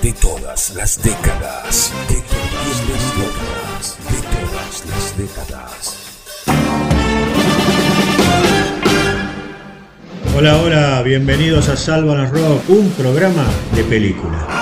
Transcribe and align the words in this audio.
de 0.00 0.12
todas 0.14 0.74
las 0.74 1.02
décadas. 1.02 1.92
De 2.08 2.14
todas 2.22 2.78
las 2.88 3.16
décadas. 3.18 3.96
De 4.08 4.16
todas 4.32 4.84
las 4.86 5.18
décadas. 5.18 5.98
Hola, 10.34 10.56
hola, 10.62 11.02
bienvenidos 11.02 11.68
a 11.68 11.76
Sálvanos 11.76 12.30
Rock, 12.30 12.70
un 12.70 12.90
programa 12.92 13.44
de 13.74 13.84
película. 13.84 14.61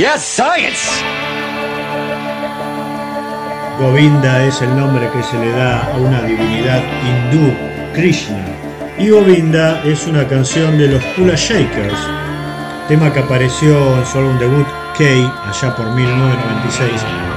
Yes, 0.00 0.22
science. 0.22 0.88
Govinda 3.78 4.46
es 4.46 4.62
el 4.62 4.74
nombre 4.74 5.10
que 5.10 5.22
se 5.22 5.36
le 5.38 5.50
da 5.52 5.92
a 5.92 5.98
una 5.98 6.22
divinidad 6.22 6.82
hindú, 7.04 7.54
Krishna. 7.92 8.42
Y 8.96 9.10
Govinda 9.10 9.82
es 9.84 10.06
una 10.06 10.26
canción 10.26 10.78
de 10.78 10.88
los 10.88 11.04
Kula 11.16 11.34
Shakers, 11.34 12.00
tema 12.88 13.12
que 13.12 13.18
apareció 13.18 13.98
en 13.98 14.06
su 14.06 14.16
álbum 14.16 14.38
debut 14.38 14.66
K 14.96 15.04
allá 15.46 15.76
por 15.76 15.94
1996. 15.94 17.29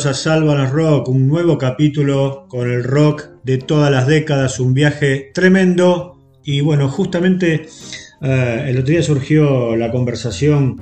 Bienvenidos 0.00 0.18
a 0.18 0.30
Sálvanos 0.30 0.70
Rock, 0.70 1.08
un 1.10 1.28
nuevo 1.28 1.58
capítulo 1.58 2.46
con 2.48 2.70
el 2.70 2.84
rock 2.84 3.28
de 3.44 3.58
todas 3.58 3.90
las 3.90 4.06
décadas, 4.06 4.58
un 4.58 4.72
viaje 4.72 5.30
tremendo. 5.34 6.16
Y 6.42 6.62
bueno, 6.62 6.88
justamente 6.88 7.66
eh, 8.22 8.64
el 8.66 8.78
otro 8.78 8.92
día 8.92 9.02
surgió 9.02 9.76
la 9.76 9.90
conversación 9.90 10.80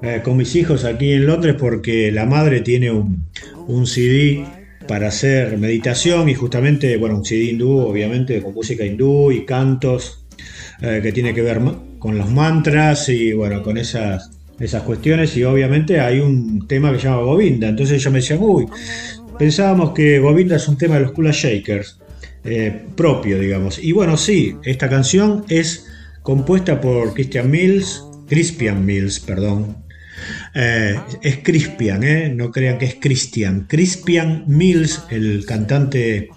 eh, 0.00 0.20
con 0.22 0.36
mis 0.36 0.54
hijos 0.54 0.84
aquí 0.84 1.12
en 1.12 1.26
Londres 1.26 1.56
porque 1.58 2.12
la 2.12 2.24
madre 2.24 2.60
tiene 2.60 2.92
un, 2.92 3.26
un 3.66 3.84
CD 3.84 4.46
para 4.86 5.08
hacer 5.08 5.58
meditación 5.58 6.28
y 6.28 6.34
justamente, 6.34 6.96
bueno, 6.98 7.16
un 7.16 7.24
CD 7.24 7.46
hindú, 7.46 7.78
obviamente, 7.78 8.40
con 8.40 8.54
música 8.54 8.84
hindú 8.84 9.32
y 9.32 9.44
cantos 9.44 10.24
eh, 10.82 11.00
que 11.02 11.10
tiene 11.10 11.34
que 11.34 11.42
ver 11.42 11.60
con 11.98 12.16
los 12.16 12.30
mantras 12.30 13.08
y, 13.08 13.32
bueno, 13.32 13.60
con 13.64 13.76
esas, 13.76 14.35
esas 14.58 14.82
cuestiones. 14.82 15.36
Y 15.36 15.44
obviamente 15.44 16.00
hay 16.00 16.20
un 16.20 16.66
tema 16.66 16.92
que 16.92 16.98
se 16.98 17.04
llama 17.04 17.22
Govinda. 17.22 17.68
Entonces 17.68 18.00
ellos 18.00 18.12
me 18.12 18.20
decían, 18.20 18.38
uy, 18.42 18.66
pensábamos 19.38 19.92
que 19.92 20.18
Govinda 20.18 20.56
es 20.56 20.68
un 20.68 20.78
tema 20.78 20.96
de 20.96 21.02
los 21.02 21.12
Kula 21.12 21.30
Shakers, 21.32 21.98
eh, 22.44 22.82
propio, 22.96 23.38
digamos. 23.38 23.78
Y 23.82 23.92
bueno, 23.92 24.16
sí, 24.16 24.56
esta 24.64 24.88
canción 24.88 25.44
es 25.48 25.86
compuesta 26.22 26.80
por 26.80 27.14
Christian 27.14 27.50
Mills, 27.50 28.04
Crispian 28.28 28.84
Mills, 28.84 29.20
perdón, 29.20 29.76
eh, 30.54 30.98
es 31.22 31.38
Crispian, 31.38 32.02
¿eh? 32.02 32.32
no 32.34 32.50
crean 32.50 32.78
que 32.78 32.86
es 32.86 32.96
Christian. 33.00 33.66
Crispian 33.68 34.44
Mills, 34.46 35.02
el 35.10 35.44
cantante 35.46 36.30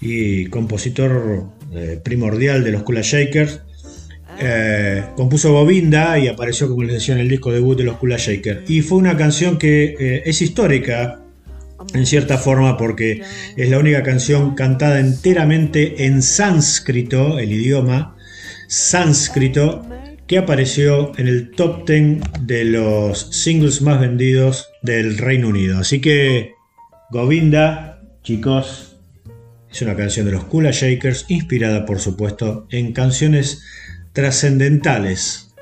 y 0.00 0.46
compositor 0.46 1.46
primordial 2.04 2.64
de 2.64 2.70
los 2.70 2.84
Kula 2.84 3.02
Shakers, 3.02 3.60
eh, 4.38 5.04
compuso 5.16 5.52
Govinda 5.52 6.18
y 6.18 6.28
apareció, 6.28 6.68
como 6.68 6.82
les 6.82 6.94
decía, 6.94 7.14
en 7.14 7.20
el 7.20 7.28
disco 7.28 7.52
debut 7.52 7.76
de 7.76 7.84
los 7.84 7.96
Kula 7.96 8.16
Shakers. 8.16 8.68
Y 8.68 8.82
fue 8.82 8.98
una 8.98 9.16
canción 9.16 9.58
que 9.58 9.96
eh, 9.98 10.22
es 10.26 10.42
histórica 10.42 11.20
en 11.94 12.06
cierta 12.06 12.38
forma 12.38 12.76
porque 12.76 13.22
es 13.56 13.70
la 13.70 13.78
única 13.78 14.02
canción 14.02 14.54
cantada 14.54 15.00
enteramente 15.00 16.06
en 16.06 16.22
sánscrito, 16.22 17.38
el 17.38 17.52
idioma 17.52 18.16
sánscrito, 18.68 19.86
que 20.26 20.38
apareció 20.38 21.12
en 21.18 21.28
el 21.28 21.50
top 21.52 21.88
10 21.88 22.20
de 22.40 22.64
los 22.64 23.28
singles 23.30 23.80
más 23.80 24.00
vendidos 24.00 24.68
del 24.82 25.18
Reino 25.18 25.48
Unido. 25.48 25.78
Así 25.78 26.00
que 26.00 26.52
Govinda, 27.10 28.02
chicos, 28.24 28.96
es 29.70 29.82
una 29.82 29.94
canción 29.94 30.26
de 30.26 30.32
los 30.32 30.44
Kula 30.44 30.72
Shakers, 30.72 31.26
inspirada 31.28 31.86
por 31.86 32.00
supuesto 32.00 32.66
en 32.70 32.92
canciones 32.92 33.62
trascendentales 34.16 35.54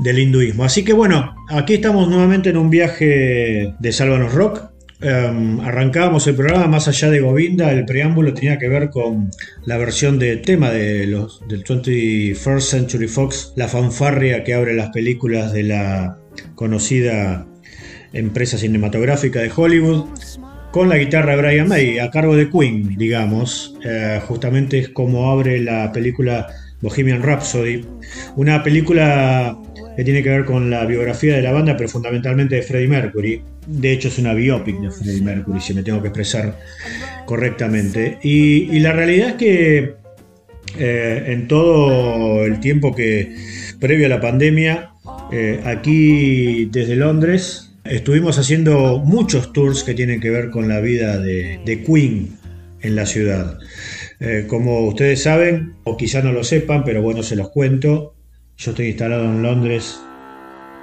del 0.00 0.18
hinduismo. 0.18 0.64
Así 0.64 0.84
que 0.84 0.92
bueno, 0.92 1.36
aquí 1.48 1.74
estamos 1.74 2.08
nuevamente 2.08 2.50
en 2.50 2.56
un 2.56 2.68
viaje 2.68 3.74
de 3.78 3.92
Sálvanos 3.92 4.34
Rock. 4.34 4.70
Um, 5.00 5.60
arrancábamos 5.60 6.26
el 6.26 6.34
programa 6.34 6.66
más 6.66 6.88
allá 6.88 7.10
de 7.10 7.20
Govinda, 7.20 7.70
el 7.70 7.84
preámbulo 7.84 8.32
tenía 8.32 8.58
que 8.58 8.66
ver 8.66 8.88
con 8.88 9.30
la 9.66 9.76
versión 9.76 10.18
de 10.18 10.38
tema 10.38 10.70
de 10.70 11.06
los, 11.06 11.46
del 11.48 11.62
21st 11.64 12.60
Century 12.60 13.06
Fox, 13.06 13.52
la 13.56 13.68
fanfarria 13.68 14.42
que 14.42 14.54
abre 14.54 14.74
las 14.74 14.88
películas 14.90 15.52
de 15.52 15.64
la 15.64 16.18
conocida 16.54 17.46
empresa 18.14 18.56
cinematográfica 18.56 19.40
de 19.40 19.52
Hollywood, 19.54 20.06
con 20.72 20.88
la 20.88 20.96
guitarra 20.96 21.36
de 21.36 21.42
Brian 21.42 21.68
May, 21.68 21.98
a 21.98 22.10
cargo 22.10 22.34
de 22.34 22.50
Queen, 22.50 22.96
digamos. 22.96 23.76
Eh, 23.84 24.18
justamente 24.26 24.78
es 24.78 24.88
como 24.88 25.30
abre 25.30 25.60
la 25.60 25.92
película 25.92 26.46
Bohemian 26.86 27.22
Rhapsody, 27.22 27.84
una 28.36 28.62
película 28.62 29.58
que 29.96 30.04
tiene 30.04 30.22
que 30.22 30.28
ver 30.28 30.44
con 30.44 30.70
la 30.70 30.84
biografía 30.84 31.34
de 31.34 31.42
la 31.42 31.50
banda, 31.50 31.76
pero 31.76 31.88
fundamentalmente 31.88 32.56
de 32.56 32.62
Freddie 32.62 32.86
Mercury. 32.86 33.42
De 33.66 33.92
hecho, 33.92 34.08
es 34.08 34.18
una 34.18 34.34
biopic 34.34 34.78
de 34.78 34.90
Freddie 34.90 35.22
Mercury, 35.22 35.60
si 35.60 35.74
me 35.74 35.82
tengo 35.82 36.00
que 36.00 36.08
expresar 36.08 36.56
correctamente. 37.24 38.18
Y, 38.22 38.78
la 38.78 38.92
realidad 38.92 39.30
es 39.30 39.34
que 39.34 39.94
eh, 40.78 41.24
en 41.26 41.48
todo 41.48 42.44
el 42.44 42.60
tiempo 42.60 42.94
que 42.94 43.34
previo 43.80 44.06
a 44.06 44.10
la 44.10 44.20
pandemia, 44.20 44.90
eh, 45.32 45.60
aquí 45.64 46.66
desde 46.66 46.94
Londres, 46.94 47.72
estuvimos 47.84 48.38
haciendo 48.38 48.98
muchos 48.98 49.52
tours 49.52 49.82
que 49.82 49.94
tienen 49.94 50.20
que 50.20 50.30
ver 50.30 50.50
con 50.50 50.68
la 50.68 50.80
vida 50.80 51.18
de 51.18 51.82
Queen 51.84 52.36
en 52.80 52.96
la 52.96 53.06
ciudad. 53.06 53.58
Eh, 54.20 54.46
como 54.48 54.86
ustedes 54.86 55.22
saben, 55.22 55.74
o 55.84 55.96
quizá 55.96 56.22
no 56.22 56.32
lo 56.32 56.44
sepan, 56.44 56.84
pero 56.84 57.02
bueno, 57.02 57.22
se 57.22 57.36
los 57.36 57.50
cuento. 57.50 58.14
Yo 58.56 58.70
estoy 58.70 58.88
instalado 58.88 59.24
en 59.24 59.42
Londres 59.42 60.00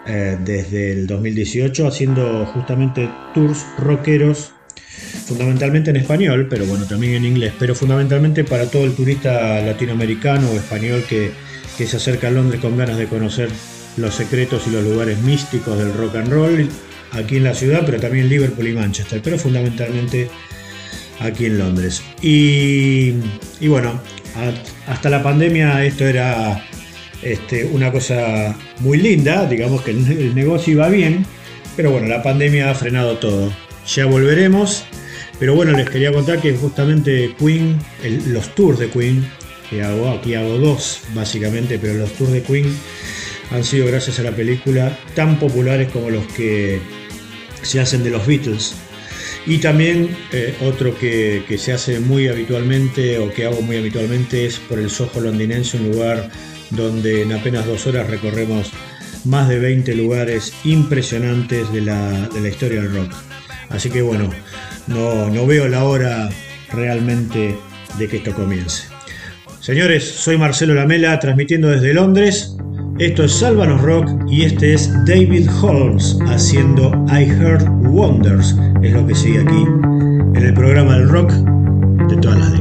eh, 0.05 0.37
desde 0.43 0.91
el 0.91 1.07
2018 1.07 1.87
haciendo 1.87 2.45
justamente 2.45 3.09
tours 3.33 3.65
rockeros, 3.79 4.53
fundamentalmente 5.25 5.89
en 5.89 5.95
español, 5.95 6.47
pero 6.49 6.65
bueno, 6.65 6.85
también 6.85 7.15
en 7.15 7.25
inglés, 7.25 7.53
pero 7.57 7.73
fundamentalmente 7.73 8.43
para 8.43 8.69
todo 8.69 8.83
el 8.85 8.93
turista 8.93 9.61
latinoamericano 9.61 10.49
o 10.51 10.55
español 10.55 11.03
que, 11.09 11.31
que 11.77 11.87
se 11.87 11.97
acerca 11.97 12.27
a 12.27 12.31
Londres 12.31 12.61
con 12.61 12.77
ganas 12.77 12.97
de 12.97 13.07
conocer 13.07 13.49
los 13.97 14.13
secretos 14.13 14.67
y 14.67 14.71
los 14.71 14.83
lugares 14.83 15.19
místicos 15.21 15.77
del 15.77 15.93
rock 15.93 16.17
and 16.17 16.31
roll 16.31 16.69
aquí 17.11 17.37
en 17.37 17.43
la 17.43 17.53
ciudad, 17.53 17.83
pero 17.85 17.99
también 17.99 18.29
Liverpool 18.29 18.67
y 18.67 18.73
Manchester, 18.73 19.21
pero 19.23 19.37
fundamentalmente 19.37 20.29
aquí 21.25 21.45
en 21.45 21.57
Londres. 21.57 22.01
Y, 22.21 23.13
y 23.59 23.67
bueno, 23.67 23.99
hasta 24.87 25.09
la 25.09 25.21
pandemia 25.23 25.83
esto 25.85 26.05
era 26.05 26.63
este, 27.21 27.65
una 27.65 27.91
cosa 27.91 28.55
muy 28.79 28.97
linda, 28.97 29.45
digamos 29.47 29.81
que 29.81 29.91
el, 29.91 30.05
el 30.11 30.35
negocio 30.35 30.73
iba 30.73 30.89
bien, 30.89 31.25
pero 31.75 31.91
bueno, 31.91 32.07
la 32.07 32.21
pandemia 32.23 32.69
ha 32.71 32.75
frenado 32.75 33.17
todo. 33.17 33.51
Ya 33.87 34.05
volveremos, 34.05 34.83
pero 35.39 35.55
bueno, 35.55 35.71
les 35.73 35.89
quería 35.89 36.11
contar 36.11 36.39
que 36.39 36.53
justamente 36.55 37.35
Queen, 37.37 37.77
el- 38.03 38.33
los 38.33 38.53
tours 38.55 38.79
de 38.79 38.89
Queen, 38.89 39.25
que 39.69 39.81
hago, 39.81 40.09
aquí 40.09 40.35
hago 40.35 40.57
dos 40.57 41.01
básicamente, 41.13 41.79
pero 41.79 41.93
los 41.95 42.11
tours 42.13 42.31
de 42.31 42.41
Queen 42.43 42.65
han 43.51 43.63
sido 43.63 43.85
gracias 43.87 44.19
a 44.19 44.23
la 44.23 44.31
película 44.31 44.97
tan 45.15 45.37
populares 45.39 45.89
como 45.91 46.09
los 46.09 46.25
que 46.27 46.79
se 47.61 47.79
hacen 47.79 48.03
de 48.03 48.09
los 48.09 48.25
Beatles. 48.25 48.75
Y 49.45 49.57
también 49.57 50.15
eh, 50.31 50.55
otro 50.61 50.97
que, 50.97 51.43
se 51.57 51.73
hace 51.73 51.99
muy 51.99 52.27
habitualmente 52.27 53.17
o 53.19 53.31
que 53.31 53.45
hago 53.45 53.61
muy 53.61 53.77
habitualmente 53.77 54.45
es 54.45 54.57
por 54.59 54.79
el 54.79 54.89
Soho 54.89 55.19
londinense, 55.19 55.77
un 55.77 55.91
lugar 55.91 56.29
donde 56.69 57.23
en 57.23 57.33
apenas 57.33 57.65
dos 57.65 57.85
horas 57.85 58.09
recorremos 58.09 58.71
más 59.25 59.49
de 59.49 59.59
20 59.59 59.95
lugares 59.95 60.53
impresionantes 60.63 61.71
de 61.71 61.81
la, 61.81 62.29
de 62.29 62.41
la 62.41 62.49
historia 62.49 62.81
del 62.81 62.93
rock. 62.93 63.11
Así 63.69 63.89
que 63.89 64.01
bueno, 64.01 64.29
no, 64.87 65.29
no 65.29 65.45
veo 65.45 65.67
la 65.67 65.83
hora 65.83 66.29
realmente 66.71 67.55
de 67.97 68.07
que 68.07 68.17
esto 68.17 68.33
comience. 68.33 68.83
Señores, 69.59 70.03
soy 70.03 70.37
Marcelo 70.37 70.73
Lamela 70.73 71.17
transmitiendo 71.19 71.69
desde 71.69 71.93
Londres. 71.93 72.55
Esto 72.99 73.23
es 73.23 73.31
Sálvanos 73.31 73.81
Rock 73.81 74.07
y 74.27 74.43
este 74.43 74.75
es 74.75 74.93
David 75.05 75.49
Holmes 75.61 76.19
haciendo 76.27 76.91
I 77.07 77.23
Heard 77.23 77.67
Wonders. 77.87 78.55
Es 78.83 78.93
lo 78.93 79.07
que 79.07 79.15
sigue 79.15 79.39
aquí 79.39 79.63
en 79.63 80.35
el 80.35 80.53
programa 80.53 80.93
del 80.93 81.09
rock 81.09 81.31
de 81.31 82.17
todas 82.17 82.37
las 82.37 82.53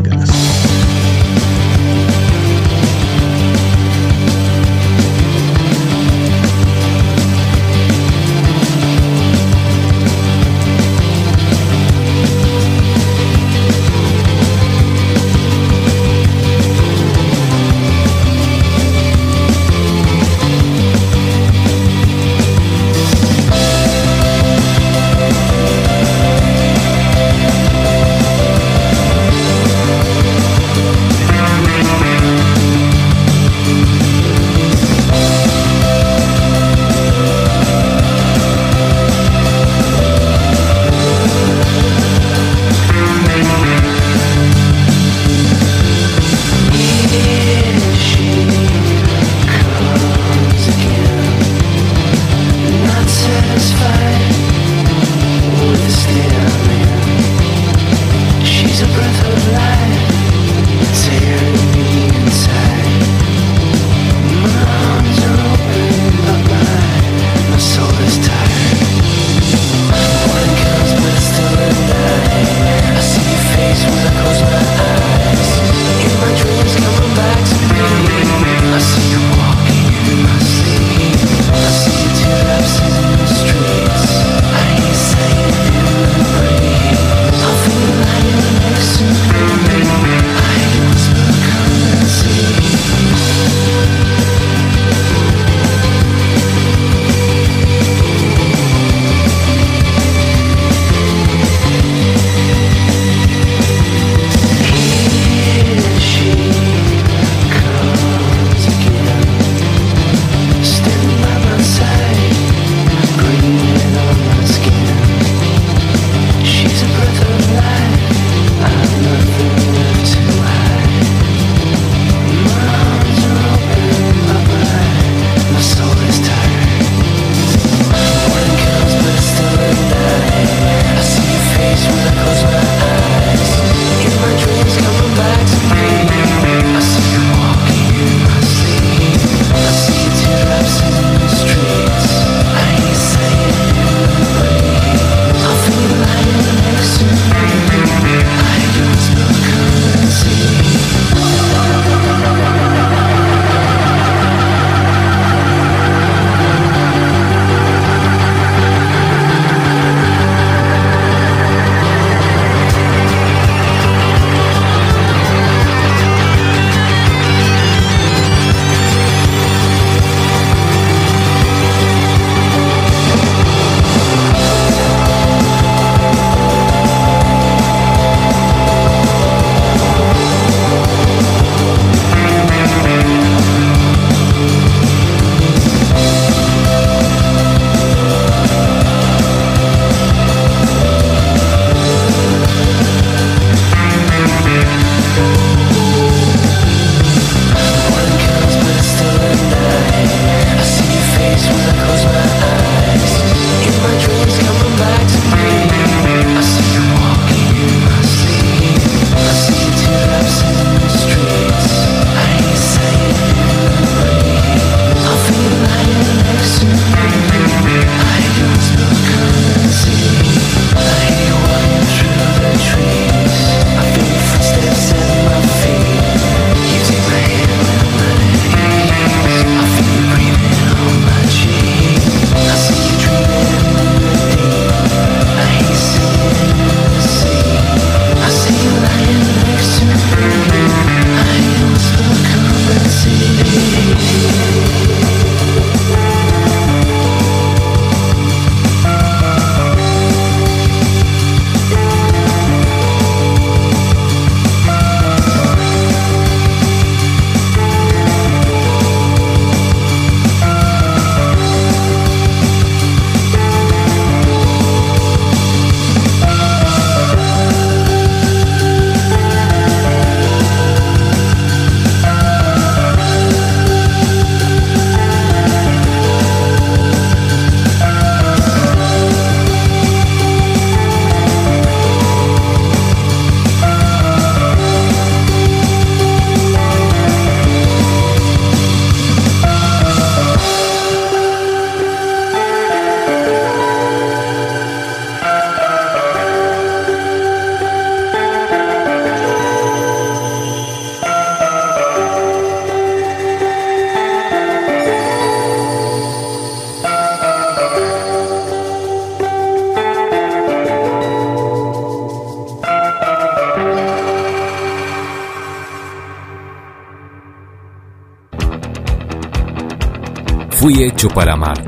hecho 321.03 321.09
para 321.09 321.33
amarte. 321.33 321.62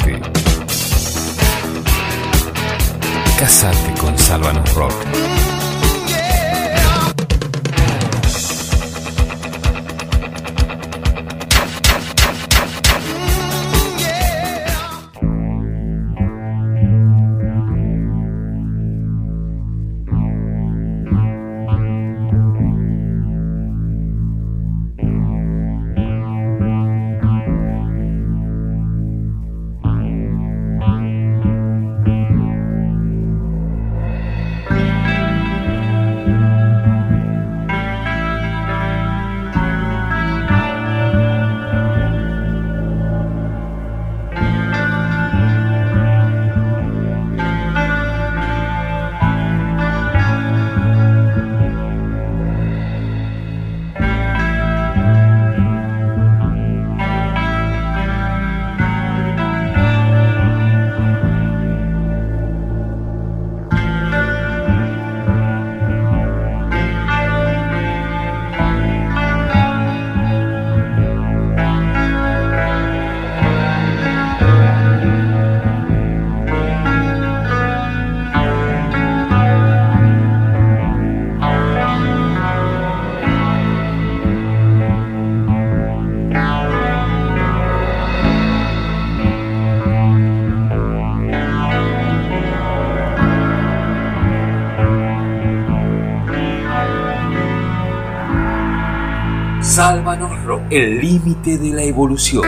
El 100.75 101.01
límite 101.01 101.57
de 101.57 101.71
la 101.71 101.83
evolución. 101.85 102.45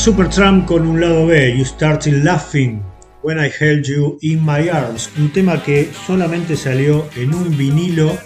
Supertramp 0.00 0.64
con 0.64 0.86
un 0.86 0.98
lado 0.98 1.26
B, 1.26 1.58
You 1.58 1.62
Started 1.62 2.24
Laughing 2.24 2.82
When 3.22 3.38
I 3.38 3.50
Held 3.50 3.84
You 3.84 4.16
in 4.22 4.42
My 4.42 4.66
Arms, 4.70 5.10
un 5.18 5.30
tema 5.30 5.62
que 5.62 5.90
solamente 6.06 6.56
salió 6.56 7.06
en 7.16 7.34
un 7.34 7.54
vinilo 7.54 8.16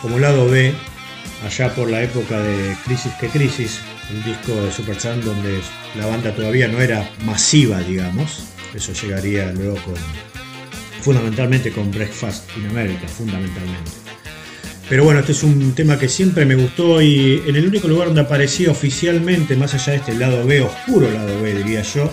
como 0.00 0.18
lado 0.18 0.48
B, 0.48 0.72
allá 1.44 1.74
por 1.74 1.90
la 1.90 2.00
época 2.02 2.40
de 2.40 2.74
Crisis 2.86 3.12
que 3.20 3.28
Crisis, 3.28 3.78
un 4.10 4.24
disco 4.24 4.54
de 4.54 4.72
Supertramp 4.72 5.22
donde 5.22 5.60
la 5.98 6.06
banda 6.06 6.34
todavía 6.34 6.66
no 6.66 6.80
era 6.80 7.06
masiva, 7.26 7.80
digamos. 7.80 8.48
Eso 8.74 8.94
llegaría 8.94 9.52
luego 9.52 9.74
con, 9.84 9.96
fundamentalmente 11.02 11.70
con 11.72 11.90
Breakfast 11.90 12.56
in 12.56 12.70
America, 12.70 13.06
fundamentalmente. 13.06 13.99
Pero 14.90 15.04
bueno, 15.04 15.20
este 15.20 15.30
es 15.30 15.44
un 15.44 15.72
tema 15.72 16.00
que 16.00 16.08
siempre 16.08 16.44
me 16.44 16.56
gustó 16.56 17.00
y 17.00 17.44
en 17.46 17.54
el 17.54 17.68
único 17.68 17.86
lugar 17.86 18.08
donde 18.08 18.22
aparecía 18.22 18.72
oficialmente, 18.72 19.54
más 19.54 19.72
allá 19.72 19.92
de 19.92 19.98
este 19.98 20.14
lado 20.16 20.44
B, 20.44 20.62
oscuro 20.62 21.08
lado 21.08 21.40
B 21.40 21.54
diría 21.54 21.82
yo, 21.82 22.10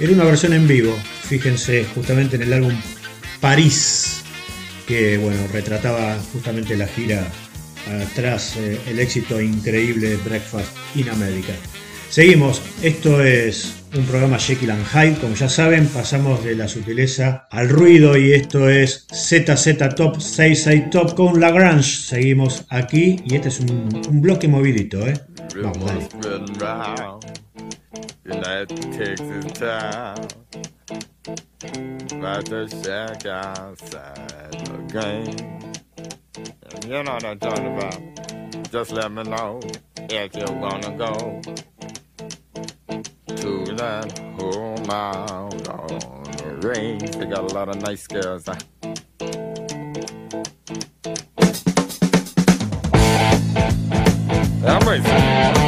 era 0.00 0.12
una 0.12 0.24
versión 0.24 0.52
en 0.52 0.66
vivo. 0.66 0.92
Fíjense, 1.28 1.86
justamente 1.94 2.34
en 2.34 2.42
el 2.42 2.52
álbum 2.52 2.74
París, 3.40 4.22
que 4.88 5.18
bueno, 5.18 5.38
retrataba 5.52 6.18
justamente 6.32 6.76
la 6.76 6.88
gira 6.88 7.30
tras 8.16 8.56
eh, 8.56 8.80
el 8.88 8.98
éxito 8.98 9.40
increíble 9.40 10.08
de 10.08 10.16
Breakfast 10.16 10.76
in 10.96 11.08
America. 11.10 11.52
Seguimos, 12.08 12.60
esto 12.82 13.22
es 13.22 13.79
un 13.94 14.04
programa 14.04 14.38
Jekyll 14.38 14.70
and 14.70 14.86
Hyde. 14.86 15.20
Como 15.20 15.34
ya 15.34 15.48
saben, 15.48 15.86
pasamos 15.88 16.44
de 16.44 16.54
la 16.54 16.68
sutileza 16.68 17.46
al 17.50 17.68
ruido 17.68 18.16
y 18.16 18.32
esto 18.32 18.68
es 18.68 19.06
ZZ 19.12 19.94
Top 19.96 20.20
66 20.20 20.90
Top 20.90 21.14
con 21.14 21.40
Lagrange. 21.40 21.90
Seguimos 21.90 22.64
aquí 22.68 23.20
y 23.24 23.36
este 23.36 23.48
es 23.48 23.60
un, 23.60 23.90
un 24.08 24.20
bloque 24.20 24.48
movidito, 24.48 25.06
¿eh? 25.06 25.14
Vamos, 25.56 25.84
dale. 25.84 26.06
You 36.86 37.02
know 37.02 37.12
what 37.12 37.24
I'm 37.24 37.38
talking 37.38 37.66
about. 37.66 37.98
Just 38.72 38.92
let 38.92 39.12
me 39.12 39.22
know 39.22 39.60
if 40.08 40.34
you 40.34 40.46
wanna 40.54 40.96
go. 40.96 41.40
that 43.80 44.12
my 44.86 45.12
God! 45.64 46.04
on 46.04 46.22
the 46.60 46.68
range. 46.68 47.12
They 47.12 47.24
got 47.24 47.50
a 47.50 47.54
lot 47.54 47.68
of 47.70 47.80
nice 47.80 48.06
girls. 48.06 48.44
Huh? 48.46 48.56
Amazing. 54.66 55.59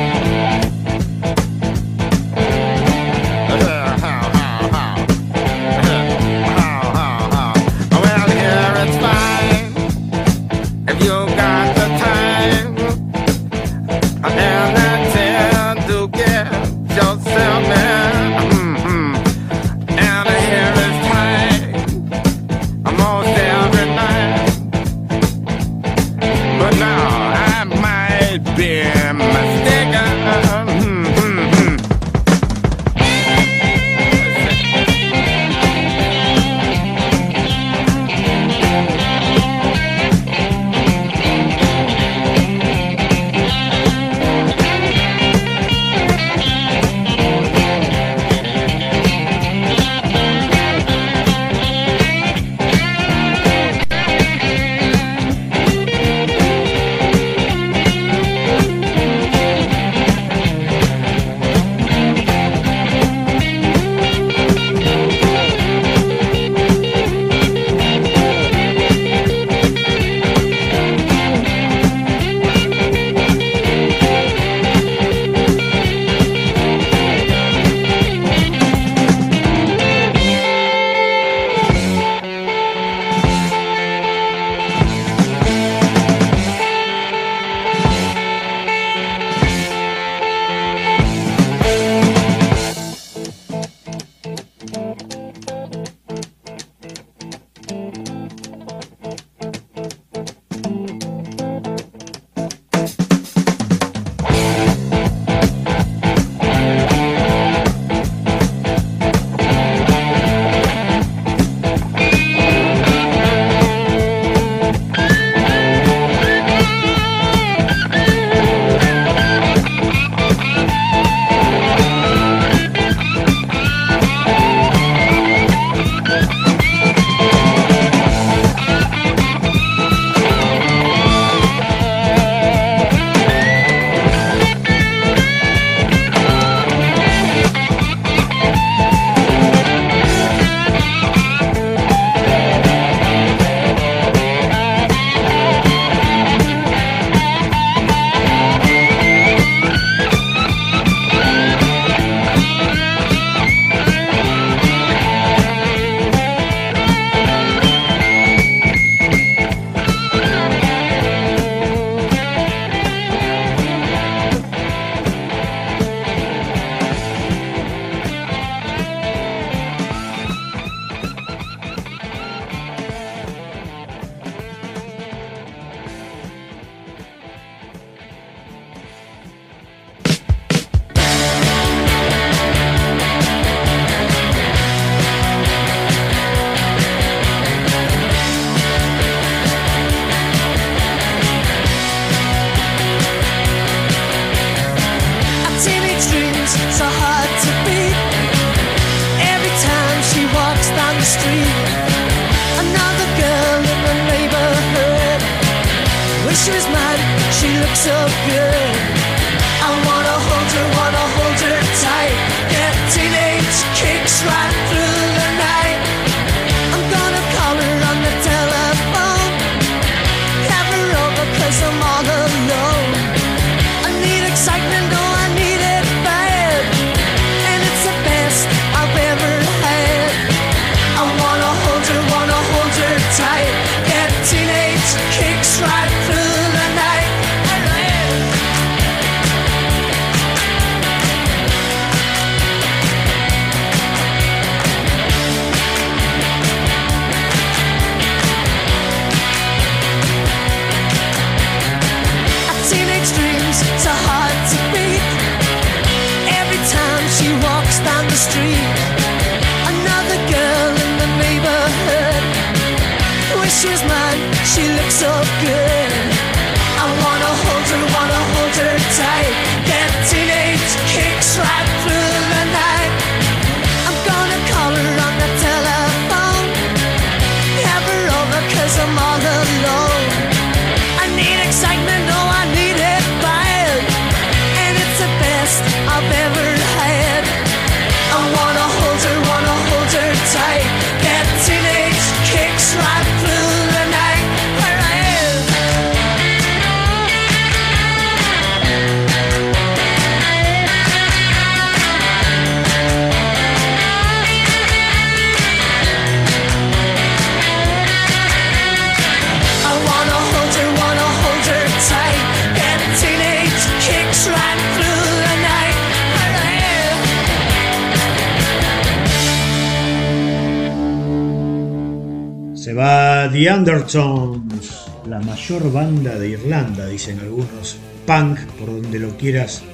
The 323.42 325.10
la 325.10 325.18
mayor 325.18 325.72
banda 325.72 326.16
de 326.16 326.28
Irlanda, 326.28 326.86
dicen 326.86 327.18
algunos. 327.18 327.76
Punk, 328.06 328.38
por 328.56 328.68
donde 328.68 329.00
lo 329.00 329.16
quieras 329.16 329.64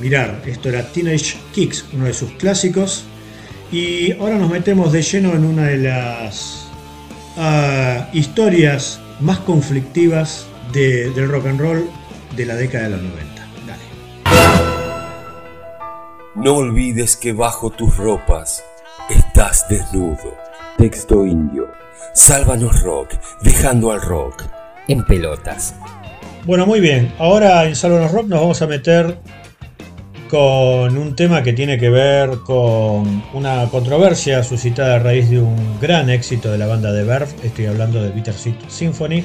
mirar. 0.00 0.40
Esto 0.46 0.70
era 0.70 0.90
Teenage 0.90 1.36
Kicks, 1.52 1.84
uno 1.92 2.06
de 2.06 2.14
sus 2.14 2.30
clásicos. 2.32 3.04
Y 3.70 4.12
ahora 4.12 4.36
nos 4.38 4.50
metemos 4.50 4.90
de 4.90 5.02
lleno 5.02 5.34
en 5.34 5.44
una 5.44 5.64
de 5.64 5.76
las 5.76 6.66
ah, 7.36 8.08
historias 8.14 9.00
más 9.20 9.38
conflictivas 9.40 10.46
de- 10.72 11.10
del 11.10 11.28
rock 11.28 11.46
and 11.48 11.60
roll 11.60 11.90
de 12.34 12.46
la 12.46 12.54
década 12.54 12.84
de 12.84 12.90
los 12.90 13.02
90. 13.02 13.46
No 16.36 16.54
olvides 16.56 17.16
que 17.18 17.34
bajo 17.34 17.68
tus 17.68 17.98
ropas 17.98 18.64
estás 19.10 19.66
desnudo. 19.68 20.38
Texto 20.78 21.26
indio. 21.26 21.83
Sálvanos 22.12 22.82
rock, 22.82 23.14
dejando 23.42 23.92
al 23.92 24.02
rock 24.02 24.44
en 24.88 25.04
pelotas. 25.04 25.74
Bueno, 26.44 26.66
muy 26.66 26.80
bien. 26.80 27.12
Ahora 27.18 27.64
en 27.64 27.74
Sálvanos 27.74 28.12
Rock 28.12 28.26
nos 28.26 28.40
vamos 28.40 28.60
a 28.60 28.66
meter 28.66 29.18
con 30.28 30.98
un 30.98 31.16
tema 31.16 31.42
que 31.42 31.52
tiene 31.52 31.78
que 31.78 31.88
ver 31.88 32.38
con 32.44 33.22
una 33.32 33.66
controversia 33.70 34.42
suscitada 34.42 34.96
a 34.96 34.98
raíz 34.98 35.30
de 35.30 35.40
un 35.40 35.80
gran 35.80 36.10
éxito 36.10 36.50
de 36.50 36.58
la 36.58 36.66
banda 36.66 36.92
de 36.92 37.04
Verve. 37.04 37.32
Estoy 37.42 37.66
hablando 37.66 38.02
de 38.02 38.10
Bittersweet 38.10 38.68
Symphony. 38.68 39.24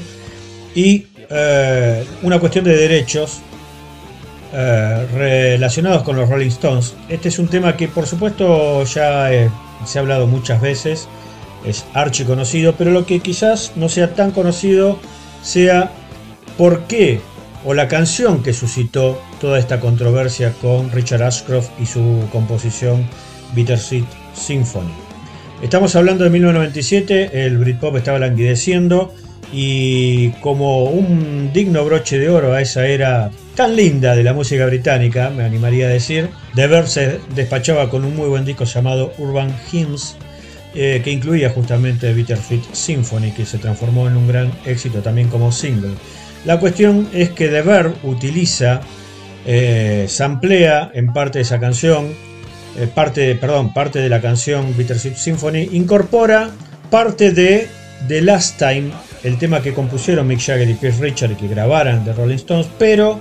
Y 0.76 1.08
eh, 1.30 2.06
una 2.24 2.40
cuestión 2.40 2.64
de 2.64 2.76
derechos 2.76 3.42
eh, 4.52 5.08
relacionados 5.14 6.04
con 6.04 6.16
los 6.16 6.28
Rolling 6.28 6.48
Stones. 6.48 6.96
Este 7.08 7.30
es 7.30 7.38
un 7.38 7.48
tema 7.48 7.78
que 7.78 7.88
por 7.88 8.08
supuesto 8.08 8.84
ya 8.84 9.32
eh, 9.32 9.50
se 9.86 10.00
ha 10.00 10.02
hablado 10.02 10.26
muchas 10.26 10.60
veces, 10.60 11.08
es 11.66 11.86
archi 11.94 12.24
conocido, 12.24 12.76
pero 12.78 12.92
lo 12.92 13.06
que 13.06 13.20
quizás 13.20 13.74
no 13.76 13.90
sea 13.90 14.14
tan 14.14 14.32
conocido 14.32 15.00
sea 15.42 15.92
por 16.58 16.84
qué 16.84 17.22
o 17.66 17.74
la 17.74 17.88
canción 17.88 18.42
que 18.42 18.54
suscitó 18.54 19.22
toda 19.42 19.60
esta 19.60 19.80
controversia 19.80 20.54
con 20.62 20.92
Richard 20.92 21.24
Ashcroft 21.24 21.70
y 21.80 21.86
su 21.86 22.28
composición 22.32 23.06
Bittersweet 23.54 24.06
Symphony. 24.34 24.92
Estamos 25.62 25.96
hablando 25.96 26.24
de 26.24 26.30
1997, 26.30 27.46
el 27.46 27.58
Britpop 27.58 27.98
estaba 27.98 28.20
languideciendo 28.20 29.14
y 29.52 30.30
como 30.42 30.86
un 30.86 31.52
digno 31.54 31.84
broche 31.84 32.18
de 32.18 32.30
oro 32.30 32.54
a 32.54 32.62
esa 32.62 32.88
era 32.88 33.32
tan 33.56 33.76
linda 33.76 34.16
de 34.16 34.24
la 34.24 34.34
música 34.34 34.66
británica, 34.66 35.30
me 35.30 35.44
animaría 35.44 35.88
a 35.88 35.90
decir, 35.90 36.30
The 36.56 36.88
se 36.88 37.20
despachaba 37.36 37.90
con 37.90 38.06
un 38.06 38.16
muy 38.16 38.30
buen 38.30 38.46
disco 38.46 38.64
llamado 38.64 39.12
Urban 39.18 39.54
Hymns, 39.72 40.16
eh, 40.76 41.02
que 41.04 41.12
incluía 41.12 41.50
justamente 41.50 42.14
Bittersweet 42.14 42.64
Symphony, 42.74 43.32
que 43.32 43.46
se 43.46 43.58
transformó 43.58 44.08
en 44.08 44.18
un 44.18 44.28
gran 44.28 44.52
éxito 44.66 45.00
también 45.00 45.28
como 45.28 45.52
single. 45.52 45.94
La 46.46 46.60
cuestión 46.60 47.10
es 47.14 47.32
que 47.32 47.48
The 47.48 47.62
Verve 47.64 47.96
utiliza, 48.04 48.82
eh, 49.46 50.06
samplea 50.08 50.92
en 50.94 51.12
parte 51.12 51.40
de 51.40 51.44
esa 51.44 51.60
canción, 51.60 52.14
eh, 52.78 52.88
parte, 52.94 53.36
perdón, 53.36 53.74
parte 53.74 54.00
de 54.00 54.10
la 54.10 54.22
canción 54.22 54.76
Bittersweet 54.78 55.16
Symphony, 55.16 55.70
incorpora 55.72 56.52
parte 56.90 57.32
de 57.32 57.68
The 58.08 58.22
Last 58.22 58.60
Time, 58.60 58.92
el 59.24 59.38
tema 59.38 59.62
que 59.62 59.74
compusieron 59.74 60.28
Mick 60.28 60.40
Jagger 60.40 60.70
y 60.70 60.76
Keith 60.76 61.00
Richards 61.00 61.34
y 61.34 61.36
que 61.36 61.48
grabaran 61.48 62.06
de 62.06 62.14
Rolling 62.14 62.36
Stones, 62.36 62.68
pero 62.78 63.20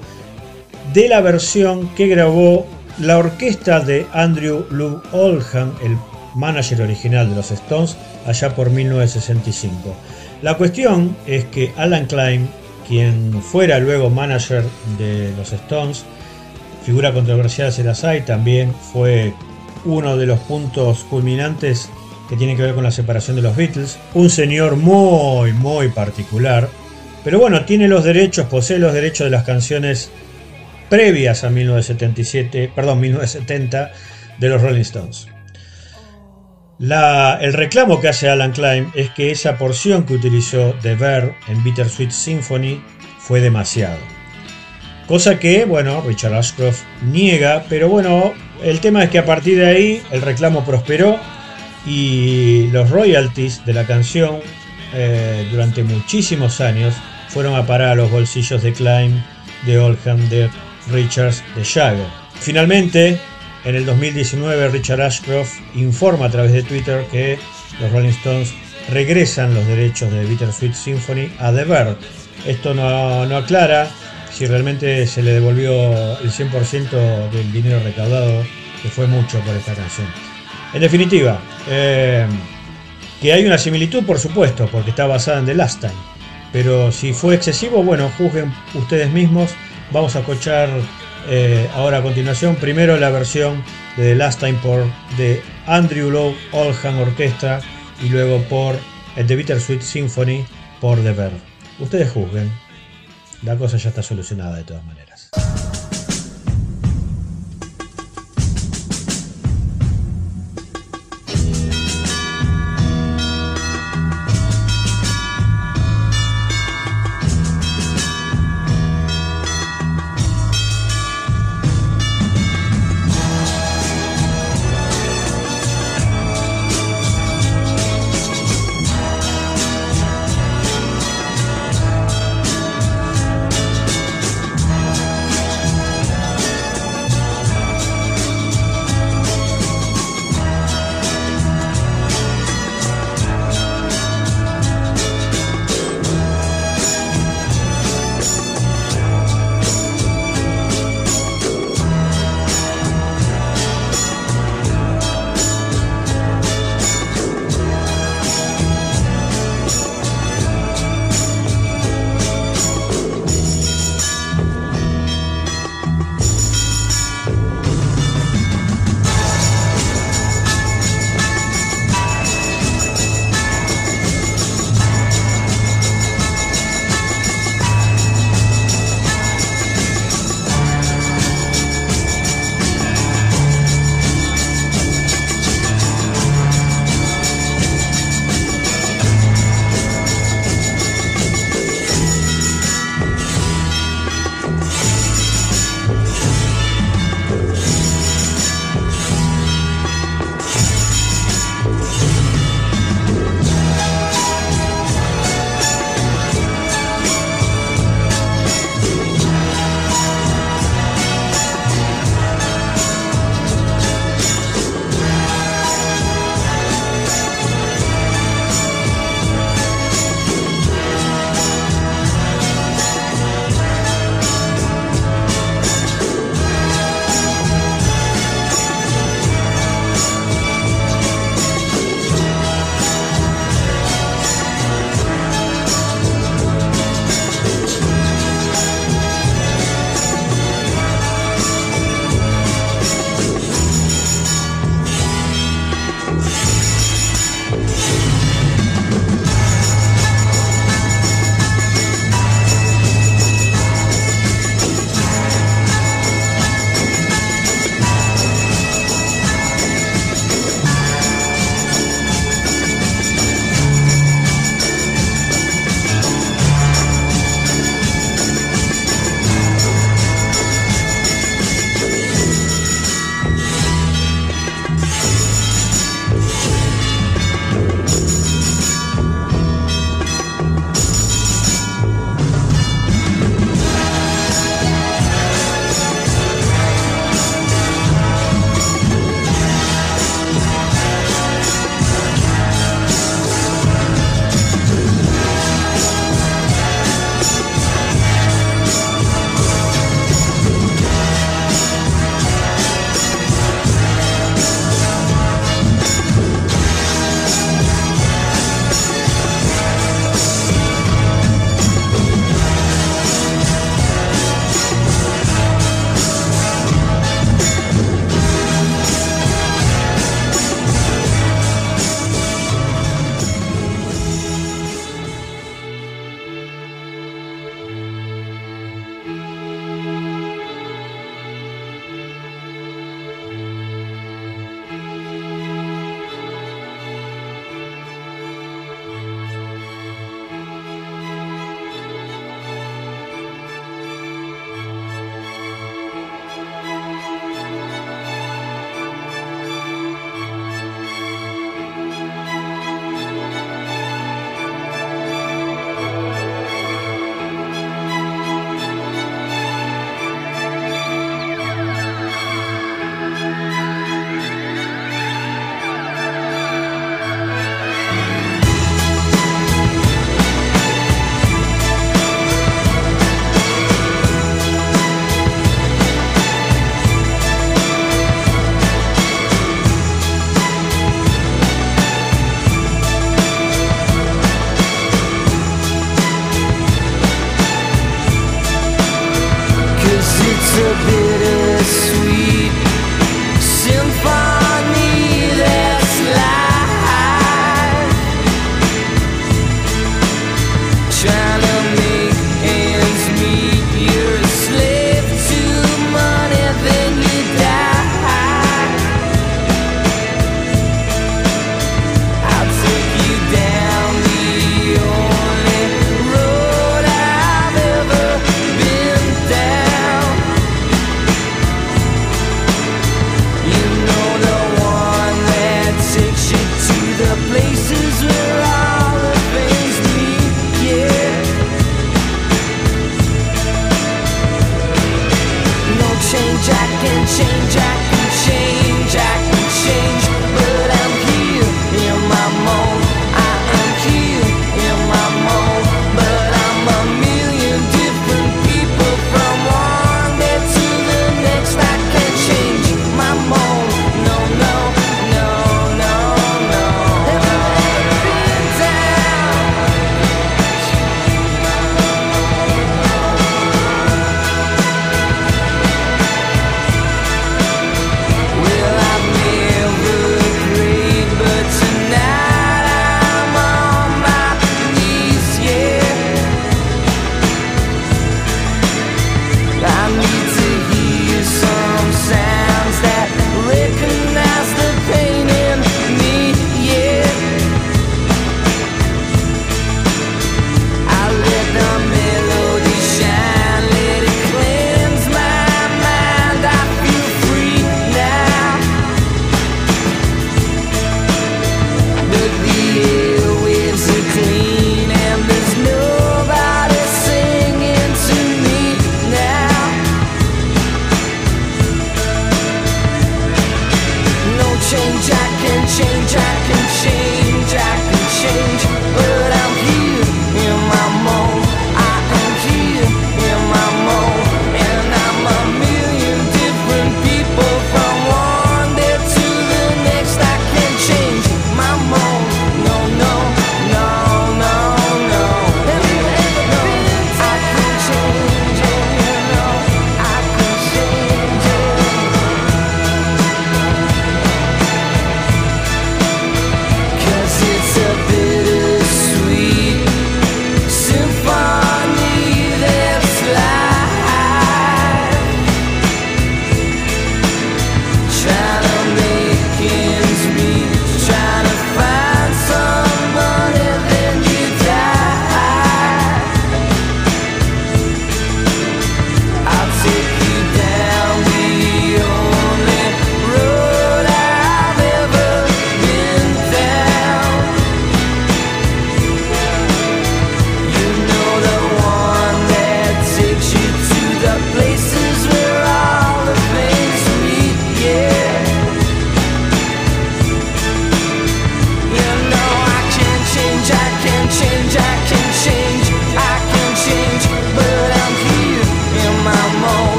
de 0.93 1.09
la 1.09 1.21
versión 1.21 1.89
que 1.95 2.07
grabó 2.07 2.67
la 3.01 3.19
orquesta 3.19 3.81
de 3.81 4.07
Andrew 4.13 4.67
Lou 4.71 5.01
Oldham, 5.13 5.73
el 5.83 5.97
manager 6.35 6.83
original 6.83 7.29
de 7.29 7.37
los 7.37 7.51
Stones, 7.51 7.97
allá 8.27 8.55
por 8.55 8.71
1965. 8.71 9.95
La 10.43 10.57
cuestión 10.57 11.17
es 11.27 11.45
que 11.47 11.73
Alan 11.77 12.07
Klein, 12.07 12.49
quien 12.87 13.43
fuera 13.43 13.79
luego 13.79 14.11
manager 14.11 14.65
de 14.99 15.33
los 15.37 15.53
Stones, 15.53 16.05
figura 16.85 17.13
controversial 17.13 17.73
se 17.73 17.85
las 17.85 18.05
hay, 18.05 18.23
también 18.23 18.73
fue 18.93 19.35
uno 19.85 20.17
de 20.17 20.27
los 20.27 20.39
puntos 20.41 21.05
culminantes 21.05 21.91
que 22.29 22.37
tiene 22.37 22.57
que 22.57 22.63
ver 22.63 22.75
con 22.75 22.85
la 22.85 22.91
separación 22.91 23.37
de 23.37 23.43
los 23.43 23.57
Beatles, 23.57 23.99
un 24.15 24.31
señor 24.31 24.77
muy, 24.77 25.53
muy 25.53 25.89
particular, 25.89 26.69
pero 27.25 27.39
bueno, 27.39 27.65
tiene 27.65 27.89
los 27.89 28.05
derechos, 28.05 28.47
posee 28.47 28.79
los 28.79 28.93
derechos 28.93 29.25
de 29.25 29.31
las 29.31 29.45
canciones 29.45 30.11
previas 30.89 31.45
a 31.45 31.51
1977, 31.51 32.73
perdón, 32.75 33.01
1970 33.01 33.93
de 34.39 34.49
los 34.49 34.63
Rolling 34.63 34.81
Stones. 34.81 35.29
El 36.81 37.53
reclamo 37.55 38.01
que 38.01 38.09
hace 38.09 38.29
Alan 38.29 38.53
Klein 38.53 38.93
es 38.95 39.11
que 39.11 39.33
esa 39.33 39.59
porción 39.59 40.05
que 40.05 40.15
utilizó 40.15 40.75
de 40.75 40.95
Verve 40.95 41.35
en 41.49 41.63
Bittersweet 41.65 42.11
Symphony 42.11 42.81
fue 43.19 43.41
demasiado. 43.41 43.99
Cosa 45.09 45.39
que, 45.39 45.65
bueno, 45.65 46.03
Richard 46.07 46.35
Ashcroft 46.35 46.83
niega, 47.03 47.65
pero 47.69 47.89
bueno, 47.89 48.33
el 48.63 48.79
tema 48.81 49.03
es 49.03 49.11
que 49.11 49.19
a 49.19 49.25
partir 49.25 49.59
de 49.59 49.67
ahí 49.67 50.03
el 50.13 50.23
reclamo 50.23 50.65
prosperó 50.65 51.19
y 51.85 52.69
los 52.69 52.91
royalties 52.91 53.65
de 53.65 53.73
la 53.73 53.85
canción 53.85 54.39
eh, 54.95 55.49
durante 55.51 55.83
muchísimos 55.83 56.61
años 56.61 56.95
fueron 57.29 57.57
a 57.57 57.67
parar 57.67 57.91
a 57.91 57.95
los 57.97 58.11
bolsillos 58.11 58.63
de 58.63 58.73
Klein, 58.73 59.25
de 59.67 59.79
Oldham, 59.79 60.29
de 60.29 60.49
Richards, 60.91 61.43
de 61.57 61.65
Jagger. 61.65 62.07
Finalmente, 62.39 63.19
en 63.69 63.75
el 63.75 63.85
2019, 63.85 64.71
Richard 64.71 65.03
Ashcroft 65.03 65.61
informa 65.75 66.27
a 66.27 66.31
través 66.31 66.53
de 66.53 66.63
Twitter 66.63 67.05
que 67.13 67.39
los 67.79 67.93
Rolling 67.93 68.09
Stones 68.09 68.55
regresan 68.89 69.53
los 69.53 69.67
derechos 69.67 70.11
de 70.11 70.25
Bittersweet 70.25 70.73
Symphony 70.73 71.31
a 71.39 71.53
The 71.53 71.65
Verve. 71.65 71.97
Esto 72.47 72.73
no, 72.73 73.27
no 73.27 73.37
aclara 73.37 73.87
si 74.33 74.47
realmente 74.47 75.07
se 75.07 75.23
le 75.23 75.35
devolvió 75.35 75.73
el 76.19 76.31
100% 76.31 77.31
del 77.31 77.53
dinero 77.53 77.79
recaudado, 77.85 78.43
que 78.83 78.89
fue 78.89 79.07
mucho 79.07 79.39
por 79.41 79.55
esta 79.55 79.75
canción. 79.75 80.07
En 80.73 80.81
definitiva, 80.81 81.39
eh, 81.69 82.27
que 83.21 83.35
hay 83.35 83.45
una 83.45 83.59
similitud, 83.59 84.03
por 84.07 84.19
supuesto, 84.19 84.67
porque 84.73 84.91
está 84.91 85.07
basada 85.07 85.41
en 85.41 85.47
The 85.47 85.55
Last 85.55 85.81
Time. 85.81 85.93
Pero 86.55 86.91
si 86.91 87.13
fue 87.13 87.35
excesivo, 87.35 87.83
bueno, 87.83 88.11
juzguen 88.17 88.51
ustedes 88.73 89.11
mismos. 89.11 89.51
Vamos 89.93 90.17
a 90.17 90.21
escuchar 90.21 90.71
eh, 91.27 91.69
ahora 91.75 91.99
a 91.99 92.03
continuación 92.03 92.57
primero 92.57 92.97
la 92.97 93.11
versión 93.11 93.63
de 93.97 94.05
The 94.05 94.15
Last 94.15 94.41
Time 94.41 94.59
por 94.63 94.85
de 95.17 95.43
Andrew 95.67 96.11
Lowe 96.11 96.37
Oldham 96.53 97.01
Orchestra 97.01 97.61
y 98.03 98.09
luego 98.09 98.41
por 98.45 98.77
el 99.17 99.27
The 99.27 99.37
Bittersweet 99.37 99.81
Symphony 99.81 100.45
por 100.81 100.99
The 101.03 101.13
Verve. 101.13 101.41
Ustedes 101.79 102.11
juzguen. 102.11 102.51
La 103.43 103.57
cosa 103.57 103.77
ya 103.77 103.91
está 103.91 104.03
solucionada 104.03 104.57
de 104.57 104.65
todas 104.65 104.85
maneras. 104.85 105.08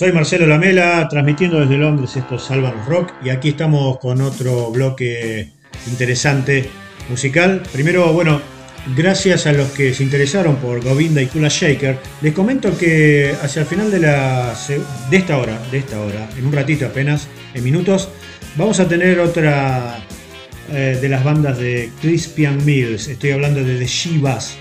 Soy 0.00 0.12
Marcelo 0.12 0.46
Lamela, 0.46 1.06
transmitiendo 1.10 1.60
desde 1.60 1.76
Londres 1.76 2.16
estos 2.16 2.44
Sálvanos 2.44 2.86
Rock 2.86 3.12
y 3.22 3.28
aquí 3.28 3.50
estamos 3.50 3.98
con 3.98 4.22
otro 4.22 4.70
bloque 4.70 5.50
interesante 5.88 6.70
musical. 7.10 7.62
Primero, 7.70 8.10
bueno, 8.14 8.40
gracias 8.96 9.46
a 9.46 9.52
los 9.52 9.68
que 9.72 9.92
se 9.92 10.02
interesaron 10.02 10.56
por 10.56 10.82
Govinda 10.82 11.20
y 11.20 11.26
Kula 11.26 11.48
Shaker, 11.50 11.98
les 12.22 12.32
comento 12.32 12.78
que 12.78 13.34
hacia 13.42 13.60
el 13.60 13.66
final 13.66 13.90
de 13.90 14.00
la 14.00 14.54
de 15.10 15.16
esta 15.18 15.36
hora, 15.36 15.60
de 15.70 15.76
esta 15.76 16.00
hora, 16.00 16.30
en 16.34 16.46
un 16.46 16.52
ratito 16.54 16.86
apenas, 16.86 17.28
en 17.52 17.62
minutos, 17.62 18.08
vamos 18.56 18.80
a 18.80 18.88
tener 18.88 19.20
otra 19.20 19.98
eh, 20.72 20.96
de 20.98 21.08
las 21.10 21.22
bandas 21.22 21.58
de 21.58 21.90
Crispian 22.00 22.64
Mills. 22.64 23.06
Estoy 23.06 23.32
hablando 23.32 23.62
de 23.62 23.76
The 23.76 23.86
Shivas. 23.86 24.56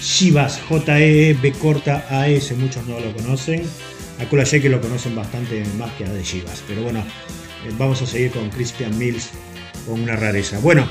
Shivas, 0.00 0.60
J-E-E-B 0.68 1.52
corta 1.52 2.04
A-S, 2.10 2.52
muchos 2.56 2.84
no 2.88 2.98
lo 2.98 3.12
conocen 3.12 3.62
a 4.18 4.24
Kula 4.26 4.44
que 4.44 4.68
lo 4.68 4.80
conocen 4.80 5.14
bastante 5.14 5.64
más 5.78 5.92
que 5.92 6.04
a 6.04 6.12
De 6.12 6.22
Chivas. 6.22 6.62
Pero 6.66 6.82
bueno, 6.82 7.00
eh, 7.00 7.72
vamos 7.78 8.02
a 8.02 8.06
seguir 8.06 8.30
con 8.30 8.50
Christian 8.50 8.96
Mills, 8.98 9.30
con 9.86 10.00
una 10.00 10.16
rareza. 10.16 10.58
Bueno, 10.58 10.90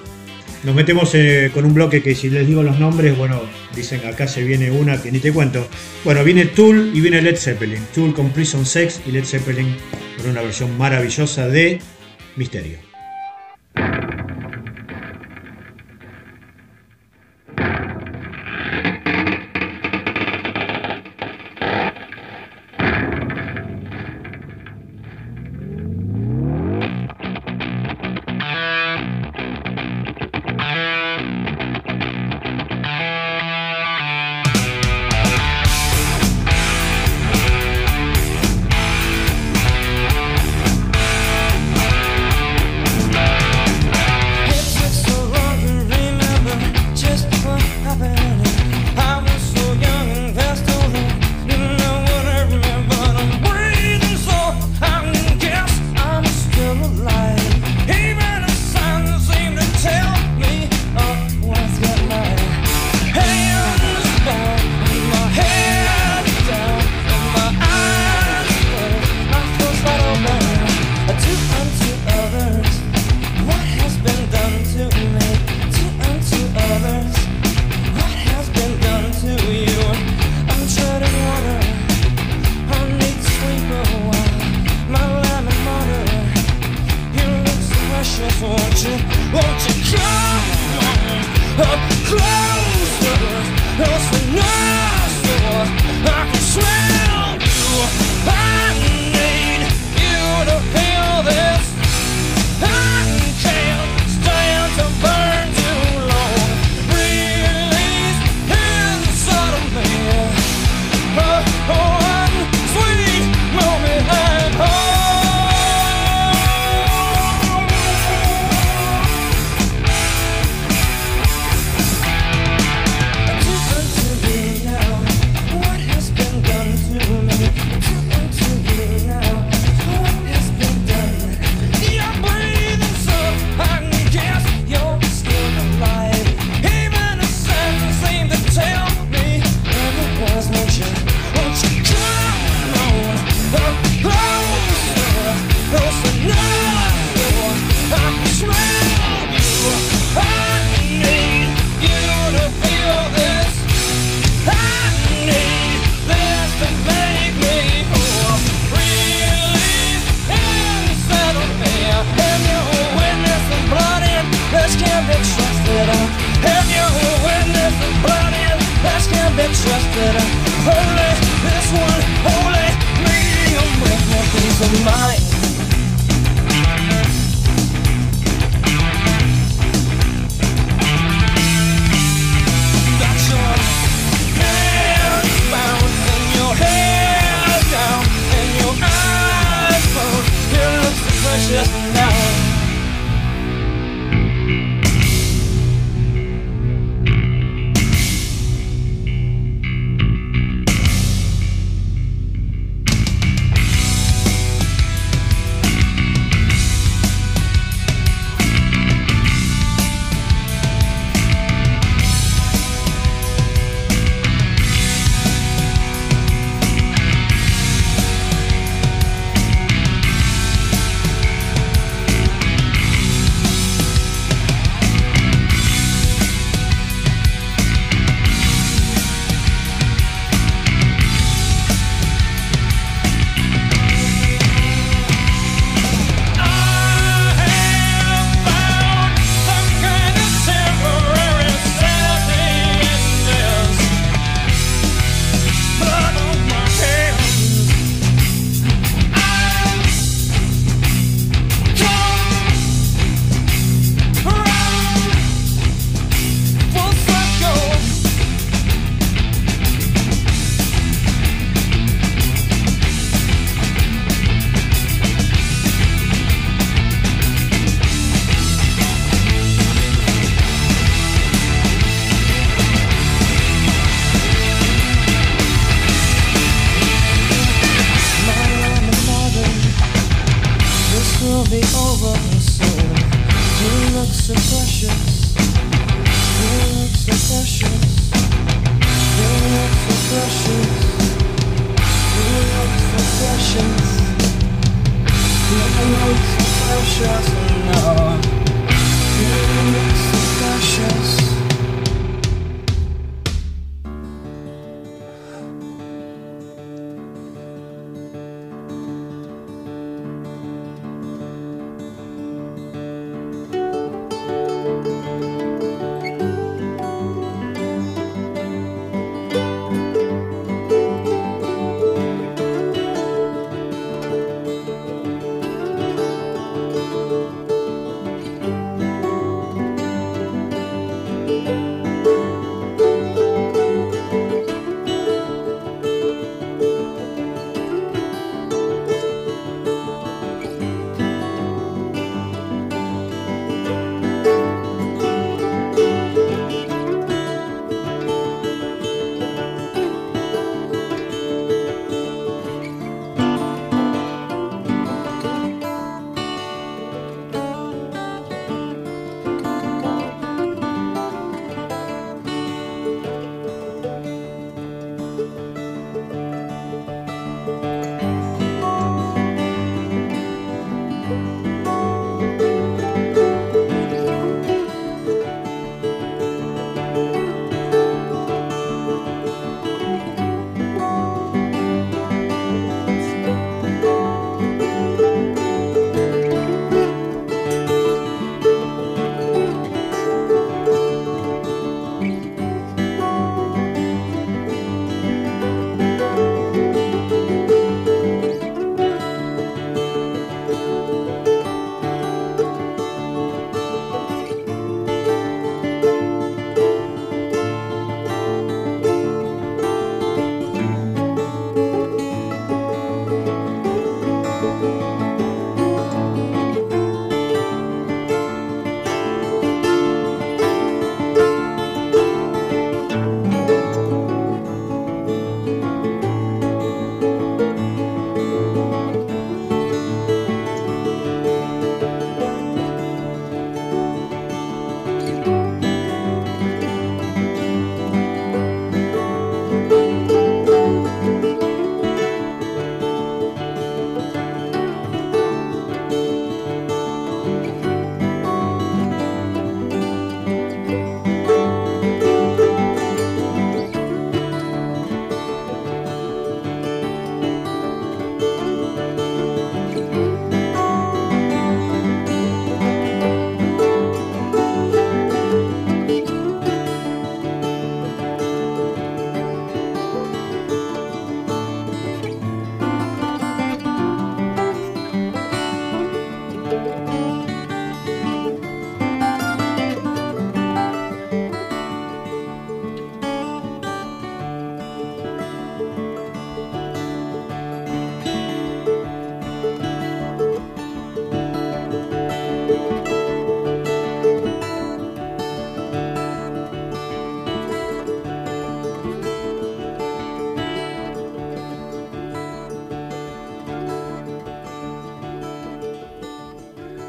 nos 0.63 0.75
metemos 0.75 1.13
eh, 1.15 1.49
con 1.53 1.65
un 1.65 1.73
bloque 1.73 2.03
que 2.03 2.13
si 2.13 2.29
les 2.29 2.47
digo 2.47 2.61
los 2.61 2.79
nombres, 2.79 3.17
bueno, 3.17 3.41
dicen 3.75 4.05
acá 4.05 4.27
se 4.27 4.43
viene 4.43 4.69
una 4.71 5.01
que 5.01 5.11
ni 5.11 5.19
te 5.19 5.33
cuento. 5.33 5.67
Bueno, 6.03 6.23
viene 6.23 6.45
Tool 6.45 6.91
y 6.93 7.01
viene 7.01 7.21
Led 7.21 7.37
Zeppelin. 7.37 7.83
Tool 7.93 8.13
con 8.13 8.29
Prison 8.29 8.65
Sex 8.65 9.01
y 9.07 9.11
Led 9.11 9.25
Zeppelin 9.25 9.75
con 10.17 10.29
una 10.29 10.41
versión 10.41 10.77
maravillosa 10.77 11.47
de 11.47 11.79
Misterio. 12.35 12.77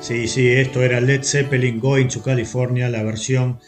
Sí, 0.03 0.27
sí, 0.27 0.49
esto 0.49 0.83
era 0.83 1.01
Led 1.01 1.23
Zeppelin 1.23 1.79
Going 1.79 2.09
to 2.09 2.25
California, 2.25 2.89
la 2.89 3.05
versión 3.05 3.61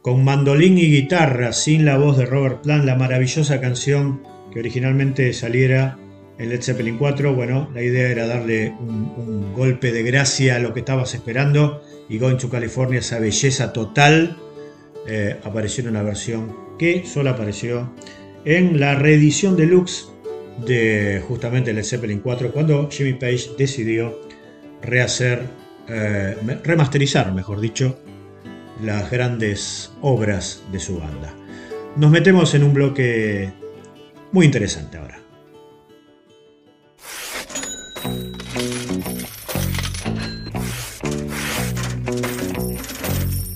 con 0.00 0.24
mandolín 0.24 0.78
y 0.78 0.90
guitarra, 0.90 1.52
sin 1.52 1.84
la 1.84 1.98
voz 1.98 2.16
de 2.16 2.24
Robert 2.24 2.62
Plant, 2.62 2.86
la 2.86 2.94
maravillosa 2.94 3.60
canción 3.60 4.22
que 4.50 4.60
originalmente 4.60 5.30
saliera 5.34 5.98
en 6.38 6.48
Led 6.48 6.62
Zeppelin 6.62 6.96
4. 6.96 7.34
Bueno, 7.34 7.70
la 7.74 7.82
idea 7.82 8.08
era 8.08 8.26
darle 8.26 8.70
un, 8.70 9.52
golpe 9.52 9.92
de 9.92 10.02
gracia 10.02 10.56
a 10.56 10.60
lo 10.60 10.72
que 10.72 10.80
estabas 10.80 11.12
esperando 11.12 11.82
y 12.08 12.16
Going 12.16 12.38
to 12.38 12.48
California, 12.48 13.00
esa 13.00 13.18
belleza 13.18 13.74
total, 13.74 14.38
eh, 15.06 15.36
apareció 15.44 15.84
en 15.84 15.90
una 15.90 16.02
versión 16.02 16.56
que 16.78 17.04
solo 17.04 17.28
apareció 17.28 17.92
en 18.46 18.80
la 18.80 18.94
reedición 18.94 19.58
deluxe 19.58 20.06
de 20.64 21.22
justamente 21.28 21.74
Led 21.74 21.84
Zeppelin 21.84 22.20
4 22.20 22.50
cuando 22.50 22.88
Jimmy 22.90 23.12
Page 23.12 23.50
decidió 23.58 24.18
rehacer 24.80 25.61
eh, 25.88 26.36
remasterizar, 26.62 27.32
mejor 27.32 27.60
dicho, 27.60 27.98
las 28.82 29.10
grandes 29.10 29.92
obras 30.00 30.62
de 30.72 30.78
su 30.78 30.98
banda. 30.98 31.34
Nos 31.96 32.10
metemos 32.10 32.54
en 32.54 32.64
un 32.64 32.72
bloque 32.72 33.52
muy 34.32 34.46
interesante 34.46 34.98
ahora. 34.98 35.18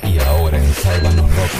Y 0.03 0.19
ahora 0.19 0.59
en 0.59 0.73
Sálvanos 0.75 1.31
Rock. 1.37 1.51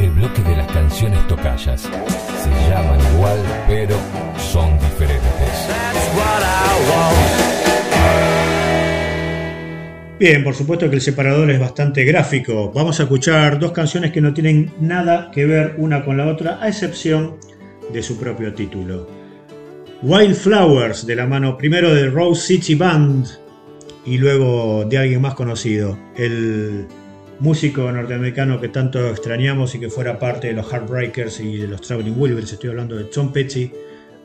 El 0.00 0.10
bloque 0.10 0.42
de 0.42 0.56
las 0.56 0.70
canciones 0.70 1.26
tocallas 1.28 1.80
se 1.80 2.50
llaman 2.68 3.00
igual, 3.14 3.38
pero 3.66 3.96
son 4.36 4.78
diferentes. 4.78 5.51
Bien, 10.22 10.44
por 10.44 10.54
supuesto 10.54 10.88
que 10.88 10.94
el 10.94 11.02
separador 11.02 11.50
es 11.50 11.58
bastante 11.58 12.04
gráfico. 12.04 12.70
Vamos 12.72 13.00
a 13.00 13.02
escuchar 13.02 13.58
dos 13.58 13.72
canciones 13.72 14.12
que 14.12 14.20
no 14.20 14.32
tienen 14.32 14.72
nada 14.80 15.32
que 15.32 15.46
ver 15.46 15.74
una 15.78 16.04
con 16.04 16.16
la 16.16 16.28
otra, 16.28 16.62
a 16.62 16.68
excepción 16.68 17.38
de 17.92 18.04
su 18.04 18.16
propio 18.20 18.54
título. 18.54 19.08
Wildflowers, 20.00 21.06
de 21.06 21.16
la 21.16 21.26
mano 21.26 21.58
primero 21.58 21.92
de 21.92 22.08
Rose 22.08 22.46
City 22.46 22.76
Band 22.76 23.26
y 24.06 24.16
luego 24.18 24.84
de 24.88 24.98
alguien 24.98 25.20
más 25.20 25.34
conocido, 25.34 25.98
el 26.16 26.86
músico 27.40 27.90
norteamericano 27.90 28.60
que 28.60 28.68
tanto 28.68 29.08
extrañamos 29.08 29.74
y 29.74 29.80
que 29.80 29.90
fuera 29.90 30.20
parte 30.20 30.46
de 30.46 30.52
los 30.52 30.72
Heartbreakers 30.72 31.40
y 31.40 31.56
de 31.56 31.66
los 31.66 31.80
Traveling 31.80 32.14
Wilburys, 32.16 32.52
estoy 32.52 32.70
hablando 32.70 32.94
de 32.94 33.04
Tom 33.06 33.32
Petty, 33.32 33.72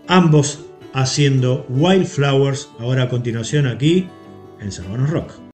ambos 0.07 0.66
haciendo 0.93 1.65
Wildflowers, 1.69 2.69
ahora 2.79 3.03
a 3.03 3.09
continuación 3.09 3.67
aquí 3.67 4.07
en 4.59 4.71
Servanos 4.71 5.09
Rock. 5.09 5.46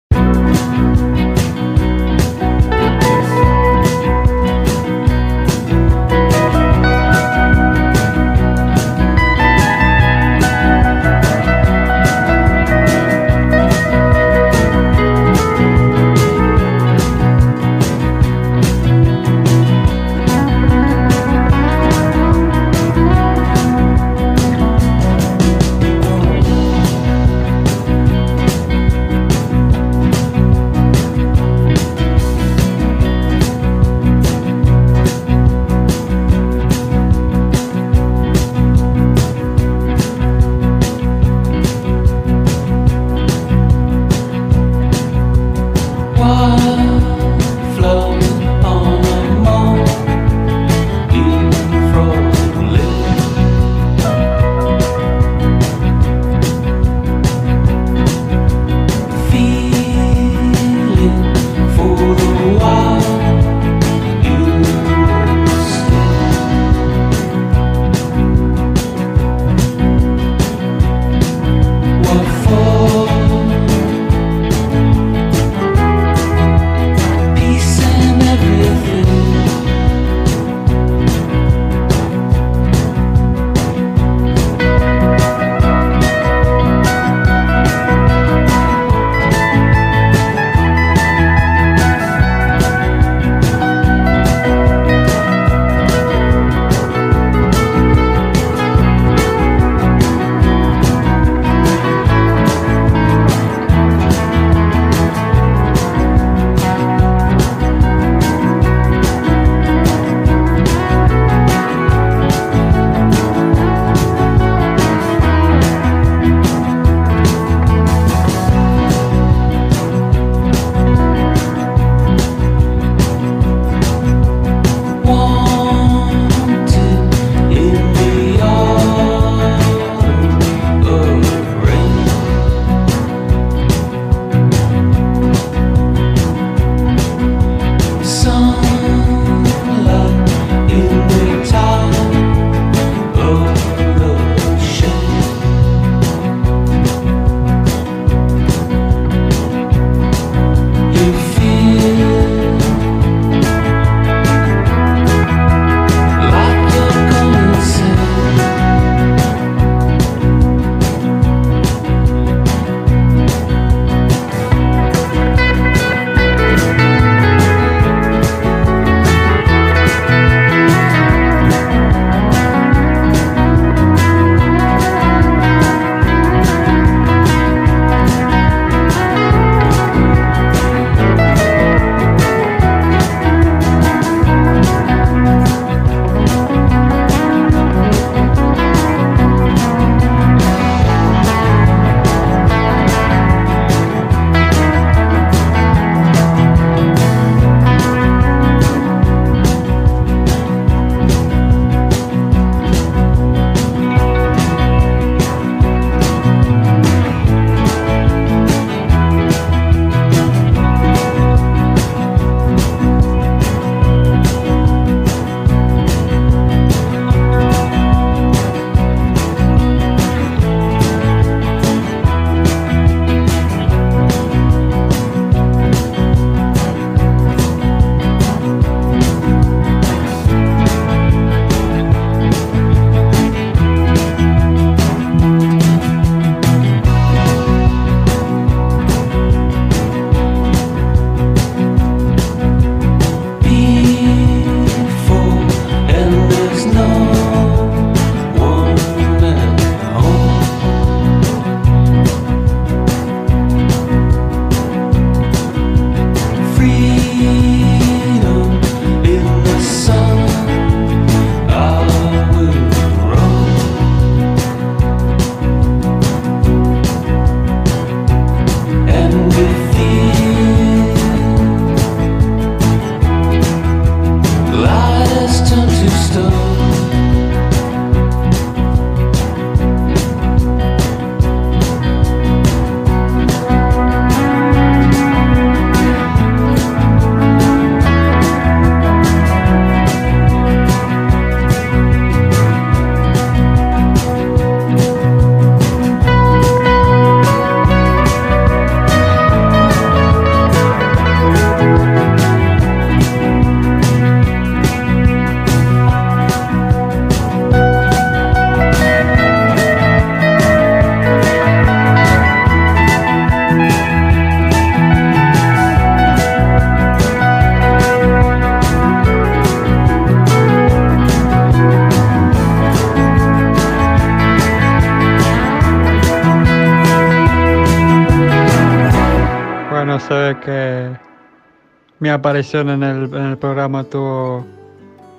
Aparición 332.14 332.70
en 332.70 332.84
el, 332.84 333.14
en 333.14 333.26
el 333.26 333.38
programa 333.38 333.84
tuvo, 333.84 334.45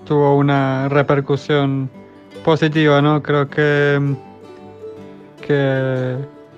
tuvo 0.07 0.37
una 0.37 0.89
repercusión 0.89 1.91
positiva, 2.45 3.01
¿no? 3.03 3.23
Creo 3.23 3.49
que, 3.49 4.17
que, 5.47 6.17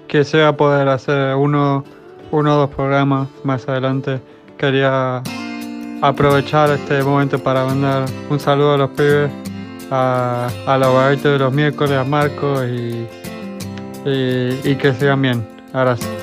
que 0.09 0.25
se 0.25 0.43
va 0.43 0.49
a 0.49 0.57
poder 0.57 0.89
hacer 0.89 1.35
uno, 1.37 1.85
uno 2.31 2.55
o 2.55 2.59
dos 2.59 2.71
programas 2.71 3.29
más 3.45 3.69
adelante. 3.69 4.21
Quería 4.59 5.23
aprovechar 6.03 6.71
este 6.71 7.03
momento 7.03 7.39
para 7.39 7.65
mandar 7.65 8.07
un 8.31 8.39
saludo 8.39 8.75
a 8.75 8.79
los 8.79 8.91
pibes, 8.91 9.31
a, 9.91 10.49
a 10.67 10.79
los 10.79 11.23
de 11.23 11.39
los 11.39 11.53
miércoles, 11.53 11.97
a 11.97 12.05
Marco 12.05 12.65
y, 12.65 13.07
y, 14.05 14.75
que 14.77 14.93
sigan 14.95 15.23
bien. 15.23 15.47
Gracias. 15.73 16.16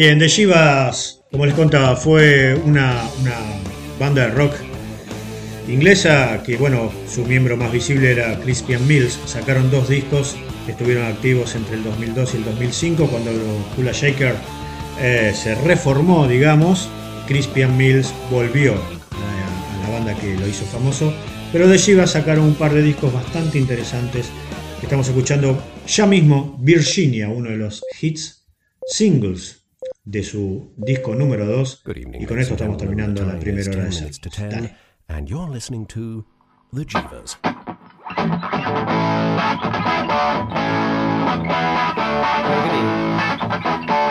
Bien, 0.00 0.18
The 0.18 0.28
Shivas, 0.28 1.20
como 1.30 1.44
les 1.44 1.54
contaba, 1.54 1.94
fue 1.94 2.54
una, 2.54 3.02
banda 3.98 4.22
de 4.22 4.30
rock 4.30 4.54
inglesa 5.68 6.42
que, 6.42 6.56
bueno, 6.56 6.90
su 7.06 7.26
miembro 7.26 7.58
más 7.58 7.70
visible 7.70 8.10
era 8.12 8.40
Crispian 8.40 8.88
Mills. 8.88 9.18
Sacaron 9.26 9.70
dos 9.70 9.90
discos 9.90 10.36
que 10.64 10.72
estuvieron 10.72 11.04
activos 11.04 11.54
entre 11.54 11.74
el 11.76 11.84
2002 11.84 12.32
y 12.32 12.36
el 12.38 12.44
2005, 12.46 13.08
cuando 13.08 13.30
Kula 13.76 13.92
Shaker 13.92 14.36
eh, 15.02 15.34
se 15.34 15.54
reformó, 15.56 16.26
digamos. 16.26 16.88
Crispian 17.28 17.76
Mills 17.76 18.10
volvió 18.30 18.72
a, 18.72 18.76
a 18.76 19.82
la 19.82 19.98
banda 19.98 20.14
que 20.14 20.34
lo 20.34 20.48
hizo 20.48 20.64
famoso. 20.64 21.12
Pero 21.52 21.68
The 21.68 21.76
Shivas 21.76 22.12
sacaron 22.12 22.46
un 22.46 22.54
par 22.54 22.72
de 22.72 22.80
discos 22.80 23.12
bastante 23.12 23.58
interesantes. 23.58 24.30
Estamos 24.82 25.06
escuchando 25.08 25.62
ya 25.86 26.06
mismo 26.06 26.56
Virginia, 26.58 27.28
uno 27.28 27.50
de 27.50 27.58
los 27.58 27.82
hits 28.00 28.46
singles 28.86 29.59
de 30.04 30.22
su 30.22 30.72
disco 30.76 31.14
número 31.14 31.46
2. 31.46 31.84
Y 32.20 32.26
con 32.26 32.38
esto 32.38 32.54
estamos 32.54 32.76
terminando 32.76 33.24
la 33.24 33.38
primera 33.38 33.70
hora 33.70 33.84
de 33.84 33.88
esa. 33.88 34.48
Dale. 34.48 34.76
And 35.08 35.28
you're 35.28 35.50
listening 35.50 35.86
to 35.86 36.24
The 36.72 36.84
Jivas. 36.84 37.38
Oh, 43.92 44.09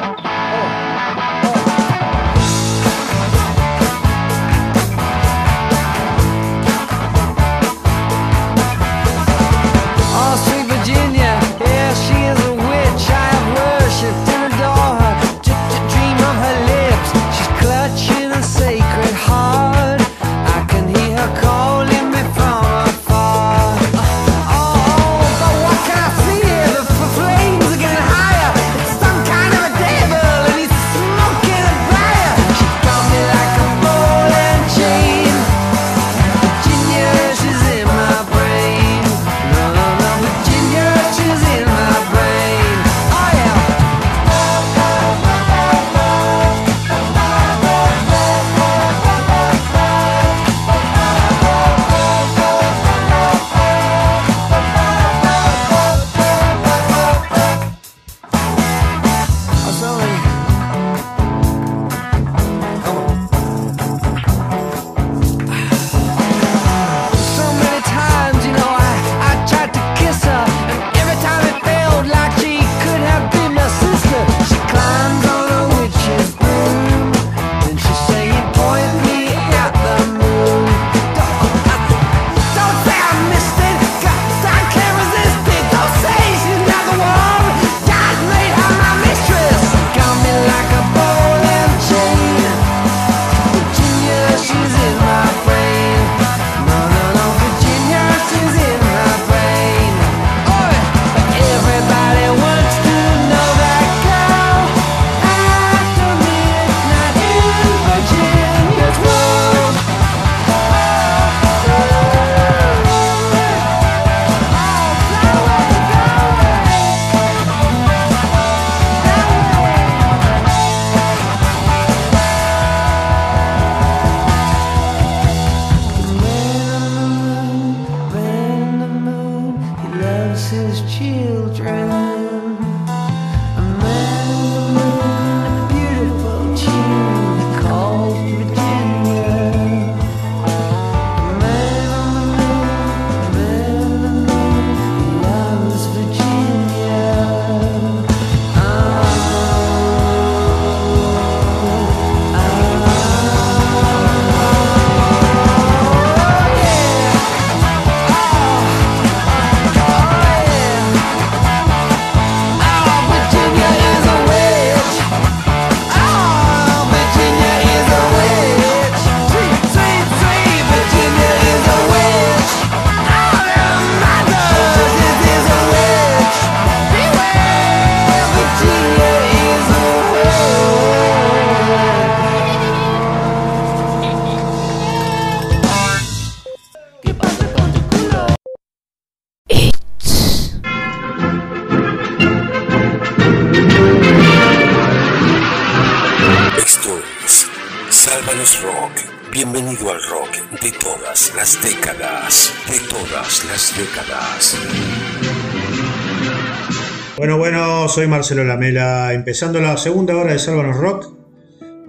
soy 207.99 208.07
Marcelo 208.07 208.45
Lamela, 208.45 209.11
empezando 209.13 209.59
la 209.59 209.75
segunda 209.75 210.15
hora 210.15 210.31
de 210.31 210.39
Sálvanos 210.39 210.77
Rock, 210.77 211.11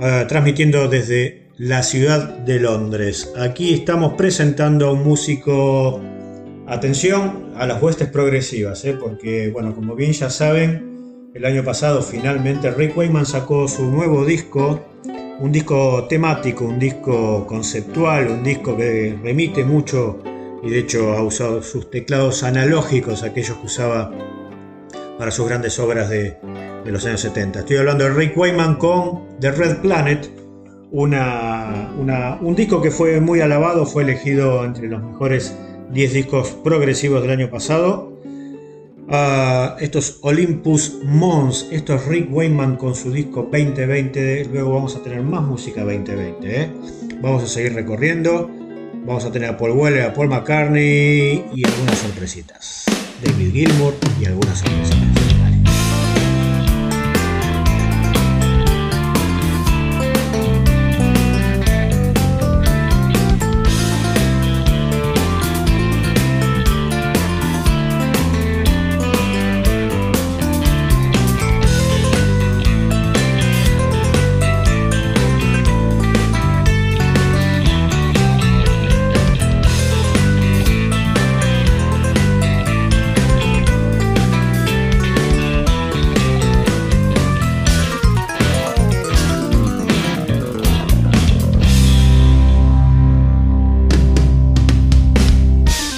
eh, 0.01 0.25
transmitiendo 0.27 0.89
desde 0.89 1.47
la 1.57 1.85
ciudad 1.85 2.37
de 2.39 2.59
Londres. 2.59 3.33
Aquí 3.39 3.73
estamos 3.73 4.15
presentando 4.15 4.89
a 4.89 4.93
un 4.93 5.05
músico, 5.05 6.01
atención 6.67 7.53
a 7.57 7.65
las 7.65 7.81
huestes 7.81 8.09
progresivas, 8.09 8.85
eh, 8.87 8.95
porque, 9.01 9.51
bueno, 9.51 9.73
como 9.73 9.95
bien 9.95 10.11
ya 10.11 10.31
saben, 10.31 11.31
el 11.33 11.45
año 11.45 11.63
pasado 11.63 12.03
finalmente 12.03 12.73
Rick 12.73 12.97
Wakeman 12.97 13.25
sacó 13.25 13.69
su 13.69 13.89
nuevo 13.89 14.25
disco, 14.25 14.85
un 15.39 15.53
disco 15.53 16.09
temático, 16.09 16.65
un 16.65 16.81
disco 16.81 17.47
conceptual, 17.47 18.27
un 18.27 18.43
disco 18.43 18.77
que 18.77 19.17
remite 19.23 19.65
mucho 19.65 20.21
y 20.65 20.71
de 20.71 20.81
hecho 20.81 21.13
ha 21.13 21.23
usado 21.23 21.63
sus 21.63 21.89
teclados 21.89 22.43
analógicos, 22.43 23.23
aquellos 23.23 23.59
que 23.59 23.67
usaba 23.67 24.11
para 25.21 25.31
sus 25.31 25.47
grandes 25.47 25.79
obras 25.79 26.09
de, 26.09 26.39
los 26.87 27.05
años 27.05 27.21
70. 27.21 27.59
Estoy 27.59 27.77
hablando 27.77 28.05
de 28.05 28.11
Rick 28.11 28.39
Wayman 28.39 28.77
con 28.77 29.39
The 29.39 29.51
Red 29.51 29.83
Planet, 29.83 30.31
un 30.93 32.55
disco 32.57 32.81
que 32.81 32.91
fue 32.91 33.21
muy 33.21 33.43
alabado, 33.43 33.85
fue 33.85 34.05
elegido 34.05 34.65
entre 34.65 34.89
los 34.89 35.03
mejores 35.03 35.55
10 35.93 36.15
discos 36.15 36.53
progresivos 36.65 37.21
del 37.21 37.33
año 37.33 37.51
pasado. 37.51 38.19
Ah, 39.11 39.77
estos 39.81 40.21
Olympus 40.23 41.01
Mons, 41.05 41.69
esto 41.71 41.97
es 41.97 42.07
Rick 42.07 42.33
Wayman 42.33 42.77
con 42.77 42.95
su 42.95 43.13
disco 43.13 43.43
2020. 43.43 44.47
Luego 44.47 44.73
vamos 44.73 44.97
a 44.97 45.03
tener 45.03 45.21
más 45.21 45.43
música 45.43 45.83
2020. 45.83 46.63
¿eh? 46.63 46.73
Vamos 47.21 47.43
a 47.43 47.47
seguir 47.47 47.75
recorriendo. 47.75 48.49
Vamos 49.05 49.27
a 49.27 49.31
tener 49.31 49.51
a 49.51 49.59
Paul 49.59 49.73
Weller, 49.73 50.05
a 50.05 50.15
Paul 50.15 50.29
McCartney 50.29 51.45
y 51.55 51.67
algunas 51.67 51.99
sorpresitas. 51.99 52.87
David 53.23 53.53
Gilmour 53.53 53.95
y 54.21 54.25
algunas 54.27 54.59
sorpresitas. 54.59 55.20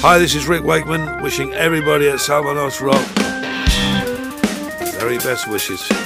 Hi, 0.05 0.19
this 0.19 0.35
is 0.35 0.49
Rick 0.49 0.65
Wakeman, 0.65 1.23
wishing 1.23 1.55
everybody 1.55 2.09
at 2.09 2.17
Salvanos 2.17 2.81
Rock 2.81 3.23
very 5.03 5.19
best 5.19 5.49
wishes. 5.49 6.02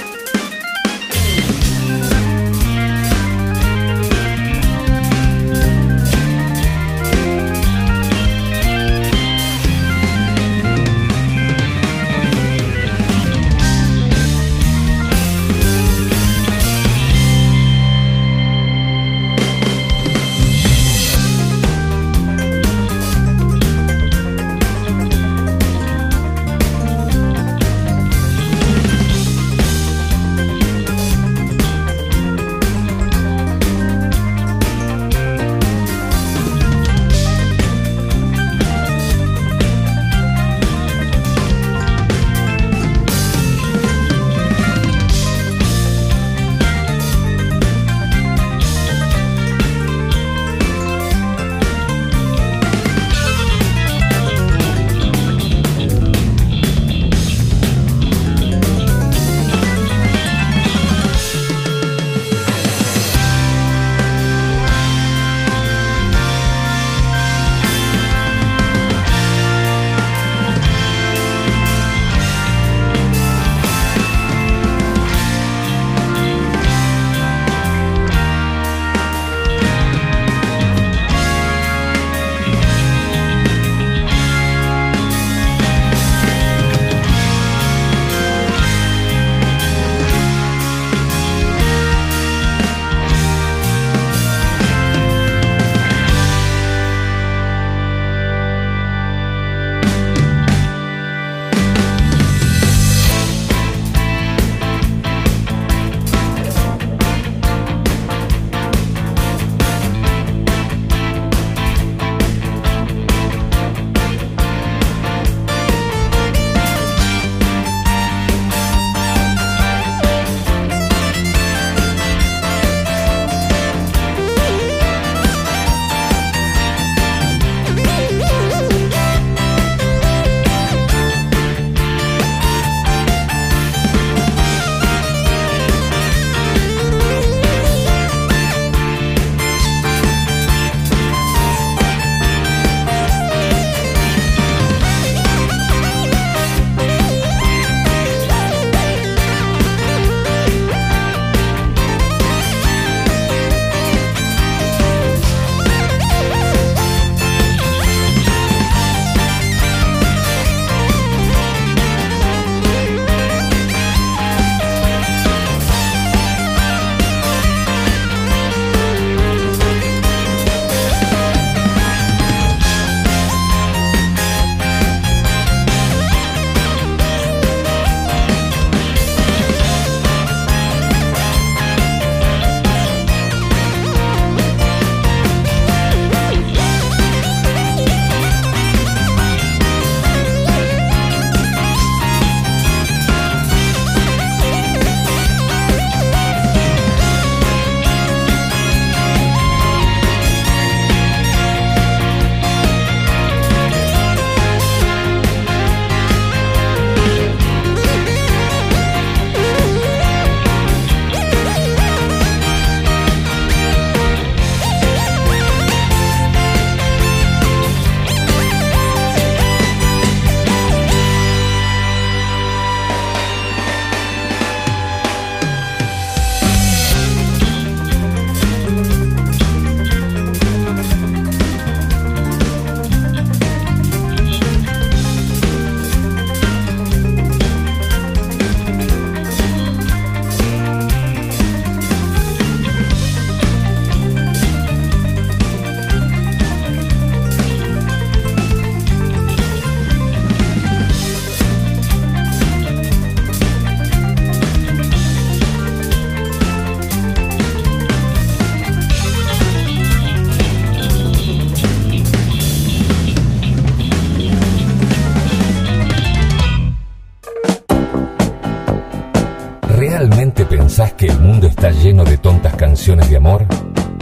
Lleno 271.71 272.03
de 272.03 272.17
tontas 272.17 272.55
canciones 272.55 273.09
de 273.09 273.17
amor? 273.17 273.45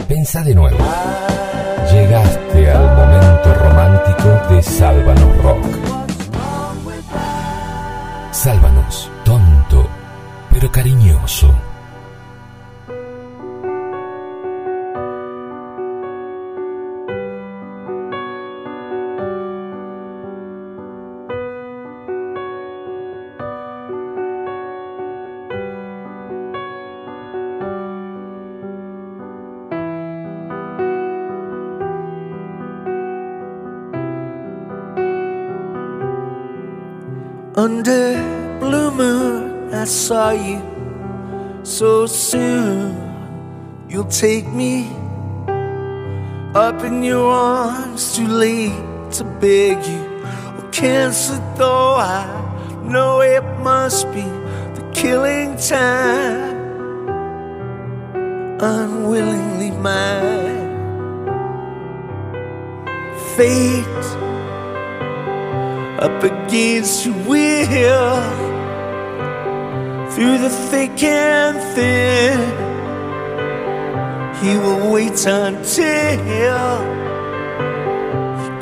Pensa 0.08 0.42
de 0.42 0.54
nuevo. 0.54 0.78
Llegaste 1.92 2.70
al 2.70 2.96
momento 2.96 3.54
romántico 3.54 4.54
de 4.54 4.62
Sálvanos 4.62 5.36
Rock. 5.42 5.85
Blue 38.58 38.90
moon, 38.90 39.72
I 39.74 39.84
saw 39.84 40.30
you 40.30 40.62
so 41.62 42.06
soon. 42.06 42.94
You'll 43.88 44.04
take 44.04 44.46
me 44.48 44.88
up 46.54 46.82
in 46.84 47.02
your 47.02 47.30
arms, 47.30 48.16
too 48.16 48.26
late 48.26 49.12
to 49.12 49.24
beg 49.40 49.84
you. 49.84 50.22
Oh, 50.24 50.68
cancer, 50.72 51.40
though 51.56 51.96
I 51.96 52.24
know 52.82 53.20
it 53.20 53.44
must 53.60 54.10
be 54.12 54.22
the 54.76 54.90
killing 54.94 55.56
time. 55.56 56.56
Unwillingly 58.60 59.70
mine. 59.72 60.66
Fate 63.36 64.25
up 65.98 66.22
against 66.22 67.06
your 67.06 67.14
will 67.26 68.20
through 70.10 70.38
the 70.38 70.50
thick 70.70 71.02
and 71.02 71.56
thin. 71.74 72.38
He 74.42 74.58
will 74.58 74.92
wait 74.92 75.26
until 75.26 76.16
you 76.34 76.96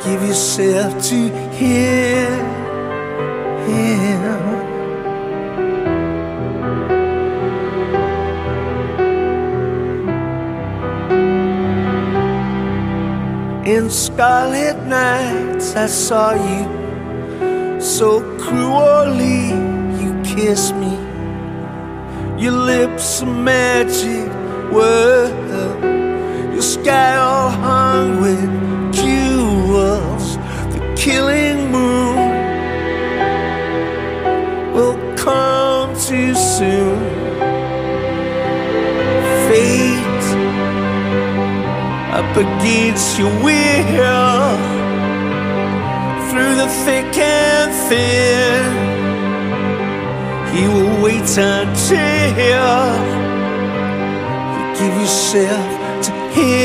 give 0.03 0.21
yourself 0.21 1.03
to 1.09 1.29
him. 1.59 2.45
him. 3.67 4.65
In 13.65 13.89
scarlet 13.89 14.77
nights, 14.85 15.75
I 15.75 15.87
saw 15.87 16.33
you 16.33 16.84
so 17.85 18.19
cruelly 18.39 19.49
you 20.01 20.19
kiss 20.23 20.71
me. 20.71 20.97
Your 22.41 22.53
lips 22.53 23.21
are 23.21 23.27
magic 23.27 24.27
word, 24.73 25.31
your 26.51 26.63
sky 26.63 27.15
all 27.15 27.51
hung 27.51 28.21
with 28.21 28.49
jewels. 28.91 30.37
The 30.73 30.95
killing 30.97 31.71
moon 31.71 32.17
will 34.73 34.97
come 35.15 35.93
too 35.93 36.33
soon. 36.33 36.99
Fate 39.47 40.25
up 42.17 42.35
against 42.35 43.19
your 43.19 43.29
will 43.43 44.64
through 46.35 46.55
the 46.55 46.67
thick 46.83 47.17
and 47.17 47.71
thin. 47.87 48.63
He 50.53 50.67
will 50.67 51.01
wait 51.01 51.29
until 51.37 52.23
you 52.43 52.65
give 54.77 54.95
yourself 54.99 56.05
to 56.05 56.11
him. 56.35 56.55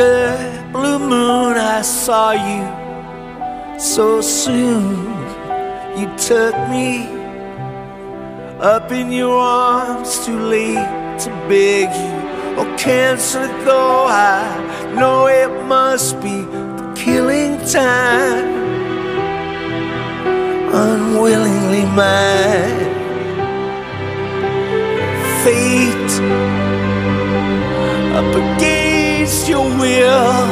Blue 0.00 0.98
moon, 0.98 1.58
I 1.58 1.82
saw 1.82 2.30
you 2.32 3.78
so 3.78 4.22
soon. 4.22 4.96
You 5.94 6.06
took 6.16 6.54
me 6.70 7.04
up 8.60 8.90
in 8.92 9.12
your 9.12 9.38
arms, 9.38 10.24
too 10.24 10.38
late 10.38 11.18
to 11.24 11.28
beg 11.50 11.90
you. 12.02 12.14
Oh, 12.58 12.74
cancer, 12.78 13.46
though 13.66 14.06
I 14.06 14.94
know 14.94 15.26
it 15.26 15.52
must 15.66 16.18
be 16.22 16.46
the 16.78 16.94
killing 16.96 17.58
time. 17.66 18.48
Unwillingly 20.72 21.84
mine. 21.84 22.88
Fate 25.44 26.12
up 28.16 28.34
against 29.30 29.48
your 29.48 29.68
will 29.78 30.44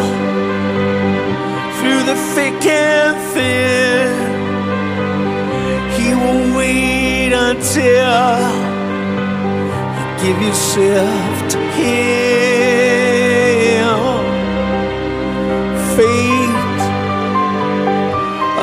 through 1.78 2.02
the 2.05 2.14
thick 2.34 2.64
and 2.64 3.16
thin. 3.32 4.14
He 5.98 6.14
will 6.14 6.56
wait 6.56 7.32
until 7.32 8.38
you 9.64 10.02
give 10.22 10.38
yourself 10.40 11.48
to 11.52 11.59
him. 11.78 11.98
Fate 15.96 16.82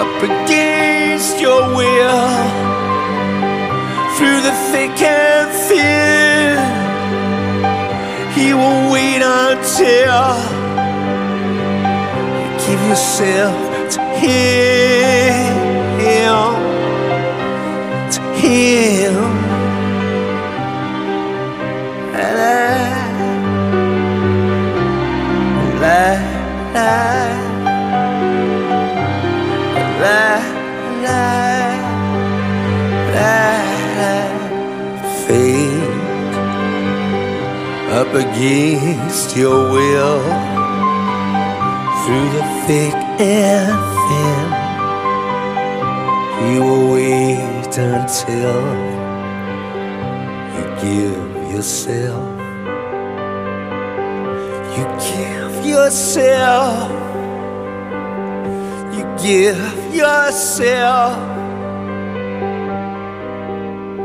up 0.01 0.23
against 0.23 1.35
your 1.41 1.61
will 1.75 2.31
through 4.15 4.41
the 4.47 4.55
thick 4.71 5.01
and 5.01 5.51
thin. 5.67 6.15
He 8.33 8.53
will 8.53 8.91
wait 8.93 9.21
until 9.21 9.54
you 9.65 10.05
give 12.65 12.81
yourself 12.87 13.89
to 13.93 13.99
Him. 14.19 15.55
To 18.11 18.21
Him. 18.39 19.34
Against 38.15 39.35
your 39.35 39.69
will 39.71 40.21
through 42.05 42.29
the 42.37 42.43
thick 42.65 42.93
and 43.19 43.75
thin. 44.05 44.45
You 46.53 46.61
will 46.61 46.93
wait 46.93 47.77
until 47.77 48.55
you 50.55 50.63
give 50.81 51.51
yourself. 51.51 52.39
You 54.77 54.85
give 55.11 55.65
yourself. 55.65 56.91
You 58.95 59.03
give 59.21 59.95
yourself 59.95 61.15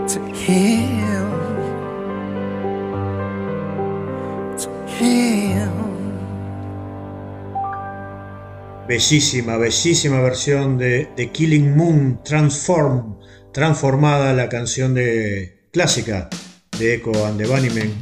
to 0.09 0.19
Him. 0.35 1.10
Bellísima, 8.91 9.57
bellísima 9.57 10.21
versión 10.21 10.77
de, 10.77 11.09
de 11.17 11.31
Killing 11.31 11.77
Moon 11.77 12.25
Transform, 12.25 13.21
transformada 13.53 14.33
la 14.33 14.49
canción 14.49 14.95
de 14.95 15.69
clásica 15.71 16.29
de 16.77 16.95
Echo 16.95 17.25
and 17.25 17.39
the 17.41 17.47
Bunnymen, 17.47 17.95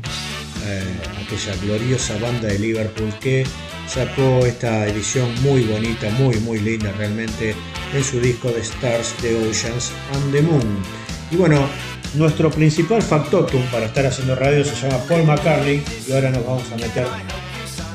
eh, 0.64 0.82
aquella 1.22 1.54
gloriosa 1.60 2.16
banda 2.16 2.48
de 2.48 2.58
Liverpool 2.58 3.12
que 3.20 3.44
sacó 3.86 4.46
esta 4.46 4.86
edición 4.86 5.28
muy 5.42 5.64
bonita, 5.64 6.08
muy 6.12 6.36
muy 6.36 6.58
linda 6.58 6.90
realmente 6.92 7.54
en 7.94 8.02
su 8.02 8.18
disco 8.18 8.50
de 8.50 8.60
Stars, 8.60 9.12
The 9.20 9.46
Oceans 9.46 9.92
and 10.14 10.32
the 10.32 10.40
Moon. 10.40 10.82
Y 11.30 11.36
bueno, 11.36 11.68
nuestro 12.14 12.50
principal 12.50 13.02
factotum 13.02 13.60
para 13.70 13.84
estar 13.84 14.06
haciendo 14.06 14.34
radio 14.36 14.64
se 14.64 14.74
llama 14.74 15.04
Paul 15.06 15.24
McCartney 15.24 15.84
y 16.08 16.12
ahora 16.12 16.30
nos 16.30 16.46
vamos 16.46 16.72
a 16.72 16.76
meter 16.76 17.06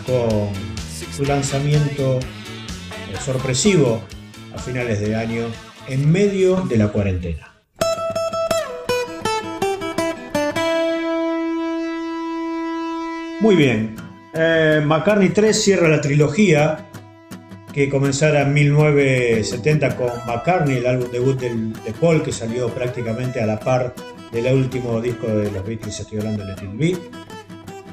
con 0.06 0.50
su 1.12 1.26
lanzamiento 1.26 2.20
sorpresivo 3.20 4.02
a 4.56 4.58
finales 4.58 5.00
de 5.00 5.16
año 5.16 5.46
en 5.88 6.12
medio 6.12 6.62
de 6.62 6.78
la 6.78 6.88
cuarentena. 6.90 7.54
Muy 13.40 13.56
bien, 13.56 13.96
eh, 14.34 14.82
McCartney 14.86 15.30
3 15.30 15.62
cierra 15.62 15.90
la 15.90 16.00
trilogía 16.00 16.86
que 17.74 17.90
comenzara 17.90 18.44
en 18.44 18.54
1970 18.54 19.98
con 19.98 20.10
McCartney, 20.26 20.78
el 20.78 20.88
álbum 20.88 21.12
debut 21.12 21.40
de 21.40 21.94
Paul, 22.00 22.24
que 22.24 22.32
salió 22.32 22.70
prácticamente 22.70 23.42
a 23.42 23.46
la 23.46 23.60
par 23.60 23.94
del 24.32 24.54
último 24.54 25.02
disco 25.02 25.28
de 25.28 25.52
los 25.52 25.66
Beatles, 25.66 26.00
estoy 26.00 26.20
hablando 26.20 26.46
de 26.46 26.56
Let 26.56 26.64
It 26.64 26.78
Be. 26.78 26.98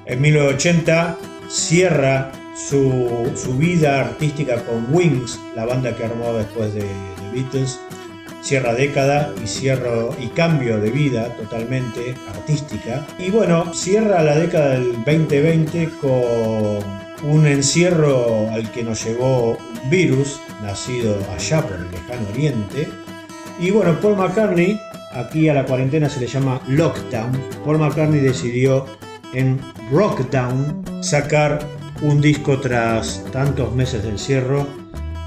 En 0.07 0.21
1980 0.21 1.19
cierra 1.49 2.31
su, 2.69 3.57
vida 3.59 4.01
artística 4.01 4.63
con 4.65 4.87
Wings, 4.95 5.39
la 5.55 5.65
banda 5.65 5.97
que 5.97 6.05
armó 6.05 6.33
después 6.33 6.75
de, 6.75 6.83
de 6.83 7.31
Beatles. 7.33 7.79
Cierra 8.43 8.73
década 8.73 9.35
y 9.43 9.47
cierro 9.47 10.17
y 10.19 10.29
cambio 10.29 10.81
de 10.81 10.91
vida 10.91 11.29
totalmente 11.37 12.15
artística. 12.35 13.07
Y 13.19 13.31
bueno, 13.31 13.75
cierra 13.75 14.23
la 14.23 14.37
década 14.37 14.71
del 14.71 14.93
2020 15.05 15.91
con 16.01 17.31
un 17.31 17.47
encierro 17.47 18.51
al 18.51 18.71
que 18.73 18.83
nos 18.83 19.05
llevó 19.05 19.59
virus 19.91 20.41
nacido 20.63 21.17
allá 21.35 21.63
por 21.63 21.77
el 21.77 21.91
lejano 21.91 22.29
oriente. 22.31 22.89
Y 23.59 23.71
bueno, 23.71 23.99
Paul 24.01 24.17
McCartney, 24.17 24.81
aquí 25.13 25.49
a 25.49 25.55
la 25.55 25.67
cuarentena 25.67 26.09
se 26.09 26.21
le 26.21 26.27
llama 26.27 26.61
lockdown. 26.69 27.33
Paul 27.65 27.79
McCartney 27.79 28.21
decidió 28.21 28.87
en 29.35 29.61
Rockdown 29.93 30.83
sacar 31.03 31.61
un 32.03 32.21
disco 32.21 32.61
tras 32.61 33.25
tantos 33.33 33.75
meses 33.75 34.03
de 34.03 34.11
encierro, 34.11 34.67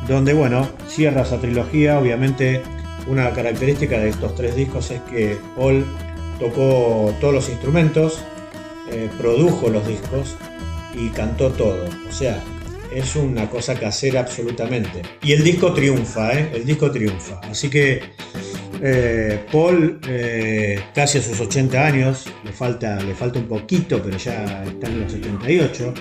donde 0.07 0.33
bueno, 0.33 0.67
cierra 0.87 1.21
esa 1.21 1.39
trilogía. 1.39 1.99
Obviamente, 1.99 2.61
una 3.07 3.31
característica 3.31 3.99
de 3.99 4.09
estos 4.09 4.35
tres 4.35 4.55
discos 4.55 4.91
es 4.91 5.01
que 5.01 5.37
Paul 5.55 5.85
tocó 6.39 7.13
todos 7.19 7.33
los 7.33 7.49
instrumentos, 7.49 8.19
eh, 8.91 9.09
produjo 9.17 9.69
los 9.69 9.87
discos 9.87 10.35
y 10.95 11.09
cantó 11.09 11.49
todo. 11.51 11.85
O 12.07 12.11
sea, 12.11 12.41
es 12.93 13.15
una 13.15 13.49
cosa 13.49 13.75
casera 13.75 14.21
absolutamente. 14.21 15.01
Y 15.21 15.33
el 15.33 15.43
disco 15.43 15.73
triunfa, 15.73 16.33
¿eh? 16.33 16.51
El 16.53 16.65
disco 16.65 16.91
triunfa. 16.91 17.39
Así 17.41 17.69
que 17.69 18.01
eh, 18.81 19.45
Paul, 19.51 19.99
eh, 20.07 20.79
casi 20.93 21.17
a 21.17 21.21
sus 21.21 21.39
80 21.39 21.85
años, 21.85 22.25
le 22.43 22.51
falta, 22.51 23.01
le 23.01 23.15
falta 23.15 23.39
un 23.39 23.47
poquito, 23.47 24.01
pero 24.03 24.17
ya 24.17 24.63
está 24.65 24.87
en 24.87 25.01
los 25.01 25.11
78. 25.11 25.93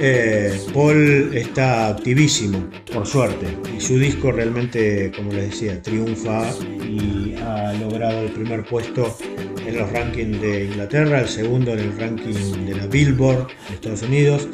Eh, 0.00 0.60
Paul 0.72 1.36
está 1.36 1.88
activísimo, 1.88 2.70
por 2.92 3.04
suerte, 3.04 3.46
y 3.76 3.80
su 3.80 3.98
disco 3.98 4.30
realmente, 4.30 5.10
como 5.14 5.32
les 5.32 5.50
decía, 5.50 5.82
triunfa 5.82 6.48
y 6.84 7.34
ha 7.42 7.72
logrado 7.74 8.22
el 8.22 8.30
primer 8.30 8.64
puesto 8.64 9.16
en 9.66 9.76
los 9.76 9.90
rankings 9.90 10.40
de 10.40 10.66
Inglaterra, 10.66 11.20
el 11.20 11.28
segundo 11.28 11.72
en 11.72 11.80
el 11.80 11.98
ranking 11.98 12.64
de 12.64 12.76
la 12.76 12.86
Billboard 12.86 13.48
de 13.68 13.74
Estados 13.74 14.02
Unidos, 14.02 14.48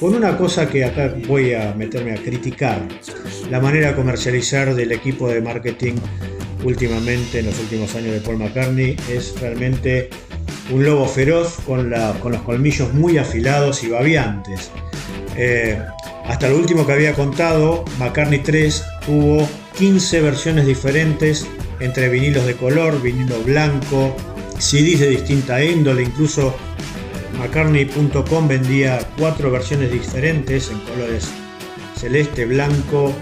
con 0.00 0.14
una 0.14 0.36
cosa 0.38 0.68
que 0.68 0.84
acá 0.84 1.14
voy 1.28 1.52
a 1.52 1.74
meterme 1.74 2.12
a 2.12 2.16
criticar, 2.16 2.80
la 3.50 3.60
manera 3.60 3.88
de 3.88 3.96
comercializar 3.96 4.74
del 4.74 4.92
equipo 4.92 5.28
de 5.28 5.42
marketing 5.42 5.94
últimamente, 6.64 7.40
en 7.40 7.46
los 7.46 7.60
últimos 7.60 7.94
años 7.94 8.12
de 8.12 8.20
Paul 8.20 8.38
McCartney, 8.38 8.96
es 9.10 9.38
realmente 9.40 10.08
un 10.70 10.84
lobo 10.84 11.06
feroz 11.06 11.56
con, 11.66 11.90
los 11.90 12.42
colmillos 12.42 12.92
muy 12.92 13.18
afilados 13.18 13.84
y 13.84 13.88
babiantes. 13.88 14.70
Eh, 15.36 15.80
hasta 16.26 16.48
lo 16.48 16.56
último 16.56 16.86
que 16.86 16.92
había 16.92 17.14
contado, 17.14 17.84
McCartney 17.98 18.40
3 18.40 18.84
tuvo 19.04 19.48
15 19.78 20.20
versiones 20.22 20.66
diferentes 20.66 21.46
entre 21.80 22.08
vinilos 22.08 22.46
de 22.46 22.56
color, 22.56 23.00
vinilo 23.00 23.38
blanco, 23.42 24.16
CDs 24.58 25.00
de 25.00 25.10
distinta 25.10 25.62
índole, 25.62 26.02
incluso 26.02 26.48
eh, 26.48 27.38
McCartney.com 27.38 28.48
vendía 28.48 28.98
cuatro 29.18 29.50
versiones 29.50 29.92
diferentes 29.92 30.70
en 30.70 30.80
colores 30.80 31.28
celeste, 31.96 32.44
blanco, 32.44 33.12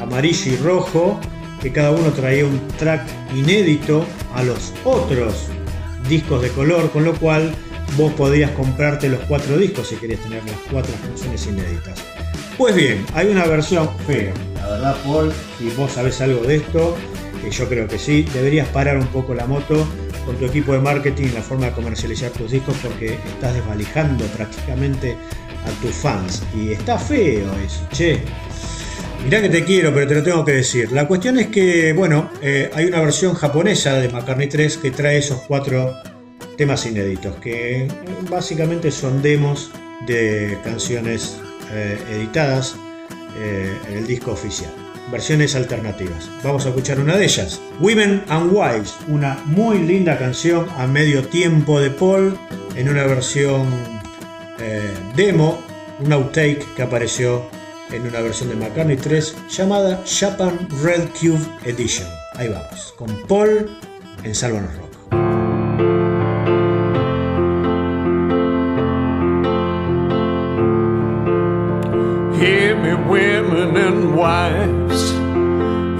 amarillo 0.00 0.52
y 0.52 0.56
rojo, 0.56 1.20
que 1.62 1.72
cada 1.72 1.90
uno 1.90 2.10
traía 2.10 2.44
un 2.44 2.60
track 2.78 3.06
inédito 3.34 4.04
a 4.34 4.42
los 4.42 4.72
otros 4.84 5.48
discos 6.08 6.42
de 6.42 6.50
color, 6.50 6.90
con 6.90 7.04
lo 7.04 7.14
cual 7.14 7.54
vos 7.96 8.12
podías 8.12 8.50
comprarte 8.52 9.08
los 9.08 9.20
cuatro 9.20 9.56
discos 9.56 9.88
si 9.88 9.96
querías 9.96 10.20
tener 10.20 10.44
las 10.44 10.56
cuatro 10.70 10.92
canciones 11.02 11.46
inéditas. 11.46 11.98
Pues 12.58 12.74
bien, 12.74 13.04
hay 13.14 13.28
una 13.28 13.44
versión 13.44 13.88
fea. 14.06 14.32
La 14.56 14.68
verdad, 14.68 14.96
Paul, 15.04 15.32
si 15.58 15.68
vos 15.70 15.92
sabés 15.92 16.20
algo 16.20 16.42
de 16.42 16.56
esto, 16.56 16.96
que 17.42 17.50
yo 17.50 17.68
creo 17.68 17.86
que 17.86 17.98
sí, 17.98 18.22
deberías 18.32 18.66
parar 18.68 18.96
un 18.96 19.06
poco 19.08 19.34
la 19.34 19.46
moto 19.46 19.86
con 20.24 20.36
tu 20.36 20.46
equipo 20.46 20.72
de 20.72 20.80
marketing, 20.80 21.28
la 21.34 21.42
forma 21.42 21.66
de 21.66 21.72
comercializar 21.72 22.30
tus 22.32 22.50
discos, 22.50 22.74
porque 22.82 23.14
estás 23.14 23.54
desvalijando 23.54 24.24
prácticamente 24.26 25.16
a 25.64 25.82
tus 25.82 25.94
fans. 25.94 26.42
Y 26.54 26.72
está 26.72 26.98
feo 26.98 27.46
eso, 27.64 27.86
che. 27.92 28.22
Mirá 29.26 29.42
que 29.42 29.48
te 29.48 29.64
quiero, 29.64 29.92
pero 29.92 30.06
te 30.06 30.14
lo 30.14 30.22
tengo 30.22 30.44
que 30.44 30.52
decir. 30.52 30.92
La 30.92 31.08
cuestión 31.08 31.36
es 31.36 31.48
que, 31.48 31.92
bueno, 31.92 32.30
eh, 32.42 32.70
hay 32.72 32.84
una 32.84 33.00
versión 33.00 33.34
japonesa 33.34 33.94
de 33.94 34.08
McCartney 34.08 34.48
3 34.48 34.76
que 34.76 34.92
trae 34.92 35.18
esos 35.18 35.40
cuatro 35.48 35.96
temas 36.56 36.86
inéditos, 36.86 37.34
que 37.40 37.88
básicamente 38.30 38.92
son 38.92 39.22
demos 39.22 39.72
de 40.06 40.56
canciones 40.62 41.40
eh, 41.72 41.98
editadas 42.12 42.76
eh, 43.36 43.76
en 43.88 43.96
el 43.96 44.06
disco 44.06 44.30
oficial. 44.30 44.70
Versiones 45.10 45.56
alternativas. 45.56 46.30
Vamos 46.44 46.64
a 46.64 46.68
escuchar 46.68 47.00
una 47.00 47.16
de 47.16 47.24
ellas. 47.24 47.60
Women 47.80 48.22
and 48.28 48.52
Wives, 48.52 48.94
una 49.08 49.42
muy 49.46 49.80
linda 49.80 50.16
canción 50.20 50.68
a 50.76 50.86
medio 50.86 51.24
tiempo 51.24 51.80
de 51.80 51.90
Paul 51.90 52.38
en 52.76 52.88
una 52.88 53.02
versión 53.02 53.66
demo, 55.16 55.60
un 55.98 56.12
outtake 56.12 56.64
que 56.76 56.82
apareció 56.82 57.55
en 57.90 58.06
una 58.06 58.20
versión 58.20 58.48
de 58.48 58.56
McCartney 58.56 58.96
3 58.96 59.48
llamada 59.48 60.02
Japan 60.06 60.68
Red 60.82 61.08
Cube 61.20 61.44
Edition. 61.64 62.06
Ahí 62.34 62.48
vamos, 62.48 62.94
con 62.96 63.08
Paul 63.28 63.70
en 64.24 64.34
Sálvanos 64.34 64.70
Rock. 64.76 64.86
Hear 72.38 72.76
me, 72.76 72.94
women 73.08 73.76
and 73.76 74.14
wives. 74.14 75.12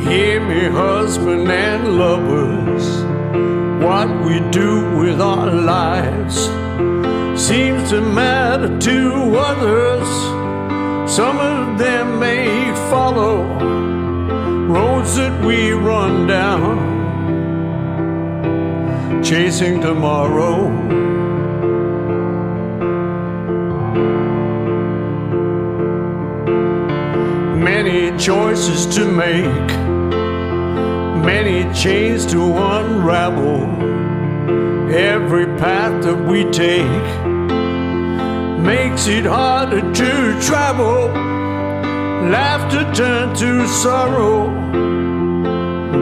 Hear 0.07 0.41
me, 0.41 0.69
husband 0.69 1.51
and 1.51 1.97
lovers. 1.97 3.05
What 3.83 4.09
we 4.27 4.41
do 4.51 4.99
with 4.99 5.21
our 5.21 5.51
lives 5.51 6.51
seems 7.41 7.91
to 7.91 8.01
matter 8.01 8.79
to 8.79 9.39
others. 9.39 10.36
Some 11.17 11.39
of 11.39 11.79
them 11.79 12.19
may 12.19 12.75
follow 12.91 13.43
roads 14.67 15.17
that 15.17 15.43
we 15.47 15.71
run 15.73 16.27
down, 16.27 16.77
chasing 19.25 19.81
tomorrow. 19.81 20.69
many 27.57 28.15
choices 28.19 28.85
to 28.97 29.07
make, 29.11 29.69
many 31.25 31.65
chains 31.73 32.27
to 32.27 32.43
unravel. 32.43 33.65
Every 34.95 35.47
path 35.57 36.05
that 36.05 36.19
we 36.29 36.45
take 36.51 37.36
makes 38.59 39.07
it 39.07 39.25
harder 39.25 39.81
to 39.81 40.41
travel. 40.41 41.09
Laughter 42.31 42.85
turn 42.93 43.35
to 43.37 43.67
sorrow 43.69 44.51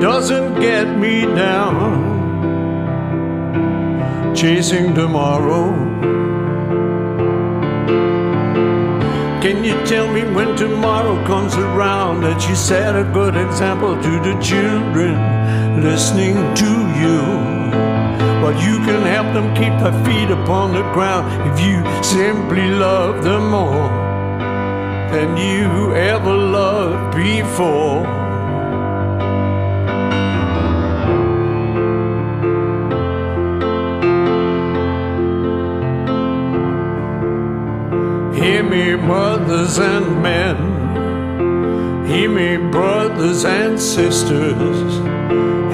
doesn't 0.01 0.61
get 0.61 0.87
me 0.97 1.23
down. 1.35 2.13
Chasing 4.35 4.95
tomorrow. 4.95 5.73
Can 9.43 9.63
you 9.63 9.75
tell 9.85 10.11
me 10.11 10.23
when 10.35 10.57
tomorrow 10.57 11.23
comes 11.27 11.55
around 11.55 12.23
that 12.23 12.49
you 12.49 12.55
set 12.55 12.97
a 12.97 13.05
good 13.05 13.37
example 13.37 13.95
to 13.95 14.11
the 14.21 14.35
children 14.41 15.83
listening 15.83 16.37
to 16.55 16.71
you? 16.99 17.54
But 18.45 18.63
you 18.63 18.77
can 18.81 19.07
help 19.07 19.33
them 19.33 19.55
keep 19.55 19.73
their 19.81 20.05
feet 20.05 20.31
upon 20.31 20.75
the 20.75 20.83
ground 20.93 21.25
if 21.51 21.59
you 21.65 21.83
simply 22.03 22.69
love 22.69 23.25
them 23.25 23.51
more 23.51 23.89
than 25.11 25.35
you 25.39 25.95
ever 25.95 26.35
loved 26.35 27.17
before. 27.17 28.05
Hear 38.35 38.63
me, 38.63 38.95
mothers 38.97 39.79
and 39.79 40.23
men. 40.23 40.57
Hear 42.07 42.29
me, 42.29 42.59
brothers 42.71 43.47
and 43.47 43.81
sisters. 43.81 44.99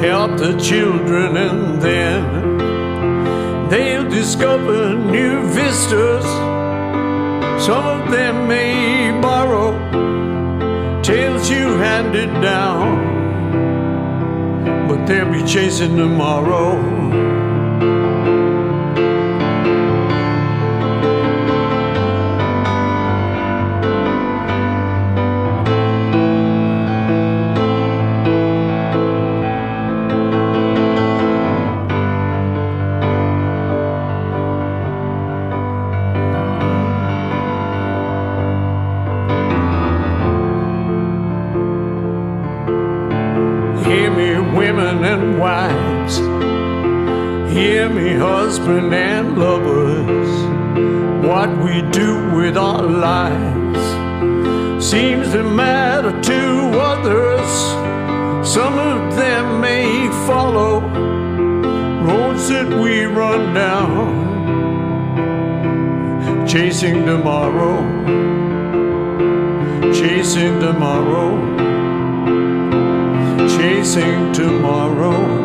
Help 0.01 0.39
the 0.39 0.57
children, 0.61 1.37
and 1.37 1.83
then 1.83 2.40
discover 4.11 4.95
new 4.95 5.49
vistas. 5.49 6.25
Some 7.65 7.85
of 7.85 8.11
them 8.11 8.49
may 8.49 9.11
borrow 9.21 9.71
tales 11.03 11.49
you 11.49 11.77
handed 11.79 12.31
down, 12.43 12.87
but 14.89 15.07
they'll 15.07 15.33
be 15.33 15.45
chasing 15.45 15.97
tomorrow. 15.97 17.30
Husband 48.61 48.93
and 48.95 49.39
lovers. 49.39 50.33
What 51.27 51.49
we 51.65 51.81
do 51.91 52.31
with 52.37 52.57
our 52.59 52.83
lives 52.83 53.85
seems 54.85 55.33
to 55.33 55.43
matter 55.43 56.13
to 56.21 56.41
others. 56.79 57.49
Some 58.47 58.79
of 58.79 59.17
them 59.17 59.61
may 59.63 60.09
follow 60.27 60.81
roads 62.07 62.49
that 62.51 62.69
we 62.83 63.05
run 63.05 63.55
down, 63.55 64.29
chasing 66.47 67.07
tomorrow, 67.07 67.77
chasing 69.93 70.61
tomorrow 70.61 71.61
chasing 73.57 74.33
tomorrow. 74.33 75.40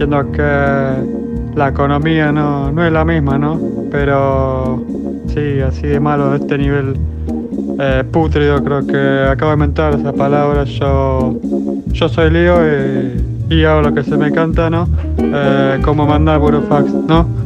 Entiendo 0.00 0.32
que 0.32 1.56
la 1.56 1.68
economía 1.68 2.32
no, 2.32 2.72
no 2.72 2.86
es 2.86 2.90
la 2.90 3.04
misma, 3.04 3.36
¿no? 3.36 3.60
Pero 3.90 4.82
sí, 5.26 5.60
así 5.60 5.88
de 5.88 6.00
malo, 6.00 6.34
este 6.34 6.56
nivel 6.56 6.94
eh, 7.78 8.02
pútrido, 8.10 8.64
creo 8.64 8.86
que 8.86 9.30
acabo 9.30 9.50
de 9.50 9.56
inventar 9.56 9.94
esa 9.94 10.12
palabra. 10.14 10.64
Yo, 10.64 11.38
yo 11.88 12.08
soy 12.08 12.30
lío 12.30 12.56
y, 12.66 13.54
y 13.54 13.64
hago 13.64 13.82
lo 13.82 13.92
que 13.92 14.02
se 14.02 14.16
me 14.16 14.32
canta, 14.32 14.70
¿no? 14.70 14.88
Eh, 15.18 15.80
como 15.84 16.06
mandar 16.06 16.38
burofax, 16.38 16.92
¿no? 17.06 17.39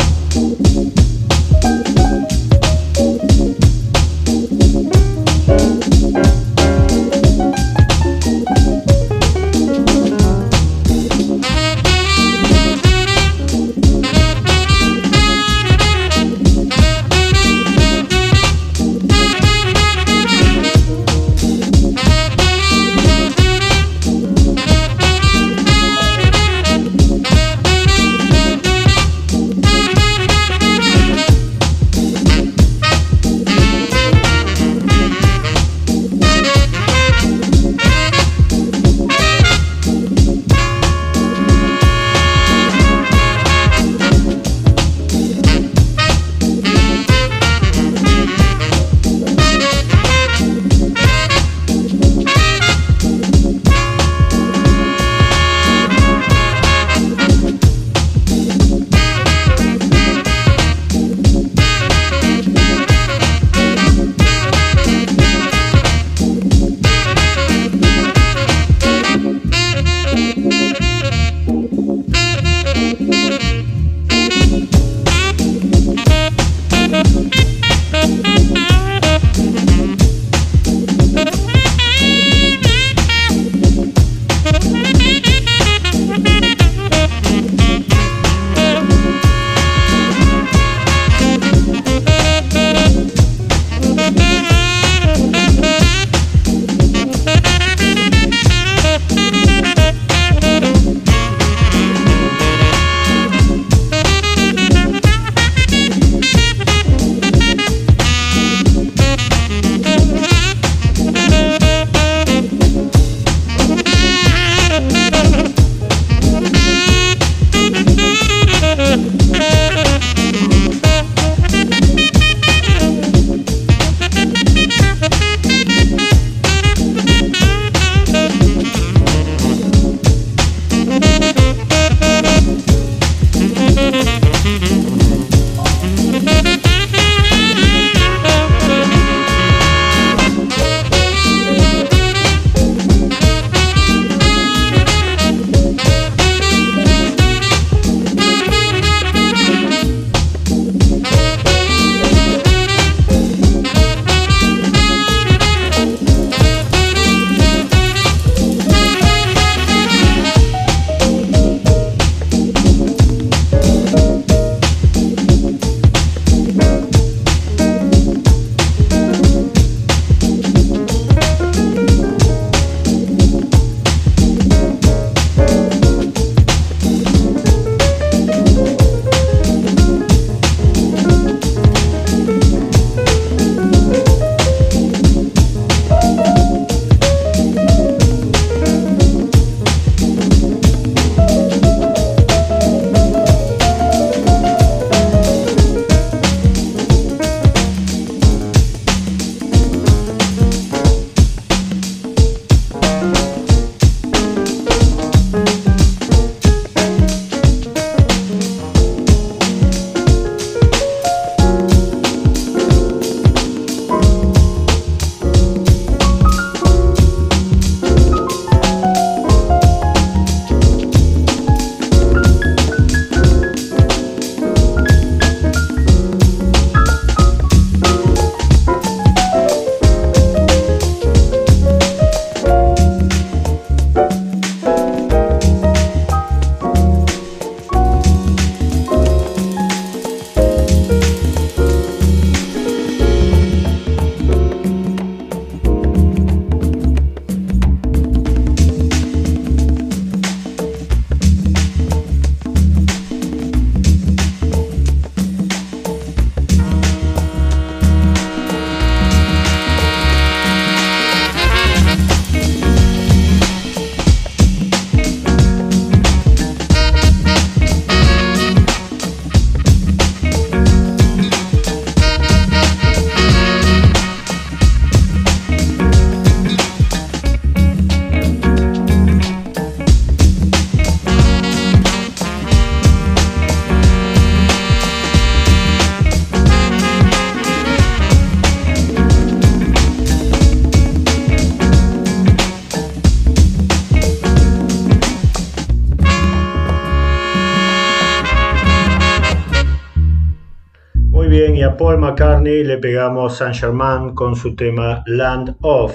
Paul 301.77 301.99
McCartney 301.99 302.65
le 302.65 302.79
pegamos 302.79 303.37
Saint 303.37 303.55
Germain 303.55 304.15
con 304.15 304.37
su 304.37 304.55
tema 304.55 305.03
Land 305.07 305.57
of. 305.63 305.93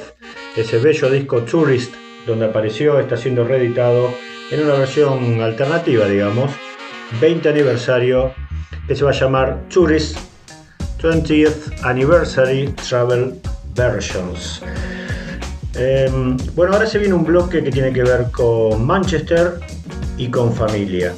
Ese 0.56 0.78
bello 0.80 1.10
disco 1.10 1.42
Tourist, 1.44 1.94
donde 2.26 2.46
apareció, 2.46 3.00
está 3.00 3.16
siendo 3.16 3.44
reeditado 3.44 4.10
en 4.52 4.64
una 4.66 4.74
versión 4.74 5.42
alternativa, 5.42 6.06
digamos, 6.06 6.52
20 7.22 7.50
aniversario, 7.50 8.34
que 8.88 8.96
se 8.96 9.04
va 9.04 9.12
a 9.12 9.14
llamar 9.14 9.60
Tourist 9.74 10.18
20th 11.02 11.84
Anniversary 11.84 12.74
Travel 12.88 13.36
Versions. 13.76 14.62
Em, 15.76 16.36
bueno, 16.56 16.74
ahora 16.74 16.88
se 16.88 17.00
viene 17.00 17.14
un 17.14 17.24
bloque 17.24 17.64
que 17.64 17.72
tiene 17.72 17.94
que 17.94 18.04
ver 18.04 18.32
con 18.32 18.86
Manchester 18.86 19.60
y 20.18 20.30
con 20.30 20.54
familia. 20.54 21.14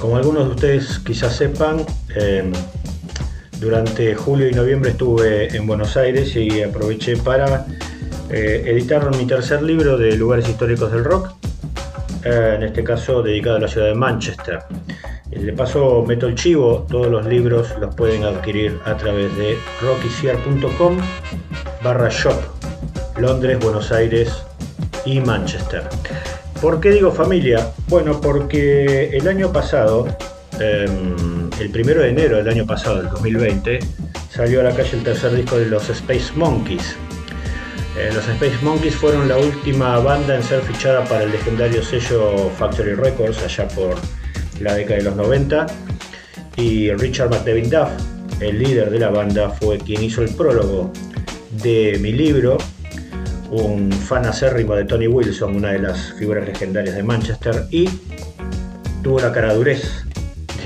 Como 0.00 0.16
algunos 0.16 0.46
de 0.46 0.50
ustedes 0.50 0.98
quizás 0.98 1.36
sepan, 1.36 1.84
em, 2.16 2.52
durante 3.60 4.14
julio 4.14 4.48
y 4.48 4.52
noviembre 4.52 4.92
estuve 4.92 5.54
en 5.54 5.66
Buenos 5.66 5.96
Aires 5.96 6.34
y 6.34 6.62
aproveché 6.62 7.16
para 7.18 7.66
eh, 8.30 8.62
editar 8.66 9.14
mi 9.16 9.26
tercer 9.26 9.62
libro 9.62 9.98
de 9.98 10.16
lugares 10.16 10.48
históricos 10.48 10.90
del 10.90 11.04
rock, 11.04 11.34
eh, 12.24 12.54
en 12.56 12.62
este 12.62 12.82
caso 12.82 13.22
dedicado 13.22 13.56
a 13.56 13.60
la 13.60 13.68
ciudad 13.68 13.88
de 13.88 13.94
Manchester. 13.94 14.60
De 15.30 15.52
paso 15.52 16.04
meto 16.06 16.26
el 16.26 16.34
chivo, 16.34 16.86
todos 16.90 17.08
los 17.08 17.26
libros 17.26 17.68
los 17.78 17.94
pueden 17.94 18.24
adquirir 18.24 18.78
a 18.84 18.96
través 18.96 19.36
de 19.36 19.56
rockyciar.com 19.82 20.96
barra 21.82 22.08
shop, 22.08 22.40
Londres, 23.18 23.58
Buenos 23.60 23.92
Aires 23.92 24.42
y 25.04 25.20
Manchester. 25.20 25.82
¿Por 26.60 26.80
qué 26.80 26.90
digo 26.90 27.10
familia? 27.10 27.70
Bueno, 27.88 28.20
porque 28.20 29.10
el 29.10 29.28
año 29.28 29.52
pasado, 29.52 30.06
em, 30.58 31.49
el 31.60 31.70
primero 31.70 32.00
de 32.00 32.08
enero 32.08 32.38
del 32.38 32.48
año 32.48 32.66
pasado, 32.66 32.96
del 33.02 33.10
2020, 33.10 33.80
salió 34.30 34.60
a 34.60 34.64
la 34.64 34.74
calle 34.74 34.96
el 34.96 35.02
tercer 35.02 35.34
disco 35.34 35.58
de 35.58 35.66
los 35.66 35.88
Space 35.90 36.32
Monkeys. 36.34 36.96
Eh, 37.98 38.10
los 38.14 38.26
Space 38.26 38.56
Monkeys 38.62 38.94
fueron 38.94 39.28
la 39.28 39.36
última 39.36 39.98
banda 39.98 40.36
en 40.36 40.42
ser 40.42 40.62
fichada 40.62 41.04
para 41.04 41.24
el 41.24 41.32
legendario 41.32 41.82
sello 41.82 42.50
Factory 42.58 42.94
Records 42.94 43.42
allá 43.42 43.68
por 43.68 43.96
la 44.60 44.74
década 44.74 44.98
de 44.98 45.04
los 45.04 45.16
90 45.16 45.66
y 46.56 46.92
Richard 46.92 47.30
McDevin 47.30 47.68
Duff, 47.68 47.90
el 48.40 48.58
líder 48.58 48.90
de 48.90 48.98
la 48.98 49.10
banda, 49.10 49.50
fue 49.50 49.78
quien 49.78 50.02
hizo 50.02 50.22
el 50.22 50.34
prólogo 50.34 50.90
de 51.62 51.98
mi 52.00 52.12
libro, 52.12 52.56
un 53.50 53.92
fan 53.92 54.24
acérrimo 54.24 54.74
de 54.76 54.84
Tony 54.84 55.08
Wilson, 55.08 55.56
una 55.56 55.72
de 55.72 55.80
las 55.80 56.14
figuras 56.14 56.46
legendarias 56.46 56.94
de 56.94 57.02
Manchester, 57.02 57.66
y 57.70 57.88
tuvo 59.02 59.20
la 59.20 59.32
caradurez 59.32 60.04
de 60.04 60.09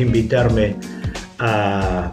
invitarme 0.00 0.76
a, 1.38 2.10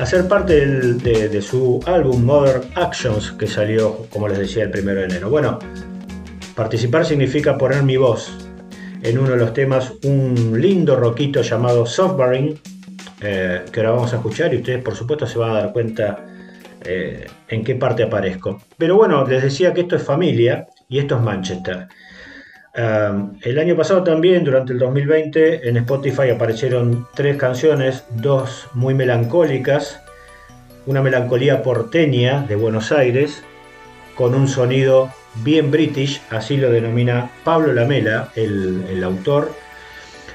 a 0.00 0.06
ser 0.06 0.26
parte 0.28 0.66
de, 0.66 1.42
su 1.42 1.80
álbum 1.86 2.24
Modern 2.24 2.62
Actions, 2.74 3.32
que 3.32 3.46
salió, 3.46 4.06
como 4.10 4.28
les 4.28 4.38
decía, 4.38 4.64
el 4.64 4.70
primero 4.70 5.00
de 5.00 5.06
enero. 5.06 5.28
Bueno, 5.28 5.58
participar 6.54 7.04
significa 7.04 7.58
poner 7.58 7.82
mi 7.82 7.98
voz 7.98 8.32
en 9.02 9.18
uno 9.18 9.30
de 9.30 9.36
los 9.36 9.52
temas, 9.52 9.92
un 10.04 10.58
lindo 10.58 10.96
roquito 10.96 11.42
llamado 11.42 11.84
Softburying, 11.84 12.58
eh, 13.20 13.62
que 13.70 13.80
ahora 13.80 13.92
vamos 13.92 14.12
a 14.14 14.16
escuchar 14.16 14.54
y 14.54 14.58
ustedes 14.58 14.82
por 14.82 14.94
supuesto 14.94 15.26
se 15.26 15.38
van 15.38 15.50
a 15.50 15.54
dar 15.54 15.72
cuenta 15.72 16.24
eh, 16.82 17.26
en 17.48 17.62
qué 17.62 17.74
parte 17.74 18.02
aparezco. 18.02 18.62
Pero 18.78 18.96
bueno, 18.96 19.26
les 19.26 19.42
decía 19.42 19.74
que 19.74 19.82
esto 19.82 19.96
es 19.96 20.02
familia 20.02 20.66
y 20.88 20.98
esto 20.98 21.16
es 21.16 21.22
Manchester. 21.22 21.88
El 22.72 23.58
año 23.58 23.76
pasado 23.76 24.04
también, 24.04 24.44
durante 24.44 24.72
el 24.72 24.78
2020, 24.78 25.68
en 25.68 25.76
Spotify 25.78 26.30
aparecieron 26.30 27.06
tres 27.14 27.36
canciones, 27.36 28.04
dos 28.10 28.68
muy 28.74 28.94
melancólicas, 28.94 30.00
una 30.86 31.02
melancolía 31.02 31.62
porteña 31.62 32.42
de 32.42 32.56
Buenos 32.56 32.92
Aires, 32.92 33.42
con 34.14 34.34
un 34.34 34.48
sonido 34.48 35.10
bien 35.42 35.70
british, 35.70 36.20
así 36.30 36.56
lo 36.56 36.70
denomina 36.70 37.30
Pablo 37.44 37.72
Lamela, 37.72 38.28
el, 38.36 39.02
autor, 39.02 39.52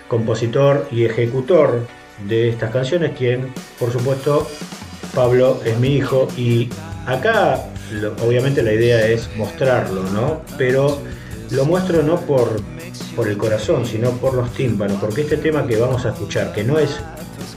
compositor 0.08 0.88
y 0.92 1.06
ejecutor 1.06 1.88
de 2.28 2.50
estas 2.50 2.72
canciones, 2.72 3.12
quien, 3.18 3.54
por 3.80 3.92
supuesto, 3.92 4.48
Pablo 5.14 5.62
es 5.66 5.78
mi 5.80 5.96
hijo 5.96 6.28
y 6.38 6.70
acá 7.06 7.60
obviamente 8.26 8.64
la 8.64 8.74
idea 8.74 9.06
es 9.08 9.30
mostrarlo, 9.38 10.04
¿no? 10.04 10.42
Pero 10.58 11.02
lo 11.52 11.66
muestro 11.66 12.04
no 12.04 12.20
por, 12.22 12.62
por 13.16 13.28
el 13.28 13.38
corazón, 13.38 13.86
sino 13.86 14.12
por 14.12 14.34
los 14.34 14.52
tímpanos, 14.54 14.98
porque 15.00 15.22
este 15.22 15.38
tema 15.38 15.66
que 15.66 15.78
vamos 15.78 16.06
a 16.06 16.10
escuchar, 16.10 16.54
que 16.54 16.64
no 16.64 16.80
es 16.80 17.00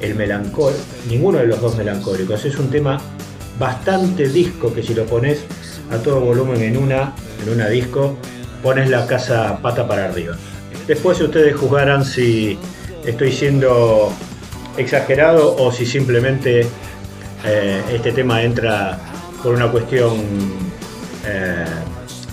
el 0.01 0.15
melancólico, 0.15 0.81
ninguno 1.09 1.39
de 1.39 1.47
los 1.47 1.61
dos 1.61 1.77
melancólicos, 1.77 2.45
es 2.45 2.59
un 2.59 2.71
tema 2.71 3.01
bastante 3.59 4.29
disco 4.29 4.73
que 4.73 4.83
si 4.83 4.95
lo 4.95 5.05
pones 5.05 5.41
a 5.91 5.97
todo 5.99 6.21
volumen 6.21 6.63
en 6.63 6.77
una, 6.77 7.15
en 7.43 7.53
una 7.53 7.69
disco, 7.69 8.17
pones 8.63 8.89
la 8.91 9.07
casa 9.07 9.59
pata 9.61 9.87
para 9.87 10.07
arriba. 10.07 10.37
Después 10.87 11.21
ustedes 11.21 11.57
juzgarán 11.57 12.05
si 12.05 12.59
estoy 13.05 13.33
siendo 13.33 14.13
exagerado 14.77 15.57
o 15.57 15.73
si 15.73 15.85
simplemente 15.87 16.67
eh, 17.45 17.83
este 17.93 18.13
tema 18.13 18.43
entra 18.43 18.99
por 19.43 19.55
una 19.55 19.71
cuestión 19.71 20.13
eh, 21.27 21.65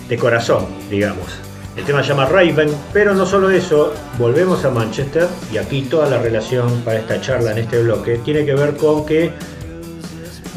de 0.08 0.16
corazón, 0.16 0.66
digamos. 0.90 1.45
El 1.76 1.84
tema 1.84 2.02
se 2.02 2.08
llama 2.08 2.24
Raven, 2.24 2.70
pero 2.92 3.14
no 3.14 3.26
solo 3.26 3.50
eso, 3.50 3.92
volvemos 4.18 4.64
a 4.64 4.70
Manchester 4.70 5.28
y 5.52 5.58
aquí 5.58 5.82
toda 5.82 6.08
la 6.08 6.18
relación 6.18 6.80
para 6.80 7.00
esta 7.00 7.20
charla 7.20 7.52
en 7.52 7.58
este 7.58 7.82
bloque 7.82 8.18
tiene 8.24 8.46
que 8.46 8.54
ver 8.54 8.76
con 8.76 9.04
que 9.04 9.30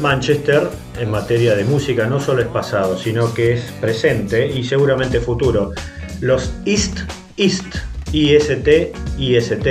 Manchester 0.00 0.68
en 0.98 1.10
materia 1.10 1.54
de 1.54 1.64
música 1.64 2.06
no 2.06 2.20
solo 2.20 2.40
es 2.40 2.48
pasado, 2.48 2.96
sino 2.96 3.34
que 3.34 3.52
es 3.52 3.70
presente 3.80 4.46
y 4.46 4.64
seguramente 4.64 5.20
futuro. 5.20 5.72
Los 6.20 6.52
East 6.64 7.00
East, 7.36 7.76
IST, 8.12 8.94
IST, 9.18 9.66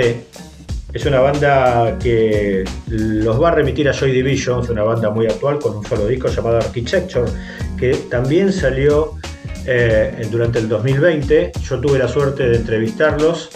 es 0.92 1.06
una 1.06 1.20
banda 1.20 1.98
que 1.98 2.64
los 2.88 3.40
va 3.40 3.48
a 3.48 3.52
remitir 3.52 3.88
a 3.88 3.92
Joy 3.92 4.12
Division, 4.12 4.64
una 4.70 4.82
banda 4.82 5.10
muy 5.10 5.26
actual 5.26 5.58
con 5.58 5.76
un 5.76 5.84
solo 5.84 6.06
disco 6.06 6.28
llamado 6.28 6.58
Architecture, 6.58 7.30
que 7.76 7.94
también 8.08 8.52
salió 8.52 9.19
eh, 9.66 10.26
durante 10.30 10.58
el 10.58 10.68
2020. 10.68 11.52
Yo 11.62 11.80
tuve 11.80 11.98
la 11.98 12.08
suerte 12.08 12.48
de 12.48 12.56
entrevistarlos 12.56 13.50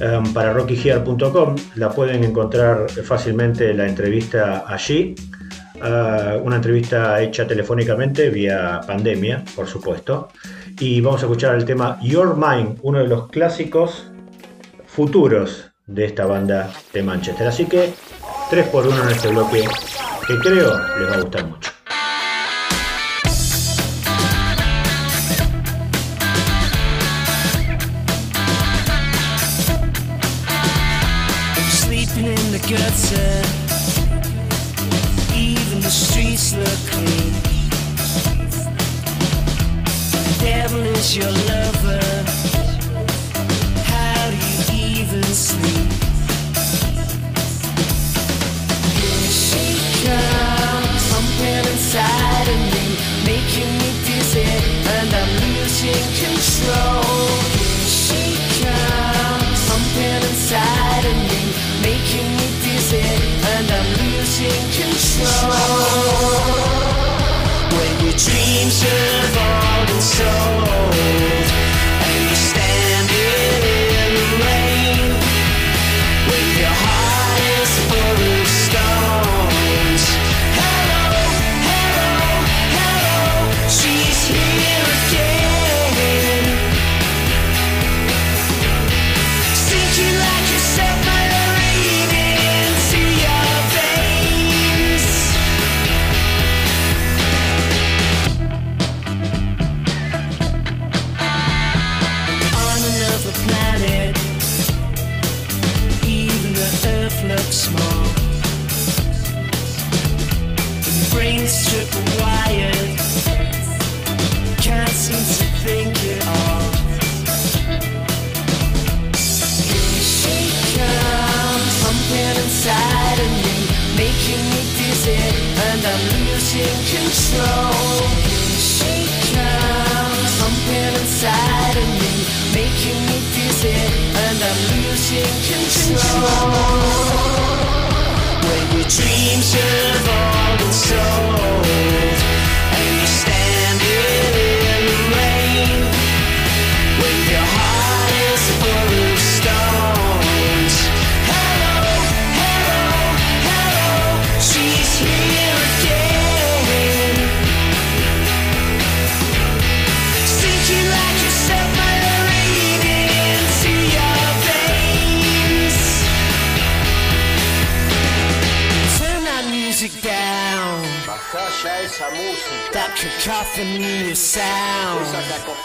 um, 0.00 0.32
para 0.32 0.52
rockygear.com. 0.52 1.56
La 1.76 1.90
pueden 1.90 2.24
encontrar 2.24 2.90
fácilmente 2.90 3.72
la 3.74 3.86
entrevista 3.86 4.64
allí. 4.66 5.14
Uh, 5.76 6.40
una 6.42 6.56
entrevista 6.56 7.20
hecha 7.20 7.46
telefónicamente 7.46 8.30
vía 8.30 8.80
pandemia, 8.86 9.44
por 9.54 9.66
supuesto. 9.66 10.28
Y 10.78 11.00
vamos 11.00 11.22
a 11.22 11.26
escuchar 11.26 11.54
el 11.56 11.64
tema 11.64 11.98
Your 12.02 12.36
Mind, 12.36 12.78
uno 12.82 12.98
de 13.00 13.08
los 13.08 13.28
clásicos 13.28 14.10
futuros 14.86 15.70
de 15.86 16.06
esta 16.06 16.26
banda 16.26 16.70
de 16.92 17.02
Manchester. 17.02 17.46
Así 17.46 17.66
que 17.66 17.92
3 18.50 18.68
por 18.68 18.86
1 18.86 19.02
en 19.04 19.08
este 19.10 19.28
bloque 19.28 19.64
que 20.26 20.38
creo 20.38 20.78
les 20.98 21.10
va 21.10 21.14
a 21.14 21.20
gustar 21.20 21.46
mucho. 21.46 21.63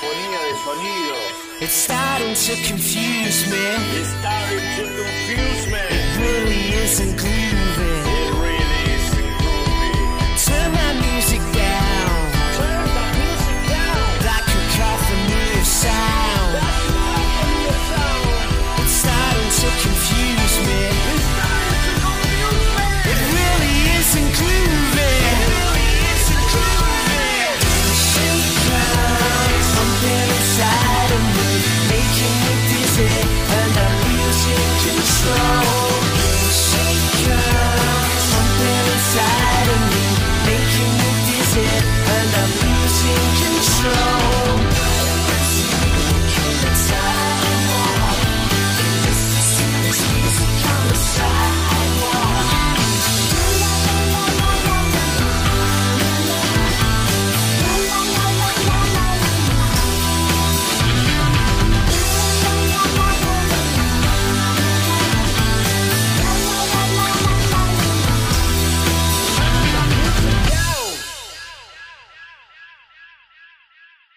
De 0.02 0.56
sonido. 0.64 1.16
It's 1.60 1.74
starting 1.74 2.34
to 2.34 2.56
confuse 2.68 3.46
me. 3.50 3.58
It's 4.00 4.10
starting 4.20 4.64
to 4.78 4.84
confuse 4.96 5.68
me. 5.68 5.80
It 5.90 6.18
really 6.18 6.84
isn't 6.84 7.18
grooving. 7.18 8.09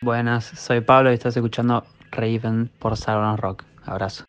Buenas, 0.03 0.47
soy 0.47 0.81
Pablo 0.81 1.13
y 1.13 1.15
estás 1.15 1.37
escuchando 1.37 1.85
Raven 2.11 2.69
por 2.81 2.97
Salón 2.97 3.39
Rock. 3.39 3.63
Abrazo. 3.85 4.25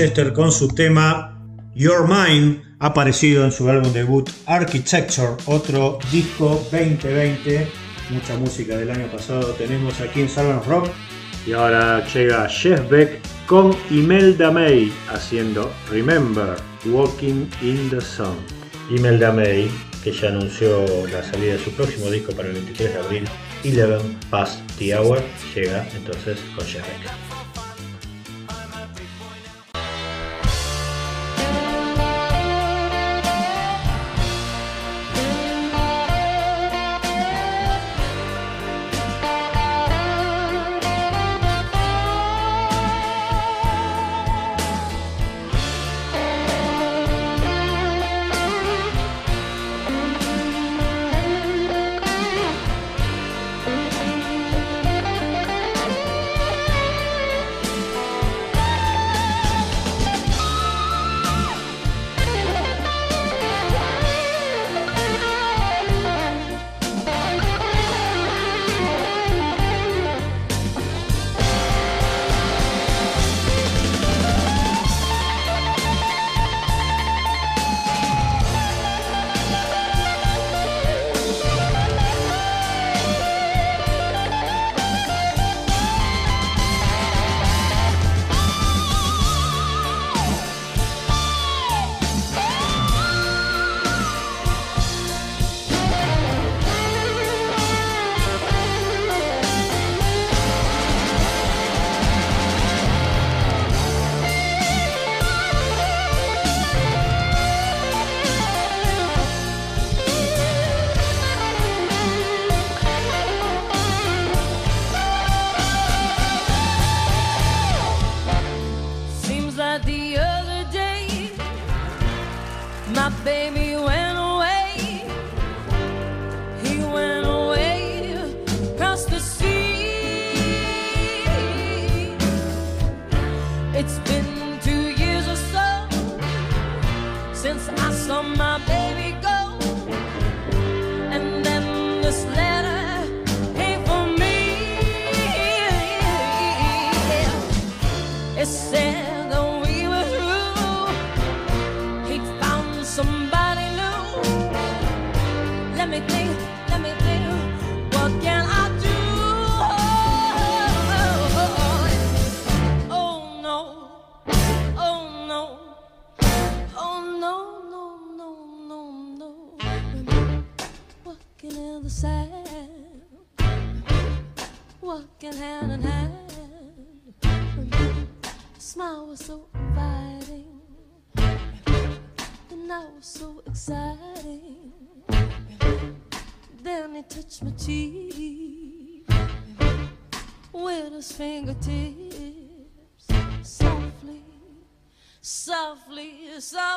Manchester 0.00 0.32
con 0.32 0.50
su 0.50 0.66
tema 0.68 1.38
Your 1.74 2.08
Mind, 2.08 2.62
aparecido 2.78 3.44
en 3.44 3.52
su 3.52 3.68
álbum 3.68 3.92
debut 3.92 4.30
Architecture, 4.46 5.36
otro 5.44 5.98
disco 6.10 6.66
2020. 6.72 7.68
Mucha 8.08 8.34
música 8.38 8.78
del 8.78 8.90
año 8.90 9.08
pasado 9.08 9.52
tenemos 9.58 10.00
aquí 10.00 10.22
en 10.22 10.30
Salvan 10.30 10.64
Rock. 10.64 10.88
Y 11.46 11.52
ahora 11.52 12.02
llega 12.14 12.48
Jeff 12.48 12.88
Beck 12.88 13.20
con 13.44 13.76
Imelda 13.90 14.50
May 14.50 14.90
haciendo 15.12 15.70
Remember 15.90 16.56
Walking 16.86 17.50
in 17.60 17.90
the 17.90 18.00
Sun. 18.00 18.36
Imelda 18.88 19.30
May, 19.32 19.70
que 20.02 20.12
ya 20.12 20.28
anunció 20.28 20.86
la 21.12 21.22
salida 21.22 21.52
de 21.52 21.58
su 21.58 21.72
próximo 21.72 22.10
disco 22.10 22.32
para 22.32 22.48
el 22.48 22.54
23 22.54 22.94
de 22.94 23.00
abril, 23.00 23.24
11 23.64 24.16
Past 24.30 24.60
the 24.78 24.96
Hour, 24.96 25.20
llega 25.54 25.86
entonces 25.94 26.38
con 26.56 26.64
Jeff 26.64 26.86
Beck. 26.86 27.29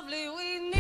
lovely 0.04 0.30
wind. 0.30 0.73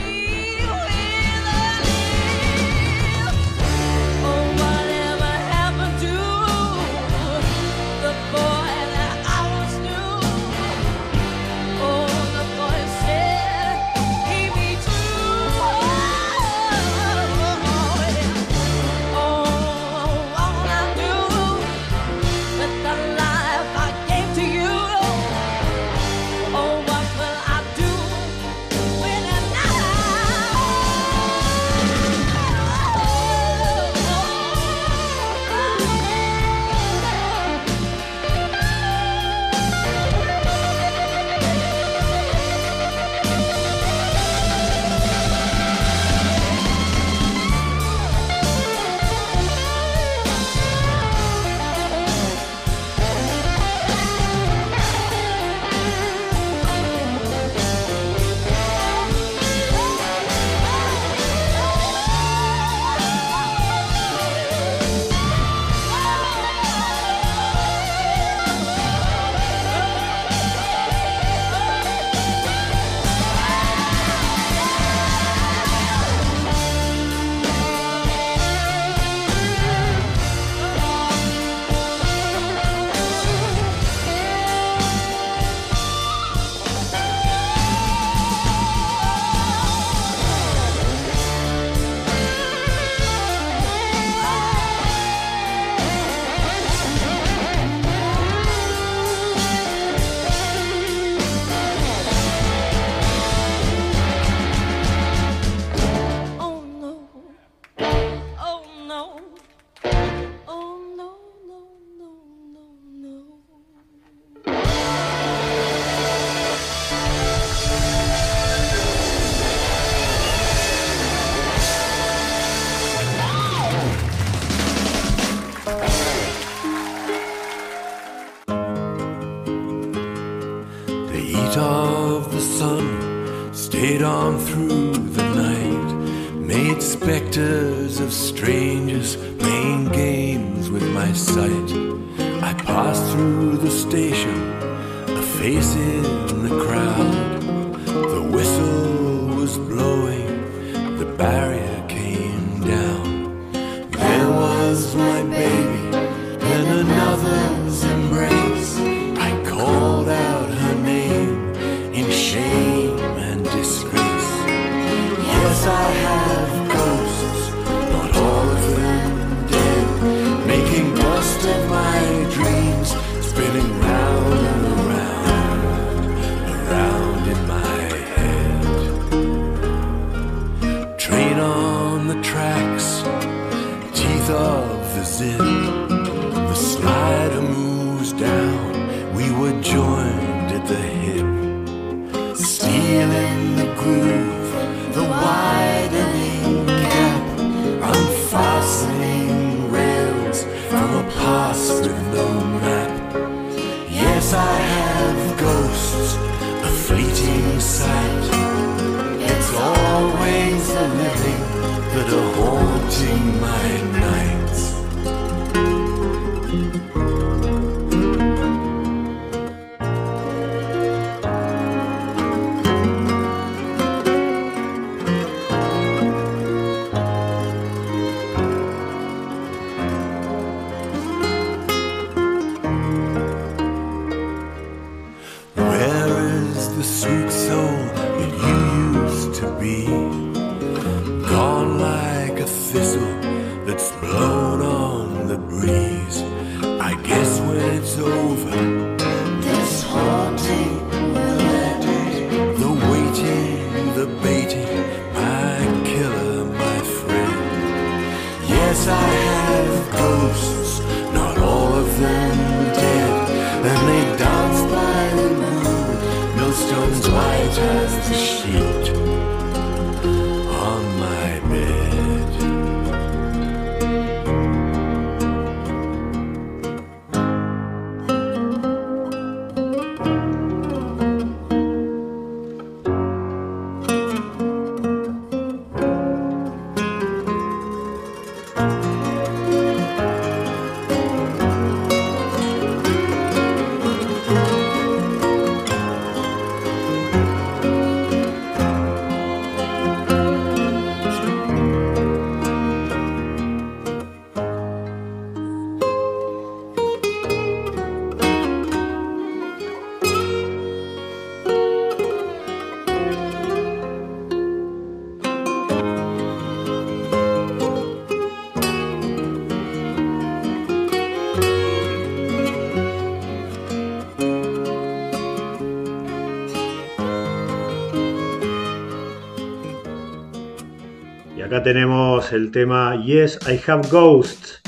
Tenemos 331.64 332.34
el 332.34 332.52
tema 332.52 333.02
Yes, 333.06 333.40
I 333.48 333.60
Have 333.65 333.88
Ghosts 333.90 334.61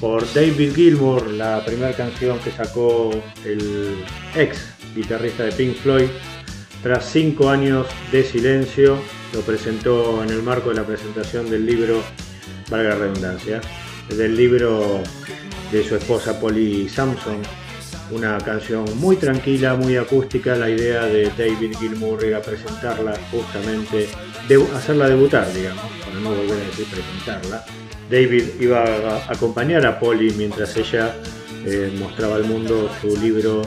por 0.00 0.24
David 0.32 0.74
Gilmour, 0.74 1.26
la 1.30 1.62
primera 1.64 1.92
canción 1.92 2.38
que 2.38 2.50
sacó 2.50 3.10
el 3.44 3.96
ex 4.34 4.74
guitarrista 4.94 5.44
de 5.44 5.52
Pink 5.52 5.76
Floyd. 5.76 6.08
Tras 6.82 7.04
cinco 7.10 7.50
años 7.50 7.86
de 8.10 8.24
silencio, 8.24 8.98
lo 9.34 9.40
presentó 9.42 10.22
en 10.22 10.30
el 10.30 10.42
marco 10.42 10.70
de 10.70 10.76
la 10.76 10.84
presentación 10.84 11.50
del 11.50 11.66
libro, 11.66 12.02
valga 12.70 12.94
redundancia, 12.94 13.60
del 14.08 14.36
libro 14.36 15.02
de 15.70 15.84
su 15.84 15.96
esposa 15.96 16.40
Polly 16.40 16.88
Sampson. 16.88 17.38
Una 18.10 18.38
canción 18.38 18.84
muy 18.98 19.16
tranquila, 19.16 19.74
muy 19.74 19.96
acústica. 19.96 20.56
La 20.56 20.70
idea 20.70 21.04
de 21.04 21.24
David 21.36 21.76
Gilmour 21.78 22.24
era 22.24 22.40
presentarla 22.40 23.14
justamente, 23.30 24.08
de- 24.48 24.68
hacerla 24.74 25.08
debutar, 25.08 25.52
digamos, 25.52 25.84
para 26.04 26.20
no 26.20 26.30
volver 26.30 26.52
a 26.60 26.66
decir 26.66 26.86
presentarla. 26.86 27.64
David 28.10 28.44
iba 28.60 28.82
a 28.84 29.32
acompañar 29.32 29.86
a 29.86 29.98
Polly 29.98 30.30
mientras 30.36 30.76
ella 30.76 31.14
eh, 31.64 31.94
mostraba 31.98 32.36
al 32.36 32.44
mundo 32.44 32.90
su 33.00 33.16
libro, 33.16 33.62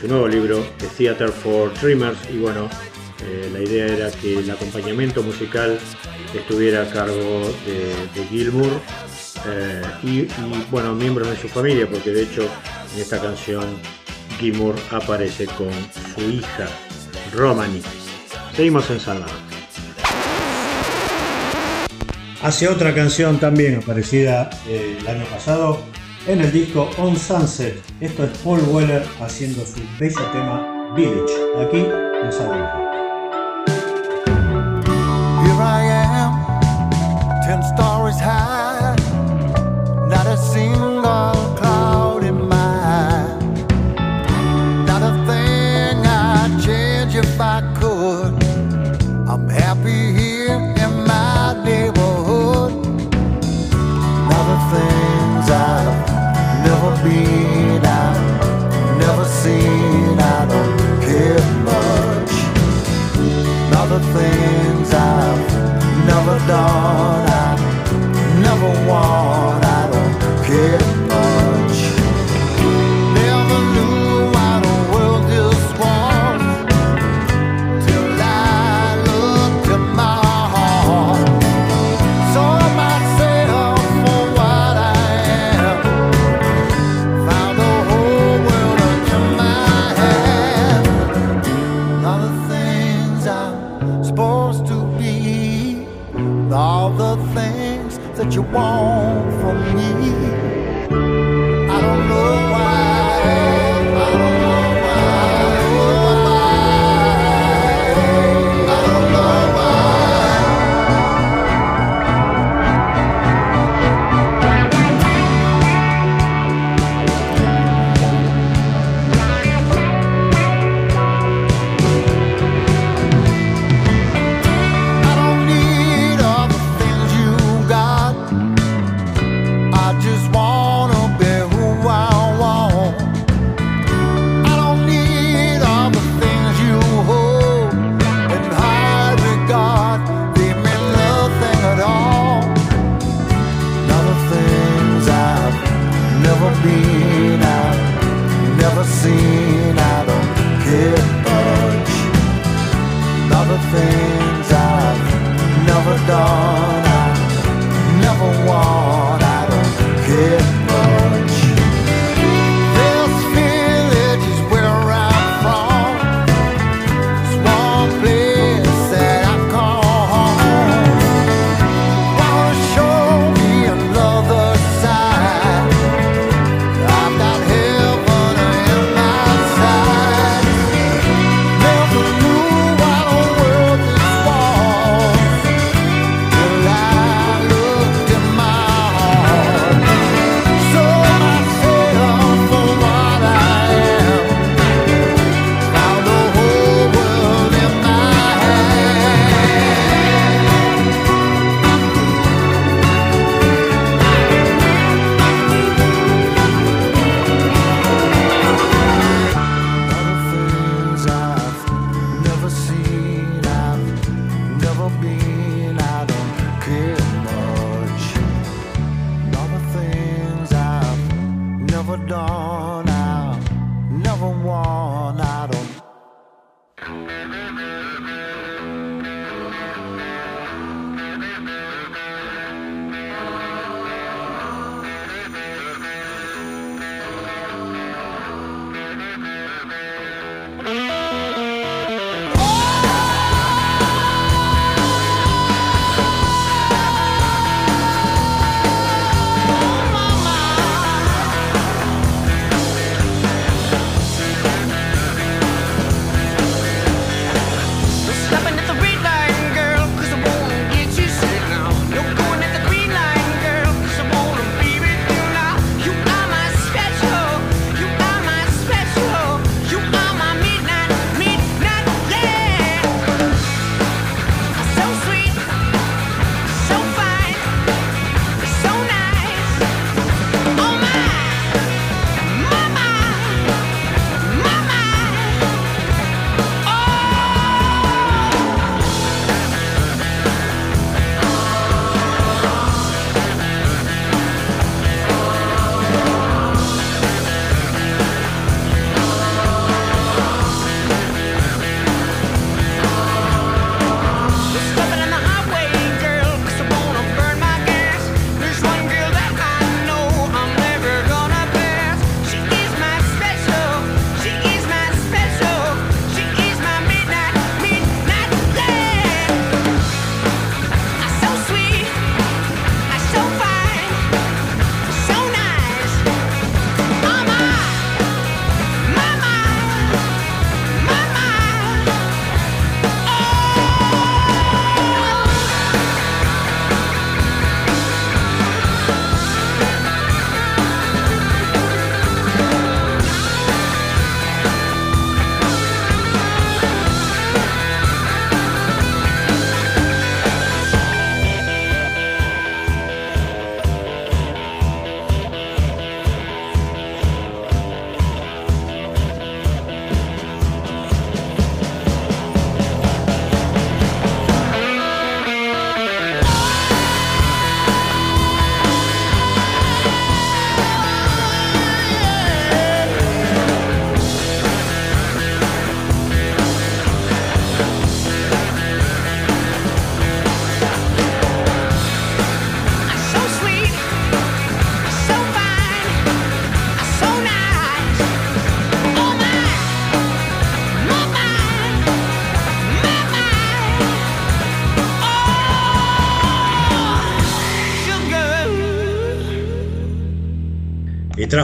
su 0.00 0.08
nuevo 0.08 0.26
libro, 0.26 0.66
The 0.78 0.86
Theater 0.88 1.30
for 1.30 1.72
Dreamers. 1.80 2.18
Y 2.32 2.38
bueno, 2.38 2.68
eh, 3.24 3.50
la 3.52 3.60
idea 3.60 3.86
era 3.86 4.10
que 4.10 4.38
el 4.40 4.50
acompañamiento 4.50 5.22
musical 5.22 5.78
estuviera 6.34 6.82
a 6.82 6.90
cargo 6.90 7.52
de, 7.66 8.24
Gilmour 8.28 8.70
eh, 9.46 9.82
y, 10.02 10.26
bueno, 10.70 10.94
miembros 10.94 11.30
de 11.30 11.36
su 11.36 11.48
familia, 11.48 11.88
porque 11.88 12.10
de 12.10 12.22
hecho 12.24 12.42
en 12.94 13.00
esta 13.00 13.20
canción 13.20 13.64
Gilmour 14.38 14.74
aparece 14.90 15.46
con 15.46 15.70
su 16.14 16.20
hija 16.28 16.68
Romani. 17.32 17.80
Seguimos 18.54 18.90
en. 18.90 18.98
Hace 22.42 22.68
otra 22.68 22.94
canción 22.94 23.40
también 23.40 23.80
aparecida 23.82 24.48
eh, 24.68 24.96
el 25.00 25.08
año 25.08 25.24
pasado 25.24 25.80
en 26.28 26.40
el 26.40 26.52
disco 26.52 26.88
On 26.98 27.16
Sunset. 27.16 27.82
Esto 28.00 28.24
es 28.24 28.30
Paul 28.38 28.60
Weller 28.68 29.02
haciendo 29.20 29.66
su 29.66 29.80
bello 29.98 30.24
tema 30.32 30.94
Village, 30.94 31.34
aquí 31.60 31.78
en 32.24 32.32
Salvador. 32.32 32.87
You. 57.08 57.37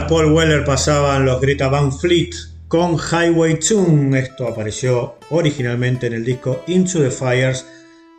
Paul 0.07 0.33
Weller 0.33 0.65
pasaban 0.65 1.25
los 1.25 1.41
Greta 1.41 1.69
Van 1.69 1.91
Fleet 1.91 2.31
con 2.69 2.97
Highway 2.99 3.59
Tune. 3.59 4.19
Esto 4.19 4.47
apareció 4.49 5.17
originalmente 5.31 6.07
en 6.07 6.15
el 6.15 6.25
disco 6.25 6.63
Into 6.67 7.01
the 7.01 7.11
Fires 7.11 7.67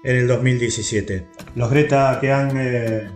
en 0.04 0.16
el 0.16 0.28
2017. 0.28 1.28
Los 1.56 1.70
Greta 1.70 2.18
que 2.20 2.32
han 2.32 2.52
eh, 2.56 3.08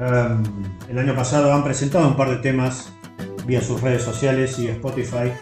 um, 0.00 0.42
el 0.88 0.98
año 0.98 1.14
pasado 1.14 1.52
han 1.52 1.62
presentado 1.62 2.08
un 2.08 2.16
par 2.16 2.30
de 2.30 2.36
temas 2.36 2.92
vía 3.46 3.60
sus 3.60 3.80
redes 3.80 4.02
sociales 4.02 4.58
y 4.58 4.68
Spotify. 4.68 5.32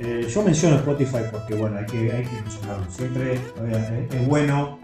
Eh, 0.00 0.28
yo 0.32 0.42
menciono 0.42 0.76
Spotify 0.76 1.22
porque 1.32 1.54
bueno, 1.54 1.78
hay 1.78 1.86
que, 1.86 2.12
mencionarlo. 2.44 2.86
Siempre 2.90 3.34
es 3.34 4.26
bueno 4.26 4.78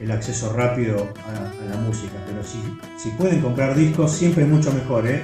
el 0.00 0.10
acceso 0.10 0.52
rápido 0.54 1.12
a, 1.26 1.64
a 1.64 1.74
la 1.74 1.76
música, 1.82 2.14
pero 2.26 2.42
si, 2.42 2.58
si 2.96 3.10
pueden 3.16 3.40
comprar 3.40 3.74
discos 3.74 4.12
siempre 4.12 4.44
es 4.44 4.48
mucho 4.48 4.72
mejor, 4.72 5.06
¿eh? 5.06 5.22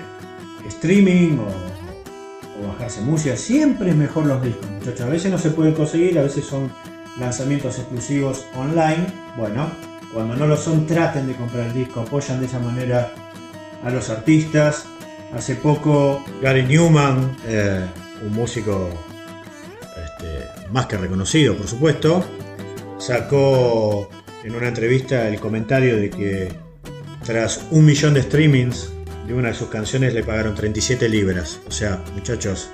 Streaming 0.71 1.39
o, 1.39 2.67
bajarse 2.67 3.01
música, 3.01 3.37
siempre 3.37 3.91
es 3.91 3.97
mejor 3.97 4.27
los 4.27 4.43
discos, 4.43 4.71
muchachos. 4.71 5.01
A 5.01 5.09
veces 5.09 5.31
no 5.31 5.39
se 5.39 5.51
pueden 5.51 5.75
conseguir, 5.75 6.19
a 6.19 6.23
veces 6.23 6.45
son 6.45 6.71
lanzamientos 7.19 7.79
exclusivos 7.79 8.45
online. 8.55 9.07
Bueno, 9.37 9.71
cuando 10.13 10.37
no 10.37 10.47
lo 10.47 10.57
son, 10.57 10.87
traten 10.87 11.27
de 11.27 11.35
comprar 11.35 11.69
el 11.69 11.75
disco, 11.75 12.01
apoyan 12.01 12.41
de 12.41 12.47
esa 12.47 12.59
manera 12.59 13.13
a 13.83 13.91
los 13.91 14.11
artistas. 14.11 14.85
Hace 15.35 15.55
poco 15.55 16.23
Gary 16.43 16.65
Newman, 16.65 17.37
eh, 17.47 17.87
un 18.27 18.33
músico 18.33 18.91
este, 19.97 20.47
más 20.71 20.87
que 20.87 20.97
reconocido, 20.97 21.57
por 21.57 21.67
supuesto, 21.67 22.25
sacó 22.99 24.09
en 24.45 24.55
una 24.55 24.69
entrevista 24.69 25.29
el 25.29 25.41
comentario 25.41 25.97
de 25.97 26.11
que 26.11 26.53
tras 27.25 27.67
un 27.71 27.85
millón 27.85 28.15
de 28.15 28.23
streamings 28.23 28.93
de 29.31 29.37
una 29.37 29.49
de 29.51 29.55
sus 29.55 29.69
canciones 29.69 30.13
le 30.13 30.25
pagaron 30.25 30.57
37 30.57 31.09
libras. 31.09 31.61
O 31.69 31.71
sea, 31.71 32.03
muchachos, 32.15 32.69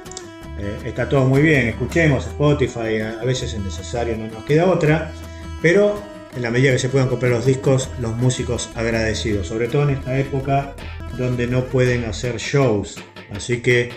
eh, 0.59 0.79
está 0.87 1.07
todo 1.07 1.27
muy 1.27 1.43
bien, 1.43 1.69
escuchemos 1.69 2.27
Spotify, 2.27 3.01
a, 3.21 3.25
veces 3.25 3.53
es 3.53 3.61
necesario, 3.61 4.17
no 4.17 4.27
nos 4.29 4.43
queda 4.45 4.65
otra, 4.65 5.13
pero 5.61 6.03
en 6.35 6.41
la 6.41 6.51
medida 6.51 6.73
que 6.73 6.79
se 6.79 6.89
puedan 6.89 7.09
comprar 7.09 7.31
los 7.31 7.45
discos, 7.45 7.91
los 8.01 8.17
músicos 8.17 8.71
agradecidos, 8.75 9.49
sobre 9.49 9.69
todo 9.69 9.83
en 9.83 9.97
esta 9.97 10.19
época 10.19 10.75
donde 11.19 11.47
no 11.47 11.65
pueden 11.67 12.05
hacer 12.07 12.39
shows. 12.39 12.97
Así 13.33 13.61
que 13.61 13.91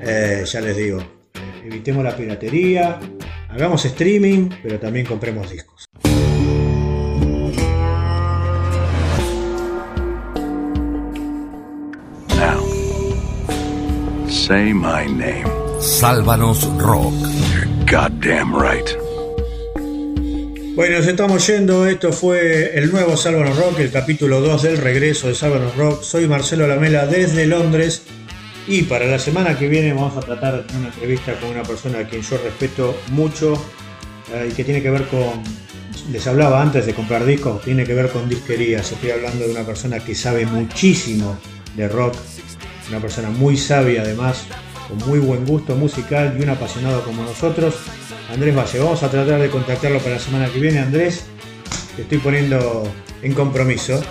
eh, 0.00 0.44
ya 0.46 0.60
les 0.60 0.76
digo, 0.76 1.00
eh, 1.00 1.62
evitemos 1.64 2.04
la 2.04 2.16
piratería, 2.16 3.00
hagamos 3.48 3.84
streaming, 3.84 4.50
pero 4.62 4.78
también 4.78 5.04
compremos 5.04 5.50
discos. 5.50 5.87
Say 14.48 14.72
my 14.72 15.04
name. 15.04 15.44
Sálvanos 15.78 16.64
Rock. 16.78 17.12
You're 17.52 17.68
goddamn 17.84 18.54
right. 18.54 18.88
Bueno, 20.74 20.96
nos 20.96 21.06
estamos 21.06 21.46
yendo. 21.46 21.86
Esto 21.86 22.12
fue 22.12 22.78
el 22.78 22.90
nuevo 22.90 23.18
Sálvanos 23.18 23.58
Rock, 23.58 23.80
el 23.80 23.90
capítulo 23.90 24.40
2 24.40 24.62
del 24.62 24.78
regreso 24.78 25.28
de 25.28 25.34
Sálvanos 25.34 25.76
Rock. 25.76 26.02
Soy 26.02 26.26
Marcelo 26.26 26.66
Lamela 26.66 27.06
desde 27.06 27.46
Londres. 27.46 28.04
Y 28.66 28.84
para 28.84 29.04
la 29.04 29.18
semana 29.18 29.58
que 29.58 29.68
viene 29.68 29.92
vamos 29.92 30.16
a 30.16 30.20
tratar 30.20 30.64
una 30.78 30.88
entrevista 30.88 31.38
con 31.38 31.50
una 31.50 31.62
persona 31.62 31.98
a 31.98 32.04
quien 32.08 32.22
yo 32.22 32.38
respeto 32.42 32.98
mucho 33.10 33.52
eh, 34.32 34.48
y 34.50 34.54
que 34.54 34.64
tiene 34.64 34.80
que 34.80 34.90
ver 34.90 35.08
con. 35.08 35.42
Les 36.10 36.26
hablaba 36.26 36.62
antes 36.62 36.86
de 36.86 36.94
comprar 36.94 37.26
discos, 37.26 37.60
tiene 37.60 37.84
que 37.84 37.92
ver 37.92 38.08
con 38.08 38.26
disquerías. 38.30 38.90
Estoy 38.92 39.10
hablando 39.10 39.44
de 39.44 39.50
una 39.50 39.64
persona 39.64 39.98
que 39.98 40.14
sabe 40.14 40.46
muchísimo 40.46 41.38
de 41.76 41.86
rock, 41.86 42.14
una 42.88 43.00
persona 43.00 43.30
muy 43.30 43.56
sabia 43.56 44.02
además, 44.02 44.44
con 44.88 44.98
muy 45.08 45.18
buen 45.18 45.44
gusto 45.44 45.74
musical 45.74 46.36
y 46.38 46.42
un 46.42 46.50
apasionado 46.50 47.02
como 47.02 47.22
nosotros. 47.22 47.74
Andrés 48.32 48.56
Valle, 48.56 48.78
vamos 48.78 49.02
a 49.02 49.10
tratar 49.10 49.40
de 49.40 49.50
contactarlo 49.50 49.98
para 49.98 50.14
la 50.16 50.20
semana 50.20 50.48
que 50.48 50.60
viene. 50.60 50.78
Andrés, 50.78 51.24
te 51.96 52.02
estoy 52.02 52.18
poniendo 52.18 52.90
en 53.22 53.34
compromiso 53.34 54.02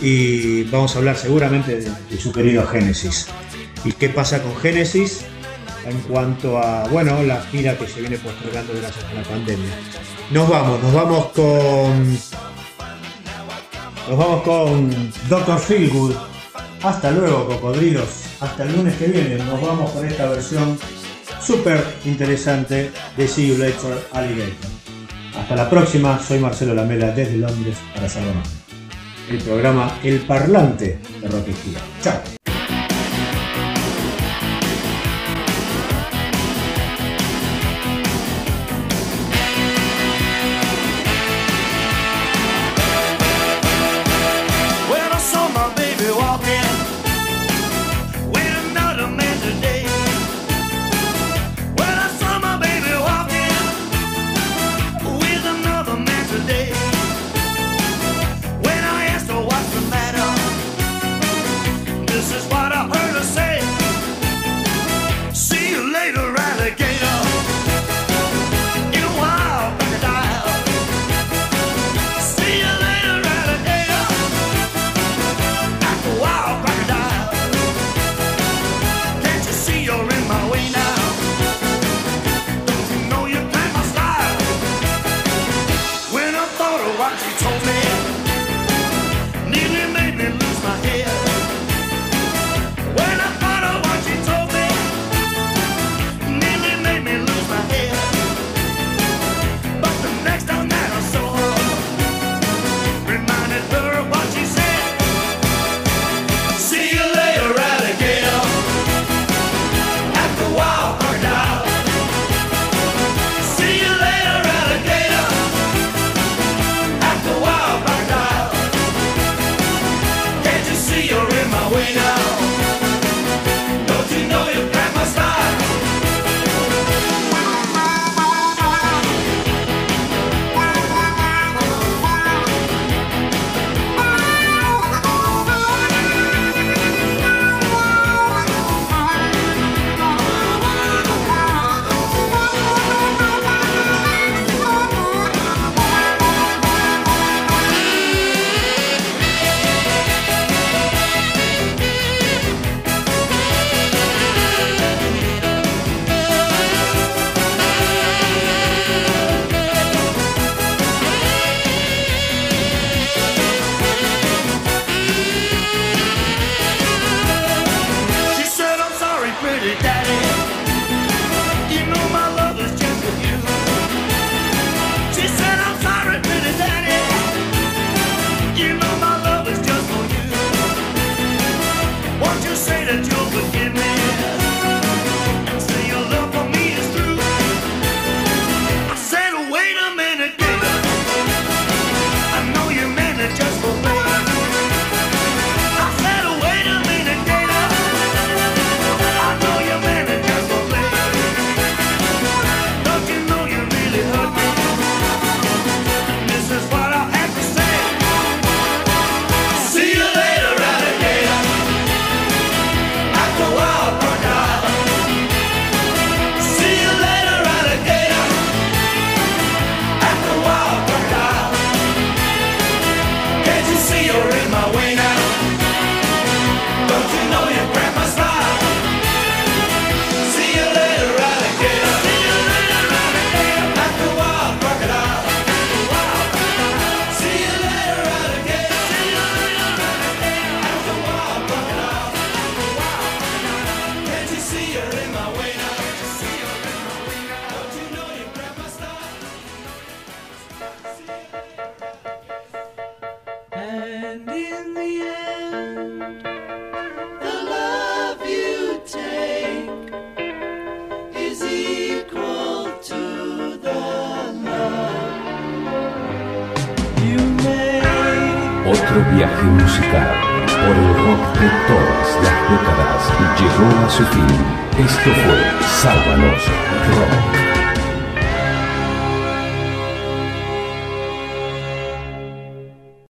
y 0.00 0.64
vamos 0.64 0.94
a 0.94 0.98
hablar 0.98 1.16
seguramente 1.16 1.76
de, 1.76 1.90
de 2.10 2.18
su 2.18 2.32
querido 2.32 2.66
Génesis. 2.66 3.28
¿Y 3.84 3.92
qué 3.92 4.08
pasa 4.08 4.42
con 4.42 4.56
Génesis 4.56 5.24
en 5.86 5.98
cuanto 6.00 6.58
a, 6.58 6.86
bueno, 6.88 7.22
la 7.22 7.42
gira 7.42 7.76
que 7.76 7.86
se 7.86 8.00
viene 8.00 8.16
postergando 8.18 8.72
gracias 8.74 9.04
a 9.04 9.14
la 9.14 9.22
pandemia? 9.22 9.70
Nos 10.30 10.48
vamos, 10.48 10.82
nos 10.82 10.92
vamos 10.92 11.26
con... 11.32 12.18
Nos 14.08 14.18
vamos 14.18 14.42
con 14.42 15.12
Dr. 15.28 15.58
Feelgood. 15.58 16.31
Hasta 16.82 17.12
luego, 17.12 17.46
cocodrilos. 17.46 18.08
Hasta 18.40 18.64
el 18.64 18.72
lunes 18.76 18.96
que 18.96 19.06
viene. 19.06 19.36
Nos 19.36 19.60
vamos 19.60 19.90
con 19.92 20.04
esta 20.04 20.28
versión 20.28 20.76
súper 21.40 21.84
interesante 22.04 22.90
de 23.16 23.28
See 23.28 23.48
You 23.48 23.58
Later 23.58 24.04
Alligator. 24.12 24.70
Hasta 25.38 25.54
la 25.54 25.70
próxima. 25.70 26.18
Soy 26.20 26.40
Marcelo 26.40 26.74
Lamela 26.74 27.12
desde 27.12 27.36
Londres 27.36 27.76
para 27.94 28.08
Salomón. 28.08 28.42
El 29.30 29.38
programa 29.38 29.96
El 30.02 30.20
Parlante 30.20 30.98
de 31.20 31.28
Rock. 31.28 31.46
Chao. 32.02 32.51